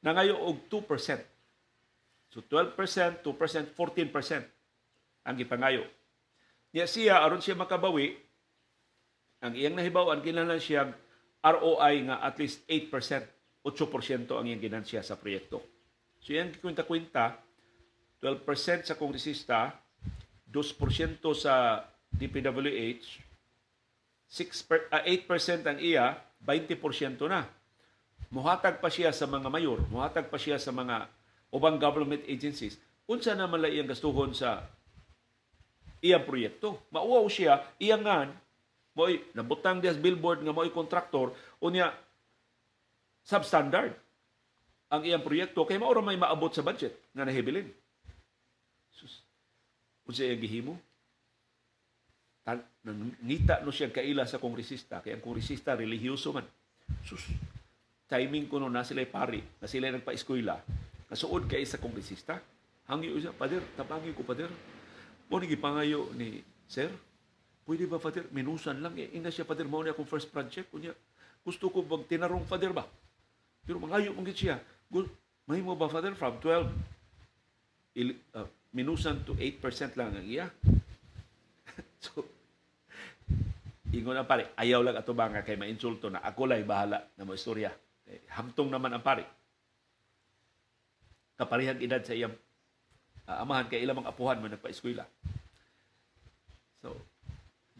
nangayo 0.00 0.40
og 0.40 0.64
2%. 0.72 1.20
So 2.32 2.40
12%, 2.48 3.20
2%, 3.24 3.76
14% 3.76 5.26
ang 5.28 5.36
gipangayo. 5.36 5.84
Niya 6.72 6.88
siya 6.88 7.20
aron 7.20 7.44
siya 7.44 7.60
makabawi 7.60 8.16
ang 9.44 9.52
iyang 9.52 9.76
nahibaw-an 9.76 10.24
kinahanglan 10.24 10.60
siya 10.60 10.96
ROI 11.46 12.10
nga 12.10 12.16
at 12.26 12.34
least 12.42 12.66
8%, 12.66 12.90
8% 13.62 14.34
ang 14.34 14.46
iyang 14.46 14.62
ginansya 14.62 15.06
sa 15.06 15.14
proyekto. 15.14 15.62
So 16.18 16.34
iyang 16.34 16.50
kwenta-kwenta 16.58 17.38
12% 18.18 18.90
sa 18.90 18.98
kongresista, 18.98 19.78
2% 20.50 21.22
sa 21.38 21.84
DPWH, 22.10 23.06
6 24.26 24.66
per, 24.66 24.90
ah, 24.90 25.04
8% 25.06 25.70
ang 25.70 25.78
iya, 25.78 26.18
20% 26.42 27.22
na. 27.30 27.46
Muhatag 28.32 28.82
pa 28.82 28.90
siya 28.90 29.14
sa 29.14 29.30
mga 29.30 29.46
mayor, 29.46 29.78
muhatag 29.86 30.26
pa 30.26 30.38
siya 30.40 30.58
sa 30.58 30.74
mga 30.74 31.06
ubang 31.54 31.78
government 31.78 32.26
agencies. 32.26 32.74
Unsa 33.06 33.38
naman 33.38 33.62
la 33.62 33.70
iyang 33.70 33.86
gastuhon 33.86 34.34
sa 34.34 34.66
iyang 36.02 36.26
proyekto. 36.26 36.82
Mauwaw 36.90 37.22
siya, 37.30 37.62
iyangan, 37.78 38.34
mo'y 38.96 39.20
nabutang 39.36 39.84
diya 39.84 39.92
sa 39.92 40.00
billboard 40.00 40.40
nga 40.40 40.56
mo'y 40.56 40.72
kontraktor, 40.72 41.36
unya 41.60 41.92
substandard 43.20 43.92
ang 44.88 45.02
iyang 45.04 45.22
proyekto 45.22 45.66
kay 45.68 45.76
maura 45.76 46.00
may 46.00 46.16
maabot 46.16 46.48
sa 46.48 46.64
budget 46.64 46.94
nga 47.12 47.26
nahibilin. 47.26 47.68
Sus. 48.94 49.20
Unsa 50.08 50.24
iyang 50.24 50.40
gihimo? 50.40 50.74
Tan 52.46 52.62
nangita 52.86 53.60
no 53.66 53.74
siya 53.74 53.90
kaila 53.90 54.24
sa 54.24 54.38
kongresista 54.38 55.02
kay 55.02 55.18
ang 55.18 55.22
kongresista 55.22 55.74
relihiyoso 55.74 56.32
man. 56.32 56.46
Sus. 57.02 57.26
Timing 58.06 58.46
ko 58.46 58.62
no 58.62 58.70
na 58.70 58.86
sila 58.86 59.02
pari, 59.04 59.42
na 59.58 59.66
sila 59.66 59.90
nagpa-eskwela, 59.90 60.62
nasuod 61.10 61.50
kay 61.50 61.66
sa 61.66 61.82
kongresista. 61.82 62.38
Hangi 62.86 63.10
usa, 63.10 63.34
pader, 63.34 63.66
tabangi 63.74 64.14
ko 64.14 64.22
pader. 64.22 64.46
Mo 65.26 65.42
ni 65.42 65.50
gipangayo 65.50 66.14
ni 66.14 66.38
Sir, 66.70 66.86
pwede 67.66 67.84
ba 67.90 67.98
pader 67.98 68.30
minusan 68.30 68.78
lang 68.78 68.94
eh 68.94 69.10
ina 69.12 69.28
siya 69.28 69.42
pader 69.42 69.66
mao 69.66 69.82
ni 69.82 69.90
akong 69.90 70.08
first 70.08 70.30
project 70.30 70.70
kunya. 70.70 70.94
Gusto 71.42 71.68
ko 71.68 71.82
bag 71.82 72.06
tinarong 72.06 72.46
pader 72.46 72.70
ba? 72.70 72.86
Pero 73.66 73.82
mangayo 73.82 74.14
mong 74.14 74.30
siya. 74.30 74.62
May 75.46 75.62
mo 75.62 75.78
ba 75.78 75.90
father 75.90 76.14
from 76.14 76.38
12 76.42 76.70
il, 78.02 78.18
uh, 78.34 78.46
minusan 78.74 79.22
to 79.22 79.34
8% 79.38 79.94
lang 79.94 80.10
ang 80.14 80.26
iya. 80.26 80.46
so, 82.04 82.22
ingon 83.94 84.18
ang 84.18 84.28
pare, 84.28 84.52
ayaw 84.58 84.82
lang 84.82 84.98
ato 84.98 85.14
ba 85.14 85.30
nga 85.30 85.46
kay 85.46 85.54
mainsulto 85.54 86.10
na 86.10 86.20
ako 86.20 86.50
lay 86.50 86.66
bahala 86.66 86.98
na 87.14 87.22
mo 87.22 87.32
istorya. 87.32 87.70
Eh, 88.06 88.26
hamtong 88.34 88.68
naman 88.68 88.92
ang 88.92 89.06
pare. 89.06 89.24
Kaparihang 91.38 91.80
edad 91.80 92.02
sa 92.02 92.12
iyang 92.12 92.34
uh, 93.30 93.42
amahan 93.42 93.70
kay 93.70 93.86
ilang 93.86 94.02
mga 94.02 94.12
apuhan 94.12 94.42
mo 94.42 94.50
nagpa-eskwela. 94.50 95.06
So, 96.82 96.94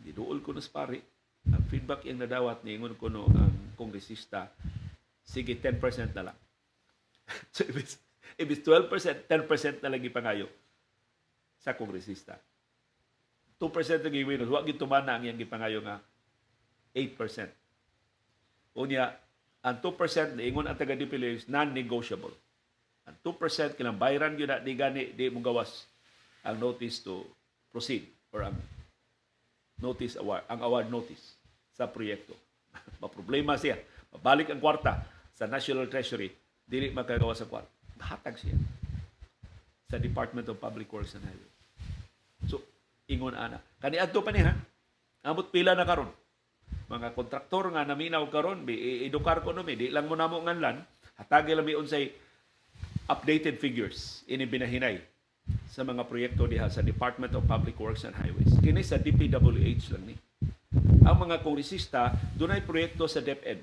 giduol 0.06 0.38
ko 0.38 0.54
na 0.54 0.62
sa 0.62 0.70
pare. 0.70 1.02
Ang 1.50 1.66
feedback 1.66 2.06
yung 2.06 2.22
nadawat 2.22 2.62
ni 2.62 2.78
ingon 2.78 2.94
ko 2.94 3.10
no 3.10 3.26
ang 3.26 3.74
kongresista, 3.74 4.50
sige 5.26 5.58
10% 5.58 6.14
na 6.14 6.30
lang. 6.30 6.38
so, 7.54 7.66
if 7.66 7.74
it's, 7.74 7.94
if 8.38 8.46
it's 8.46 8.62
12%, 8.62 9.26
10% 9.26 9.82
na 9.82 9.90
lang 9.90 10.02
ipangayo 10.06 10.46
sa 11.58 11.74
kongresista. 11.74 12.38
2% 13.58 14.06
ang 14.06 14.14
giwin. 14.14 14.46
Huwag 14.46 14.68
gitumana 14.68 15.18
ang 15.18 15.26
iyang 15.26 15.40
gipangayo 15.40 15.82
nga 15.82 15.98
8%. 16.94 18.76
Unya, 18.76 19.16
ang 19.64 19.76
2% 19.80 20.36
na 20.36 20.42
ingon 20.44 20.68
ang 20.68 20.78
taga-DPL 20.78 21.40
is 21.40 21.48
non-negotiable. 21.50 22.36
Ang 23.08 23.16
2% 23.24 23.74
kilang 23.74 23.98
bayran 23.98 24.36
yun 24.36 24.50
na 24.50 24.60
di 24.60 24.76
gani, 24.76 25.16
di 25.16 25.32
mo 25.32 25.40
gawas 25.40 25.88
ang 26.46 26.60
notice 26.60 27.02
to 27.02 27.24
proceed 27.72 28.06
or 28.30 28.46
ang 28.46 28.56
notice 29.80 30.16
award, 30.16 30.44
ang 30.48 30.60
award 30.64 30.88
notice 30.88 31.36
sa 31.72 31.88
proyekto. 31.88 32.32
Maproblema 33.02 33.56
siya. 33.60 33.76
Mabalik 34.16 34.52
ang 34.52 34.60
kwarta 34.60 35.04
sa 35.36 35.44
National 35.44 35.88
Treasury, 35.92 36.32
dili 36.64 36.88
magkagawa 36.92 37.36
sa 37.36 37.44
kwarta. 37.44 37.68
Hatag 38.00 38.36
siya 38.40 38.56
sa 39.86 39.96
Department 39.96 40.50
of 40.50 40.58
Public 40.58 40.88
Works 40.90 41.16
and 41.16 41.24
Highway. 41.24 41.52
So, 42.50 42.60
ingon 43.06 43.38
ana. 43.38 43.62
Kani 43.78 44.02
adto 44.02 44.20
pa 44.20 44.34
niya, 44.34 44.52
amot 45.24 45.48
pila 45.54 45.72
na 45.72 45.86
karon. 45.86 46.10
Mga 46.86 47.14
kontraktor 47.14 47.70
nga 47.70 47.86
naminaw 47.86 48.26
karon, 48.28 48.66
bi 48.66 49.06
edukar 49.06 49.42
ko 49.42 49.54
no 49.54 49.62
mi, 49.62 49.78
di 49.78 49.90
lang 49.90 50.10
mo 50.10 50.18
namo 50.18 50.42
nganlan, 50.42 50.82
hatagi 51.18 51.54
lang 51.54 51.66
mi 51.66 51.78
unsay 51.78 52.10
updated 53.06 53.62
figures 53.62 54.26
ini 54.26 54.44
binahinay 54.44 54.98
sa 55.76 55.84
mga 55.84 56.08
proyekto 56.08 56.48
diha 56.48 56.72
sa 56.72 56.80
Department 56.80 57.36
of 57.36 57.44
Public 57.44 57.76
Works 57.76 58.08
and 58.08 58.16
Highways. 58.16 58.48
Kini 58.64 58.80
sa 58.80 58.96
DPWH 58.96 59.92
lang 59.92 60.08
ni. 60.08 60.16
Ang 61.04 61.28
mga 61.28 61.44
kongresista, 61.44 62.16
dunay 62.32 62.64
proyekto 62.64 63.04
sa 63.04 63.20
DepEd. 63.20 63.60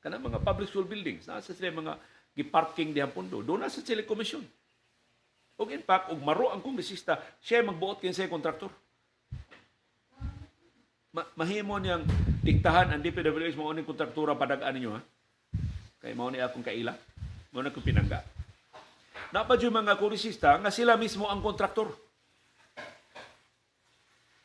Kana 0.00 0.16
mga 0.16 0.40
public 0.40 0.72
school 0.72 0.88
buildings, 0.88 1.28
nasa 1.28 1.52
sila 1.52 1.68
mga 1.68 2.00
giparking 2.32 2.96
diha 2.96 3.04
pundo. 3.12 3.44
Doon 3.44 3.68
sa 3.68 3.84
sila 3.84 4.00
komisyon. 4.08 4.40
O 5.60 5.68
in 5.68 5.84
fact, 5.84 6.08
og 6.08 6.24
maro 6.24 6.48
ang 6.48 6.64
kongresista, 6.64 7.20
siya 7.44 7.60
magbuot 7.60 8.00
kin 8.00 8.16
sa 8.16 8.24
kontraktor. 8.24 8.72
Ma 11.12 11.28
mahimo 11.36 11.76
niyang 11.76 12.08
diktahan 12.40 12.88
ang 12.88 13.04
DPWH 13.04 13.60
mo 13.60 13.68
uning 13.68 13.84
kontraktura 13.84 14.32
padag-an 14.32 14.72
ninyo 14.80 14.96
ha. 14.96 15.04
Kay 16.00 16.16
mao 16.16 16.32
ni 16.32 16.40
akong 16.40 16.64
kaila. 16.64 16.96
Mao 17.52 17.60
na 17.60 17.68
ko 17.68 17.84
pinangga. 17.84 18.39
Napad 19.30 19.62
yung 19.62 19.74
mga 19.74 19.94
kongresista 19.94 20.58
nga 20.58 20.74
sila 20.74 20.98
mismo 20.98 21.30
ang 21.30 21.38
kontraktor. 21.38 21.94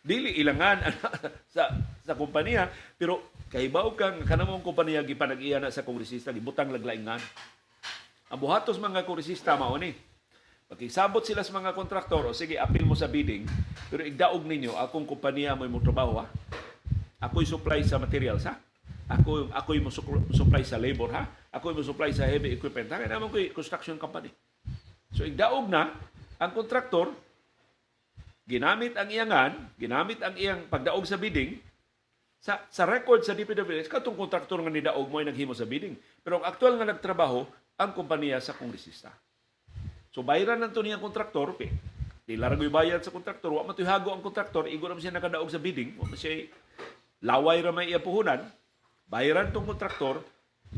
Dili 0.05 0.37
ilangan 0.37 0.85
sa 1.55 1.73
sa 2.05 2.13
kompanya 2.13 2.69
pero 2.93 3.33
kahibaw 3.49 3.97
kang 3.97 4.21
kanamong 4.21 4.61
kompanya 4.61 5.01
gipanag-iya 5.01 5.57
na 5.57 5.73
sa 5.73 5.81
kongresista 5.81 6.29
gibutang 6.29 6.69
laglaingan. 6.69 7.17
Ang 8.29 8.39
buhatos 8.41 8.77
mga 8.77 9.01
kongresista 9.09 9.57
mao 9.57 9.73
ni 9.81 9.97
Pagkisabot 10.65 11.21
sila 11.21 11.45
sa 11.45 11.53
mga 11.53 11.77
kontraktor, 11.77 12.25
o 12.25 12.33
sige, 12.33 12.57
apil 12.57 12.89
mo 12.89 12.97
sa 12.97 13.05
bidding, 13.05 13.45
pero 13.85 14.01
igdaog 14.01 14.41
ninyo, 14.41 14.73
akong 14.73 15.05
kompanya 15.05 15.53
mo 15.53 15.69
mo 15.69 15.77
trabaho, 15.77 16.17
ha? 16.17 16.25
Ako'y 17.21 17.45
supply 17.45 17.85
sa 17.85 18.01
materials, 18.01 18.49
ha? 18.49 18.57
Ako, 19.05 19.53
ako'y 19.53 19.77
mo 19.77 19.93
supply 20.33 20.65
sa 20.65 20.81
labor, 20.81 21.13
ha? 21.13 21.29
Ako'y 21.53 21.77
mo 21.77 21.85
supply 21.85 22.09
sa 22.09 22.25
heavy 22.25 22.57
equipment, 22.57 22.89
ha? 22.89 22.97
Kaya 22.97 23.13
naman 23.13 23.29
ko'y 23.29 23.53
construction 23.53 24.01
company. 24.01 24.33
So, 25.15 25.23
igdaog 25.23 25.71
na, 25.71 25.95
ang 26.35 26.51
kontraktor, 26.51 27.15
ginamit 28.43 28.99
ang 28.99 29.07
iyangan, 29.07 29.51
ginamit 29.79 30.19
ang 30.19 30.35
iyang 30.35 30.67
pagdaog 30.67 31.07
sa 31.07 31.15
bidding, 31.15 31.55
sa, 32.43 32.61
sa 32.69 32.85
record 32.85 33.25
sa 33.25 33.33
DPWH, 33.33 33.89
katong 33.89 34.13
kontraktor 34.13 34.61
nga 34.61 34.69
nidaog 34.69 35.09
mo 35.09 35.17
ay 35.17 35.31
naghimo 35.31 35.57
sa 35.57 35.65
bidding. 35.65 35.97
Pero 36.21 36.37
ang 36.37 36.45
aktual 36.45 36.77
nga 36.77 36.85
nagtrabaho, 36.85 37.47
ang 37.79 37.91
kompanya 37.97 38.37
sa 38.37 38.53
kongresista. 38.53 39.09
So 40.13 40.21
bayaran 40.21 40.61
nanto 40.61 40.79
niya 40.85 41.01
kontraktor, 41.01 41.57
pe. 41.57 41.73
Di 42.21 42.37
laragoy 42.37 42.69
bayad 42.69 43.01
sa 43.01 43.09
kontraktor, 43.09 43.49
wa 43.49 43.65
man 43.65 43.73
ang 43.73 44.23
kontraktor, 44.23 44.69
igo 44.69 44.85
naman 44.85 45.01
siya 45.01 45.17
nakadaog 45.17 45.49
sa 45.49 45.57
bidding, 45.57 45.97
wa 45.97 46.05
man 46.05 46.17
siya 46.17 46.45
laway 47.25 47.65
ra 47.65 47.73
may 47.73 47.89
iapuhunan, 47.89 48.45
bayaran 49.09 49.49
tong 49.49 49.65
kontraktor, 49.65 50.21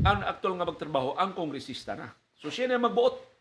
ang 0.00 0.24
aktual 0.24 0.56
nga 0.56 0.68
magtrabaho, 0.68 1.20
ang 1.20 1.36
kongresista 1.36 1.92
na. 1.92 2.08
So 2.40 2.48
siya 2.48 2.70
na 2.70 2.80
magbuot. 2.80 3.37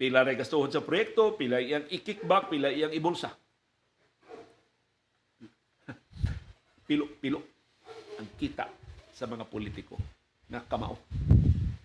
Pila 0.00 0.24
ray 0.24 0.32
gastuhon 0.40 0.72
sa 0.72 0.80
proyekto, 0.80 1.36
pila 1.36 1.60
iyang 1.60 1.84
i-kickback, 1.92 2.48
pila 2.48 2.72
iyang 2.72 2.96
ibulsa. 2.96 3.36
Pilo-pilo 6.88 7.44
ang 8.16 8.28
kita 8.40 8.64
sa 9.12 9.28
mga 9.28 9.44
politiko 9.44 10.00
na 10.48 10.64
kamao. 10.64 10.96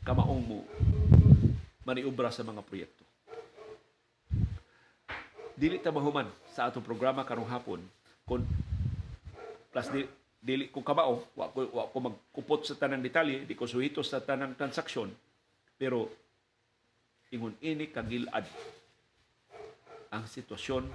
Kamaong 0.08 0.44
mo 0.48 0.64
maniubra 1.84 2.32
sa 2.32 2.48
mga 2.48 2.64
proyekto 2.64 3.06
dili 5.56 5.80
ta 5.80 5.90
mahuman 5.90 6.28
sa 6.52 6.68
atong 6.68 6.84
programa 6.84 7.24
karong 7.24 7.48
hapon 7.48 7.80
kun 8.28 8.44
plus 9.72 9.88
di, 9.92 10.04
dili 10.44 10.68
ko 10.68 10.84
kabao 10.84 11.32
wa 11.32 11.48
ko 11.48 11.60
wa 11.72 11.84
ko 11.88 11.98
magkupot 12.04 12.68
sa 12.68 12.76
tanang 12.76 13.00
detalye 13.00 13.48
di 13.48 13.56
ko 13.56 13.64
suhito 13.64 14.04
sa 14.04 14.20
tanang 14.20 14.60
transaksyon 14.60 15.16
pero 15.80 16.25
ingon 17.34 17.56
ini 17.62 17.90
kagilad 17.90 18.46
ang 20.14 20.24
sitwasyon 20.30 20.88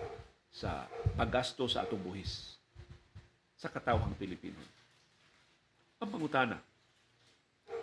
sa 0.50 0.86
paggasto 1.14 1.66
sa 1.70 1.86
atong 1.86 2.02
buhis 2.02 2.58
sa 3.60 3.68
katawhang 3.68 4.16
Pilipino. 4.16 4.56
Ang 6.00 6.08
pangutana, 6.08 6.56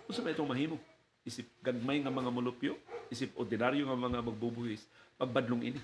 unsa 0.09 0.25
ba 0.25 0.33
itong 0.33 0.49
mahimo? 0.49 0.81
Isip 1.21 1.45
gagmay 1.61 2.01
nga 2.01 2.09
mga 2.09 2.33
mulupyo, 2.33 2.73
isip 3.13 3.29
ordinaryo 3.37 3.85
nga 3.85 3.99
mga 3.99 4.25
magbubuhis, 4.25 4.89
pagbadlong 5.21 5.69
ini. 5.69 5.81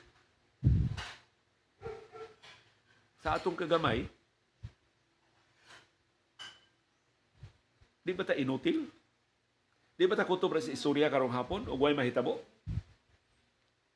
Sa 3.21 3.37
atong 3.37 3.53
kagamay, 3.53 4.09
di 8.01 8.11
ba 8.11 8.25
ta 8.25 8.33
inutil? 8.33 8.89
Di 9.93 10.09
ba 10.09 10.17
ta 10.17 10.25
kutob 10.25 10.57
sa 10.57 10.73
istorya 10.73 11.05
karong 11.07 11.31
hapon 11.31 11.69
o 11.69 11.77
way 11.77 11.93
mahitabo? 11.93 12.41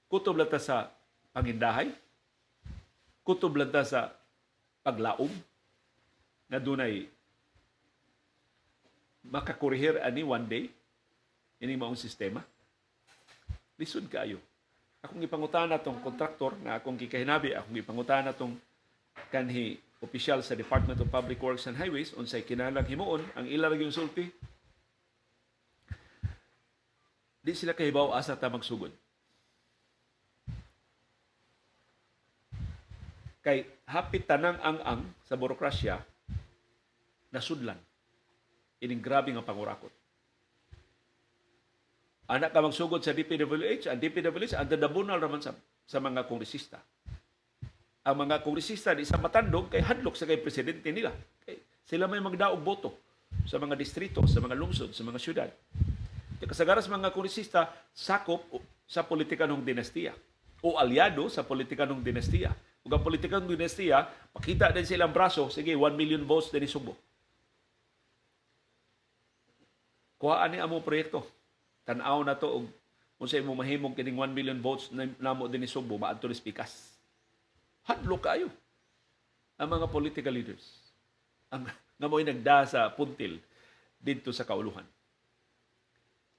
Kutob 0.08 0.40
lang 0.40 0.48
ta 0.48 0.60
sa 0.60 0.88
pangindahay? 1.36 1.92
Kutob 3.28 3.60
lang 3.60 3.72
ta 3.72 3.84
sa 3.84 4.16
paglaom? 4.84 5.32
Nga 6.48 6.60
dunay 6.64 7.12
makakurihir 9.28 10.00
ani 10.00 10.24
one 10.24 10.48
day 10.48 10.64
ini 11.60 11.76
maong 11.76 12.00
sistema. 12.00 12.40
Lisod 13.76 14.08
kaayo. 14.08 14.40
Akong 15.04 15.22
ipangutana 15.22 15.78
tong 15.78 16.00
kontraktor 16.02 16.56
nga 16.64 16.80
akong 16.80 16.98
gikahinabi, 16.98 17.54
akong 17.54 17.78
ipangutana 17.78 18.32
tong 18.34 18.56
kanhi 19.30 19.78
opisyal 20.02 20.42
sa 20.46 20.54
Department 20.54 20.98
of 21.02 21.10
Public 21.10 21.42
Works 21.42 21.66
and 21.66 21.78
Highways 21.78 22.14
unsay 22.14 22.46
kinahanglang 22.46 22.86
himuon 22.86 23.22
ang 23.34 23.46
ila 23.50 23.74
yung 23.74 23.94
sulti. 23.94 24.30
Di 27.42 27.54
sila 27.56 27.74
kahibaw 27.74 28.14
asa 28.14 28.36
ta 28.36 28.52
magsugod. 28.52 28.92
Kay 33.48 33.64
hapit 33.88 34.28
tanang 34.28 34.60
ang-ang 34.60 35.08
sa 35.24 35.40
burokrasya 35.40 36.04
nasudlan 37.32 37.80
ining 38.84 39.00
grabe 39.00 39.32
nga 39.32 39.48
pangurakot. 39.48 39.94
Anak 42.28 42.52
ka 42.52 42.60
magsugod 42.60 43.00
sa 43.00 43.16
DPWH, 43.16 43.88
ang 43.88 44.04
DPWH 44.04 44.60
ang 44.60 44.68
dadabunal 44.68 45.16
raman 45.16 45.40
sa, 45.40 45.56
sa 45.88 46.04
mga 46.04 46.28
kongresista. 46.28 46.76
Ang 48.04 48.28
mga 48.28 48.44
kongresista 48.44 48.92
di 48.92 49.08
sa 49.08 49.16
matandog 49.16 49.72
kay 49.72 49.80
hadlok 49.80 50.20
sa 50.20 50.28
kay 50.28 50.44
presidente 50.44 50.92
nila. 50.92 51.16
Kay 51.48 51.88
sila 51.88 52.12
may 52.12 52.20
magdaog 52.20 52.60
boto 52.60 53.00
sa 53.48 53.56
mga 53.64 53.80
distrito, 53.80 54.28
sa 54.28 54.44
mga 54.44 54.60
lungsod, 54.60 54.92
sa 54.92 55.08
mga 55.08 55.20
syudad. 55.24 55.50
Kaya 56.36 56.52
kasagaras 56.52 56.92
mga 56.92 57.16
kongresista 57.16 57.72
sakop 57.96 58.60
sa 58.84 59.08
politika 59.08 59.48
ng 59.48 59.64
dinastiya 59.64 60.12
o 60.68 60.76
aliado 60.76 61.32
sa 61.32 61.48
politika 61.48 61.88
ng 61.88 62.04
dinastiya. 62.04 62.52
Ug 62.88 62.96
ang 62.96 63.04
politika 63.04 63.36
ng 63.36 63.52
dinastiya, 63.52 64.08
pakita 64.32 64.72
din 64.72 64.88
silang 64.88 65.12
braso, 65.12 65.52
sige, 65.52 65.76
1 65.76 66.00
million 66.00 66.24
votes 66.24 66.48
din 66.56 66.64
Subo. 66.64 66.96
Kuhaan 70.16 70.56
ni 70.56 70.64
amo 70.64 70.80
proyekto. 70.80 71.28
Tanaw 71.84 72.24
na 72.24 72.40
to 72.40 72.48
og 72.48 72.66
kung 73.20 73.28
sa 73.28 73.44
imo 73.44 73.52
mahimong 73.52 73.92
kining 73.92 74.16
1 74.16 74.32
million 74.32 74.56
votes 74.64 74.88
na 74.96 75.04
namo 75.20 75.52
din 75.52 75.60
ni 75.60 75.68
Subo 75.68 76.00
maadto 76.00 76.32
ni 76.32 76.40
speakas. 76.40 76.96
Hadlo 77.84 78.16
kayo 78.24 78.48
ang 79.60 79.68
mga 79.68 79.92
political 79.92 80.32
leaders. 80.32 80.64
Ang 81.52 81.68
nga 81.68 82.08
mo'y 82.08 82.24
nagda 82.24 82.64
sa 82.64 82.88
puntil 82.94 83.42
dito 84.00 84.32
sa 84.32 84.48
kauluhan. 84.48 84.86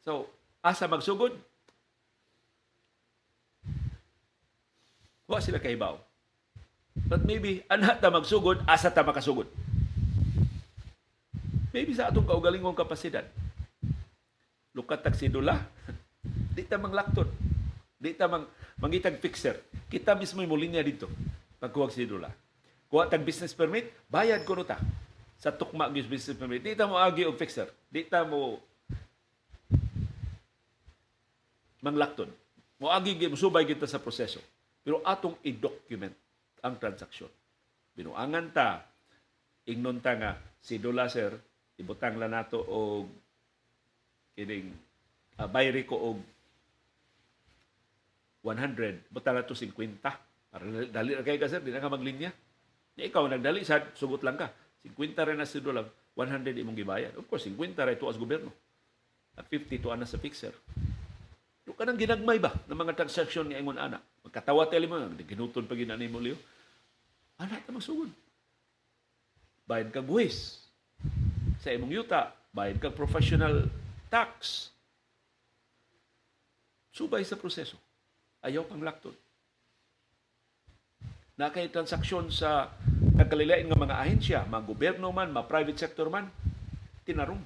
So, 0.01 0.30
asa 0.64 0.88
magsugod? 0.88 1.34
Wa 5.28 5.44
sila 5.44 5.61
kaibaw. 5.61 6.07
But 7.07 7.22
maybe, 7.22 7.62
anak 7.70 8.03
ta 8.03 8.11
magsugod, 8.11 8.64
asa 8.66 8.90
ta 8.90 9.07
makasugod. 9.07 9.46
Maybe 11.70 11.92
sa 11.92 12.09
atong 12.09 12.26
kaugalingong 12.26 12.74
kapasidad. 12.74 13.28
Lukat 14.72 15.05
tag 15.05 15.14
sidula 15.14 15.62
di 16.57 16.64
ta 16.64 16.80
manglakton 16.80 17.28
di 17.99 18.14
ta 18.14 18.30
mang 18.30 18.46
mangitag 18.78 19.18
fixer. 19.20 19.59
Kita 19.90 20.14
mismo 20.18 20.40
mo 20.44 20.57
linya 20.57 20.80
dito 20.82 21.11
pagkuwag 21.59 21.92
sidula 21.92 22.30
kuha 22.88 23.11
tag 23.11 23.22
business 23.22 23.53
permit 23.53 23.90
bayad 24.09 24.42
kuno 24.49 24.64
ta. 24.64 24.80
Sa 25.38 25.55
tukma 25.55 25.86
gyud 25.86 26.11
business 26.11 26.34
permit. 26.34 26.66
Di 26.66 26.74
ta 26.74 26.88
mo 26.88 26.99
agi 26.99 27.22
og 27.28 27.38
fixer. 27.38 27.70
Di 27.86 28.07
ta 28.11 28.26
mo 28.26 28.59
manglakton 31.78 32.32
mo 32.80 32.90
agi 32.90 33.14
gyud 33.18 33.38
subay 33.38 33.68
kita 33.68 33.86
sa 33.86 34.03
proseso. 34.03 34.40
Pero 34.82 35.05
atong 35.05 35.36
i-document 35.44 36.14
ang 36.62 36.78
transaksyon. 36.78 37.30
Binuangan 37.98 38.46
ta 38.54 38.82
ingnon 39.68 39.98
ta 39.98 40.14
nga 40.16 40.32
sidula 40.62 41.11
sir 41.11 41.34
ibutang 41.78 42.18
la 42.18 42.26
nato 42.26 42.62
og 42.62 43.06
kining 44.34 44.70
uh, 45.38 45.48
bayri 45.50 45.82
ko 45.86 46.14
og 46.14 46.18
100 48.46 49.11
buta 49.11 49.34
na 49.34 49.42
to 49.42 49.54
50 49.54 49.98
para 50.48 50.64
dali 50.88 51.12
ra 51.12 51.22
kay 51.26 51.36
ka 51.36 51.50
sir 51.50 51.61
di 51.61 51.74
na 51.74 51.82
ka 51.82 51.90
maglinya. 51.90 52.30
Di 52.94 53.11
ikaw 53.11 53.26
nagdali 53.28 53.62
sad 53.62 53.94
sugot 53.94 54.24
lang 54.24 54.38
ka. 54.38 54.50
50 54.86 55.14
ra 55.18 55.34
na 55.34 55.44
sido 55.44 55.74
lang 55.74 55.86
100 56.16 56.54
imong 56.54 56.78
gibayad. 56.78 57.12
Of 57.18 57.28
course 57.28 57.46
50 57.50 57.76
ra 57.76 57.92
ito 57.92 58.09
as 58.09 58.16
gobyerno. 58.16 58.50
At 59.38 59.46
50 59.46 59.78
to 59.78 59.92
ana 59.92 60.09
sa 60.09 60.18
fixer. 60.18 60.54
Yung 61.68 61.76
kanang 61.76 62.00
ginagmay 62.00 62.40
ba 62.40 62.54
ng 62.66 62.78
mga 62.78 62.96
transaksyon 63.04 63.52
nga 63.52 63.61
ingon 63.61 63.76
ana 63.78 64.00
magkatawa 64.28 64.68
tele 64.68 64.84
mo 64.84 65.00
ginuton 65.24 65.64
pa 65.64 65.72
ginani 65.72 66.06
mo 66.06 66.20
liyo 66.20 66.36
ana 67.40 67.56
ta 67.64 67.72
magsugod 67.72 68.12
bayad 69.64 69.88
kag 69.88 70.04
buhis 70.04 70.60
sa 71.64 71.72
imong 71.72 71.96
yuta 71.96 72.36
bayad 72.52 72.76
kag 72.80 72.96
professional 72.96 73.66
tax. 74.08 74.68
Subay 76.90 77.22
sa 77.22 77.38
proseso. 77.38 77.78
Ayaw 78.42 78.66
pang 78.66 78.82
lakton. 78.82 79.14
Na 81.38 81.54
kay 81.54 81.70
transaksyon 81.70 82.34
sa 82.34 82.74
nagkalilain 83.14 83.70
nga 83.70 83.78
mga 83.78 83.98
ahensya, 84.02 84.38
mga 84.50 84.66
gobyerno 84.66 85.14
man, 85.14 85.30
mga 85.30 85.46
private 85.46 85.78
sector 85.78 86.10
man, 86.10 86.26
tinarong 87.06 87.38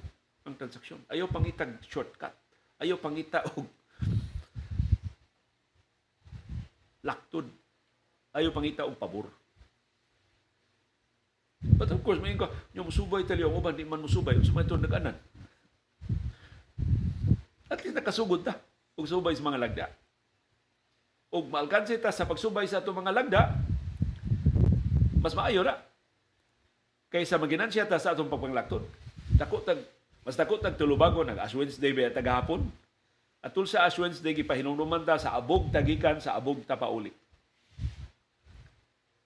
ang 0.49 0.55
transaksyon. 0.57 1.05
Ayaw 1.13 1.29
pangitag 1.29 1.77
shortcut. 1.85 2.33
Ayaw 2.81 2.97
pangita 2.97 3.45
og 3.53 3.69
laktod. 7.03 7.45
Ayaw 8.33 8.49
pangita 8.49 8.87
og 8.87 8.97
pabor. 8.97 9.29
But 11.63 11.91
of 11.91 12.01
course, 12.03 12.19
may 12.19 12.35
ka, 12.35 12.51
yung 12.75 12.91
musubay 12.91 13.23
tali, 13.23 13.45
yung 13.45 13.55
uban, 13.55 13.75
di 13.75 13.87
man 13.87 14.03
musubay, 14.03 14.35
yung 14.35 14.47
sumay 14.47 14.67
ito 14.67 14.75
nag-anan 14.75 15.15
at 17.73 17.81
least 17.81 17.97
nakasugod 17.97 18.45
ta 18.45 18.53
og 18.93 19.09
subay 19.09 19.33
sa 19.33 19.41
mga 19.41 19.59
lagda. 19.59 19.85
Og 21.33 21.49
maalkanse 21.49 21.97
ta 21.97 22.13
sa 22.13 22.29
pagsubay 22.29 22.69
sa 22.69 22.77
atong 22.77 23.01
mga 23.01 23.09
lagda, 23.09 23.41
mas 25.17 25.33
maayo 25.33 25.65
ra 25.65 25.81
kaysa 27.09 27.41
maginansya 27.41 27.89
ta 27.89 27.97
sa 27.97 28.13
atong 28.13 28.29
pagpanglakton. 28.29 28.85
Dako 29.33 29.65
tag 29.65 29.81
mas 30.21 30.37
dako 30.37 30.61
tag 30.61 30.77
tulubago 30.77 31.25
nag 31.25 31.41
Ash 31.41 31.57
Wednesday 31.57 31.89
ba 31.89 32.13
tagahapon. 32.13 32.69
Atul 33.43 33.67
sa 33.67 33.83
Ash 33.83 33.99
Wednesday 33.99 34.31
gipahinumduman 34.31 35.03
ta 35.03 35.19
sa 35.19 35.35
abog 35.35 35.67
tagikan 35.67 36.15
sa 36.23 36.39
abog 36.39 36.63
tapauli. 36.63 37.11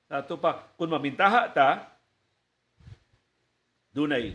Sa 0.10 0.26
ato 0.26 0.42
pa 0.42 0.74
kun 0.74 0.90
mamintaha 0.90 1.54
ta 1.54 1.86
dunay 3.94 4.34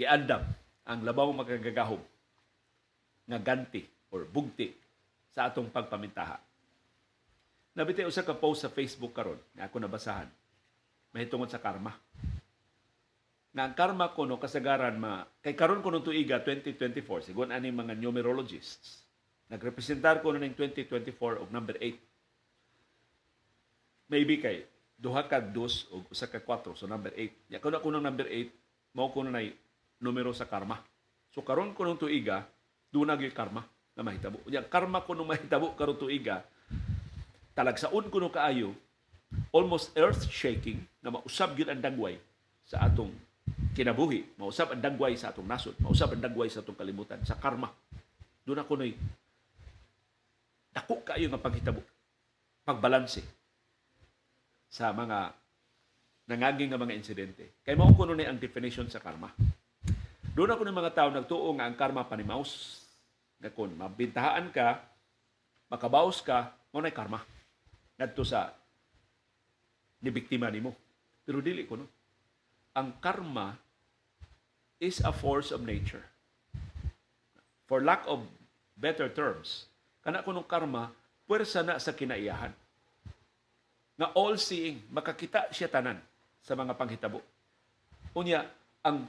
giandam 0.00 0.48
ang 0.88 1.00
labaw 1.04 1.28
magagagahom 1.36 2.00
nga 3.28 3.38
ganti 3.40 3.84
or 4.08 4.24
bugti 4.24 4.72
sa 5.36 5.52
atong 5.52 5.68
pagpamintaha. 5.68 6.40
Nabitay 7.74 8.06
usa 8.06 8.24
ka 8.24 8.32
post 8.32 8.64
sa 8.64 8.72
Facebook 8.72 9.12
karon 9.12 9.40
nga 9.52 9.66
ako 9.68 9.76
nabasahan. 9.82 10.30
Mahitungod 11.10 11.50
sa 11.52 11.60
karma. 11.60 11.92
Nga 13.54 13.62
ang 13.62 13.74
karma 13.78 14.10
ko 14.10 14.26
no 14.26 14.42
kasagaran 14.42 14.98
ma 14.98 15.22
kay 15.38 15.54
karon 15.54 15.78
ko 15.78 15.94
nung 15.94 16.02
tuiga 16.02 16.42
2024 16.42 17.30
sigon 17.30 17.54
ani 17.54 17.70
mga 17.70 17.94
numerologists. 17.94 19.06
Nagrepresentar 19.46 20.18
ko 20.18 20.34
no 20.34 20.42
ning 20.42 20.58
2024 20.58 21.38
og 21.38 21.54
number 21.54 21.78
8. 21.78 24.10
Maybe 24.10 24.42
kay 24.42 24.66
duha 24.98 25.30
ka 25.30 25.38
dos 25.38 25.86
o 25.94 26.02
usa 26.10 26.26
ka 26.26 26.42
4 26.42 26.74
so 26.74 26.90
number 26.90 27.14
8. 27.14 27.54
Ya 27.54 27.62
kuno 27.62 27.78
ko 27.78 27.94
ng 27.94 28.02
number 28.02 28.26
8 28.26 28.98
mao 28.98 29.14
ko 29.14 29.22
na 29.22 29.38
numero 30.02 30.34
sa 30.34 30.50
karma. 30.50 30.82
So 31.30 31.42
karon 31.42 31.74
ko 31.78 31.86
nung 31.86 31.98
tuiga, 31.98 32.46
doon 32.90 33.10
na 33.10 33.18
karma 33.30 33.66
na 33.94 34.02
mahitabo. 34.06 34.38
Yang 34.50 34.66
karma 34.70 35.02
ko 35.02 35.14
nung 35.14 35.30
mahitabo 35.30 35.74
karon 35.78 35.98
tuiga, 35.98 36.42
talagsaon 37.54 38.10
ko 38.10 38.18
nung 38.18 38.34
kaayo, 38.34 38.74
almost 39.50 39.94
earth-shaking 39.98 40.86
na 41.02 41.10
mausab 41.14 41.58
gyud 41.58 41.70
ang 41.70 41.82
dagway 41.82 42.18
sa 42.62 42.86
atong 42.86 43.10
kinabuhi, 43.74 44.38
mausab 44.38 44.72
ang 44.72 44.82
dagway 44.82 45.18
sa 45.18 45.34
atong 45.34 45.48
nasod, 45.48 45.74
mausab 45.82 46.14
ang 46.14 46.22
dagway 46.22 46.46
sa 46.46 46.62
atong 46.62 46.78
kalimutan, 46.78 47.20
sa 47.26 47.36
karma. 47.36 47.68
Doon 48.46 48.62
ako 48.62 48.72
na'y 48.78 48.94
dako 50.74 51.06
kayo 51.06 51.30
nga 51.30 51.38
paghitabo, 51.38 51.78
pagbalanse 52.66 53.22
sa 54.66 54.90
mga 54.90 55.30
nangaging 56.26 56.74
nga 56.74 56.82
mga 56.82 56.98
insidente. 56.98 57.62
Kay 57.62 57.78
mao 57.78 57.94
kuno 57.94 58.16
ni 58.16 58.26
ang 58.26 58.42
definition 58.42 58.90
sa 58.90 58.98
karma. 58.98 59.30
Doon 60.34 60.50
ako 60.50 60.62
ng 60.66 60.74
mga 60.74 60.94
tao 60.98 61.08
nagtuo 61.14 61.54
nga 61.54 61.70
ang 61.70 61.78
karma 61.78 62.10
panimaus. 62.10 62.82
Nga 63.38 63.54
kung 63.54 63.70
mabintahaan 63.78 64.50
ka, 64.50 64.82
makabaos 65.70 66.18
ka, 66.26 66.50
mo 66.74 66.82
na 66.82 66.90
karma. 66.90 67.22
Ngadto 67.94 68.26
sa 68.26 68.50
nibiktima 70.02 70.50
nimo. 70.50 70.74
Pero 71.22 71.38
dili 71.38 71.62
ko 71.70 71.78
no. 71.78 71.86
Ang 72.74 72.90
karma 72.98 73.54
is 74.82 74.98
a 75.06 75.14
force 75.14 75.54
of 75.54 75.62
nature. 75.62 76.02
For 77.70 77.78
lack 77.78 78.02
of 78.10 78.26
better 78.74 79.06
terms, 79.06 79.70
kana 80.02 80.26
kunong 80.26 80.50
karma, 80.50 80.90
puwersa 81.24 81.62
na 81.62 81.78
sa 81.78 81.94
kinaiyahan. 81.94 82.50
Nga 83.94 84.08
all-seeing, 84.18 84.82
makakita 84.90 85.54
siya 85.54 85.70
tanan 85.70 86.02
sa 86.42 86.58
mga 86.58 86.74
panghitabo. 86.74 87.22
Unya, 88.18 88.42
ang 88.82 89.06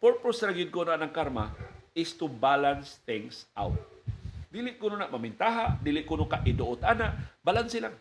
purpose 0.00 0.40
ra 0.42 0.56
gyud 0.56 0.72
ko 0.72 0.88
na 0.88 0.96
ng 0.96 1.12
karma 1.12 1.52
is 1.92 2.16
to 2.16 2.26
balance 2.26 2.96
things 3.04 3.44
out. 3.52 3.76
Dili 4.48 4.72
ko 4.80 4.88
na 4.88 5.04
mamintaha, 5.04 5.76
dili 5.84 6.00
ko 6.00 6.16
ka 6.24 6.40
iduot 6.48 6.80
ana, 6.80 7.12
balance 7.44 7.76
lang. 7.76 7.92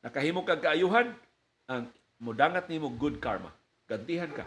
Nakahimo 0.00 0.40
kag 0.40 0.64
kaayuhan, 0.64 1.12
ang 1.68 1.92
mudangat 2.16 2.64
nimo 2.72 2.88
good 2.88 3.20
karma. 3.20 3.52
Gantihan 3.94 4.26
ka 4.34 4.42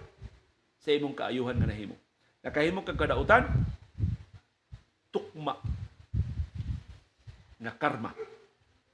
sa 0.83 0.91
imong 0.91 1.15
kaayuhan 1.15 1.55
nga 1.55 1.71
nahimo. 1.71 1.95
Nakahimo 2.43 2.83
kag 2.83 2.99
kadautan, 2.99 3.47
tukma 5.07 5.55
nga 7.55 7.71
karma 7.79 8.11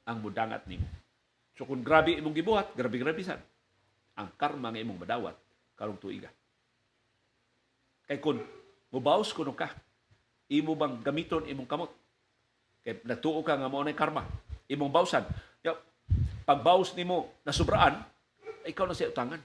ang 0.05 0.21
mudangat 0.21 0.69
nimo. 0.69 0.85
So 1.57 1.65
kung 1.65 1.81
grabe 1.81 2.13
imong 2.13 2.37
gibuhat, 2.37 2.77
grabe 2.77 3.01
grabe 3.01 3.25
sad. 3.25 3.41
Ang 4.13 4.29
karma 4.37 4.69
nga 4.69 4.77
imong 4.77 5.01
madawat 5.01 5.33
karong 5.73 5.97
tuiga. 5.97 6.29
Kay 8.05 8.21
kun 8.21 8.37
mubaos 8.93 9.33
kuno 9.33 9.57
ka, 9.57 9.73
imo 10.53 10.77
bang 10.77 11.01
gamiton 11.01 11.49
imong 11.49 11.65
kamot? 11.65 11.89
Kay 12.85 13.01
natuo 13.09 13.41
ka 13.41 13.57
nga 13.57 13.73
mao 13.73 13.81
na 13.81 13.97
karma. 13.97 14.21
Imong 14.69 14.93
bawsan. 14.93 15.25
Ya, 15.65 15.73
pagbawas 16.45 16.93
nimo 16.93 17.41
nasubraan, 17.41 18.05
ikaw 18.69 18.85
na 18.85 18.93
siya 18.93 19.09
utangan. 19.09 19.41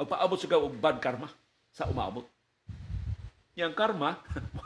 Magpaabot 0.00 0.40
sa 0.40 0.56
og 0.56 0.80
bad 0.80 0.96
karma 0.96 1.28
sa 1.68 1.84
umaabot. 1.92 2.24
Yang 3.52 3.76
karma, 3.76 4.16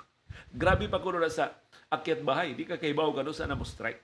grabe 0.62 0.86
pa 0.86 1.02
kuno 1.02 1.18
na 1.18 1.26
sa 1.26 1.50
akyat 1.90 2.22
bahay. 2.22 2.54
Di 2.54 2.62
ka 2.62 2.78
kahibaw 2.78 3.10
gano 3.10 3.34
sa 3.34 3.50
na 3.50 3.58
mo 3.58 3.66
strike. 3.66 3.98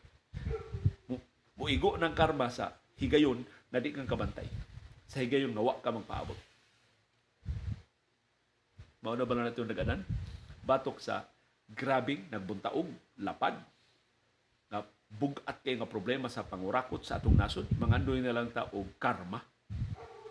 Mu- 1.06 1.22
Muigo 1.54 1.94
ng 1.94 2.14
karma 2.18 2.50
sa 2.50 2.74
higayon 2.98 3.46
na 3.70 3.78
di 3.78 3.94
kang 3.94 4.10
kabantay. 4.10 4.50
Sa 5.06 5.22
higayon 5.22 5.54
nga 5.54 5.78
ka 5.78 5.94
magpaabot. 5.94 6.38
Mao 9.00 9.14
na 9.14 9.22
ba 9.22 9.38
na 9.38 9.46
natin 9.46 9.70
naganan? 9.70 10.02
Batok 10.66 10.98
sa 10.98 11.30
grabing 11.70 12.26
nagbuntaog, 12.26 12.90
lapad, 13.22 13.54
nga 14.66 14.82
bugat 15.08 15.62
kay 15.62 15.78
nga 15.78 15.86
problema 15.86 16.26
sa 16.26 16.42
pangurakot 16.42 17.06
sa 17.06 17.22
atong 17.22 17.38
nasod. 17.38 17.70
Mangandoy 17.78 18.18
na 18.18 18.34
lang 18.34 18.50
ta 18.50 18.66
og 18.74 18.90
karma. 18.98 19.40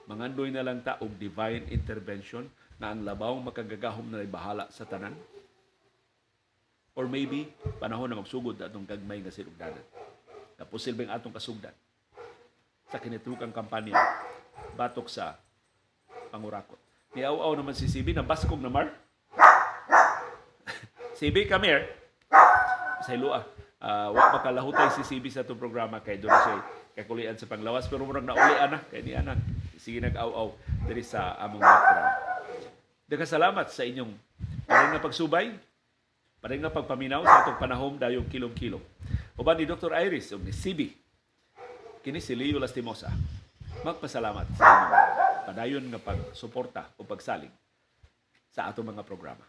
Mangandoy 0.10 0.50
na 0.50 0.66
lang 0.66 0.82
ta 0.82 0.98
og 1.06 1.22
divine 1.22 1.70
intervention 1.70 2.50
na 2.82 2.90
ang 2.90 3.06
labaw 3.06 3.38
makagagahom 3.38 4.10
na 4.10 4.26
bahala 4.26 4.66
sa 4.74 4.90
tanan. 4.90 5.14
Or 6.98 7.06
maybe, 7.06 7.46
panahon 7.78 8.10
na 8.10 8.18
magsugod 8.18 8.58
atong 8.58 8.90
gagmay 8.90 9.22
nga 9.22 9.30
sinugdanan. 9.30 9.86
Na 10.58 10.66
posibleng 10.66 11.14
atong 11.14 11.32
kasugdan 11.32 11.72
sa 12.90 12.98
kinitrukang 12.98 13.54
kampanya 13.54 13.94
batok 14.74 15.06
sa 15.06 15.38
pangurakot. 16.34 16.82
Niaw-aw 17.14 17.54
naman 17.54 17.78
si 17.78 17.86
CB 17.86 18.18
na 18.18 18.26
baskog 18.26 18.58
na 18.66 18.74
mar. 18.74 18.90
CB, 21.22 21.46
come 21.46 21.70
here. 21.70 21.86
Sa 23.06 23.14
ilua. 23.14 23.46
Uh, 23.80 24.10
wa 24.12 24.42
makalahutay 24.42 24.90
si 24.98 25.06
CB 25.06 25.30
sa 25.30 25.46
itong 25.46 25.62
programa 25.62 26.04
kay 26.04 26.20
doon 26.20 26.36
siya 26.36 26.60
kakulian 27.00 27.40
sa 27.40 27.48
panglawas 27.48 27.88
pero 27.88 28.04
murag 28.04 28.28
naulian 28.28 28.76
na 28.76 28.84
kay 28.92 29.00
niya 29.00 29.24
na 29.24 29.40
sige 29.80 30.04
nag-aw-aw 30.04 30.52
diri 30.86 31.02
sa 31.02 31.40
among 31.40 31.64
background. 31.64 32.12
Daghang 33.10 33.32
salamat 33.32 33.68
sa 33.72 33.88
inyong 33.88 34.12
paring 34.68 34.92
nga 34.94 35.02
pagsubay, 35.02 35.56
paring 36.44 36.62
nga 36.62 36.70
pagpaminaw 36.70 37.24
sa 37.24 37.48
atong 37.48 37.58
panahom 37.58 37.96
dayong 37.96 38.28
kilom-kilom. 38.28 38.84
Uban 39.40 39.56
ni 39.56 39.66
Dr. 39.66 39.96
Iris 39.96 40.36
ug 40.36 40.44
ni 40.44 40.52
CB 40.52 40.92
kini 42.04 42.20
si 42.20 42.36
Leo 42.36 42.60
Lastimosa. 42.60 43.10
Magpasalamat 43.82 44.46
sa 44.60 44.64
inyong 44.68 44.96
padayon 45.48 45.86
nga 45.90 46.00
pagsuporta 46.04 46.94
o 47.00 47.08
pagsalig 47.08 47.52
sa 48.52 48.68
atong 48.68 48.92
mga 48.92 49.08
programa. 49.08 49.42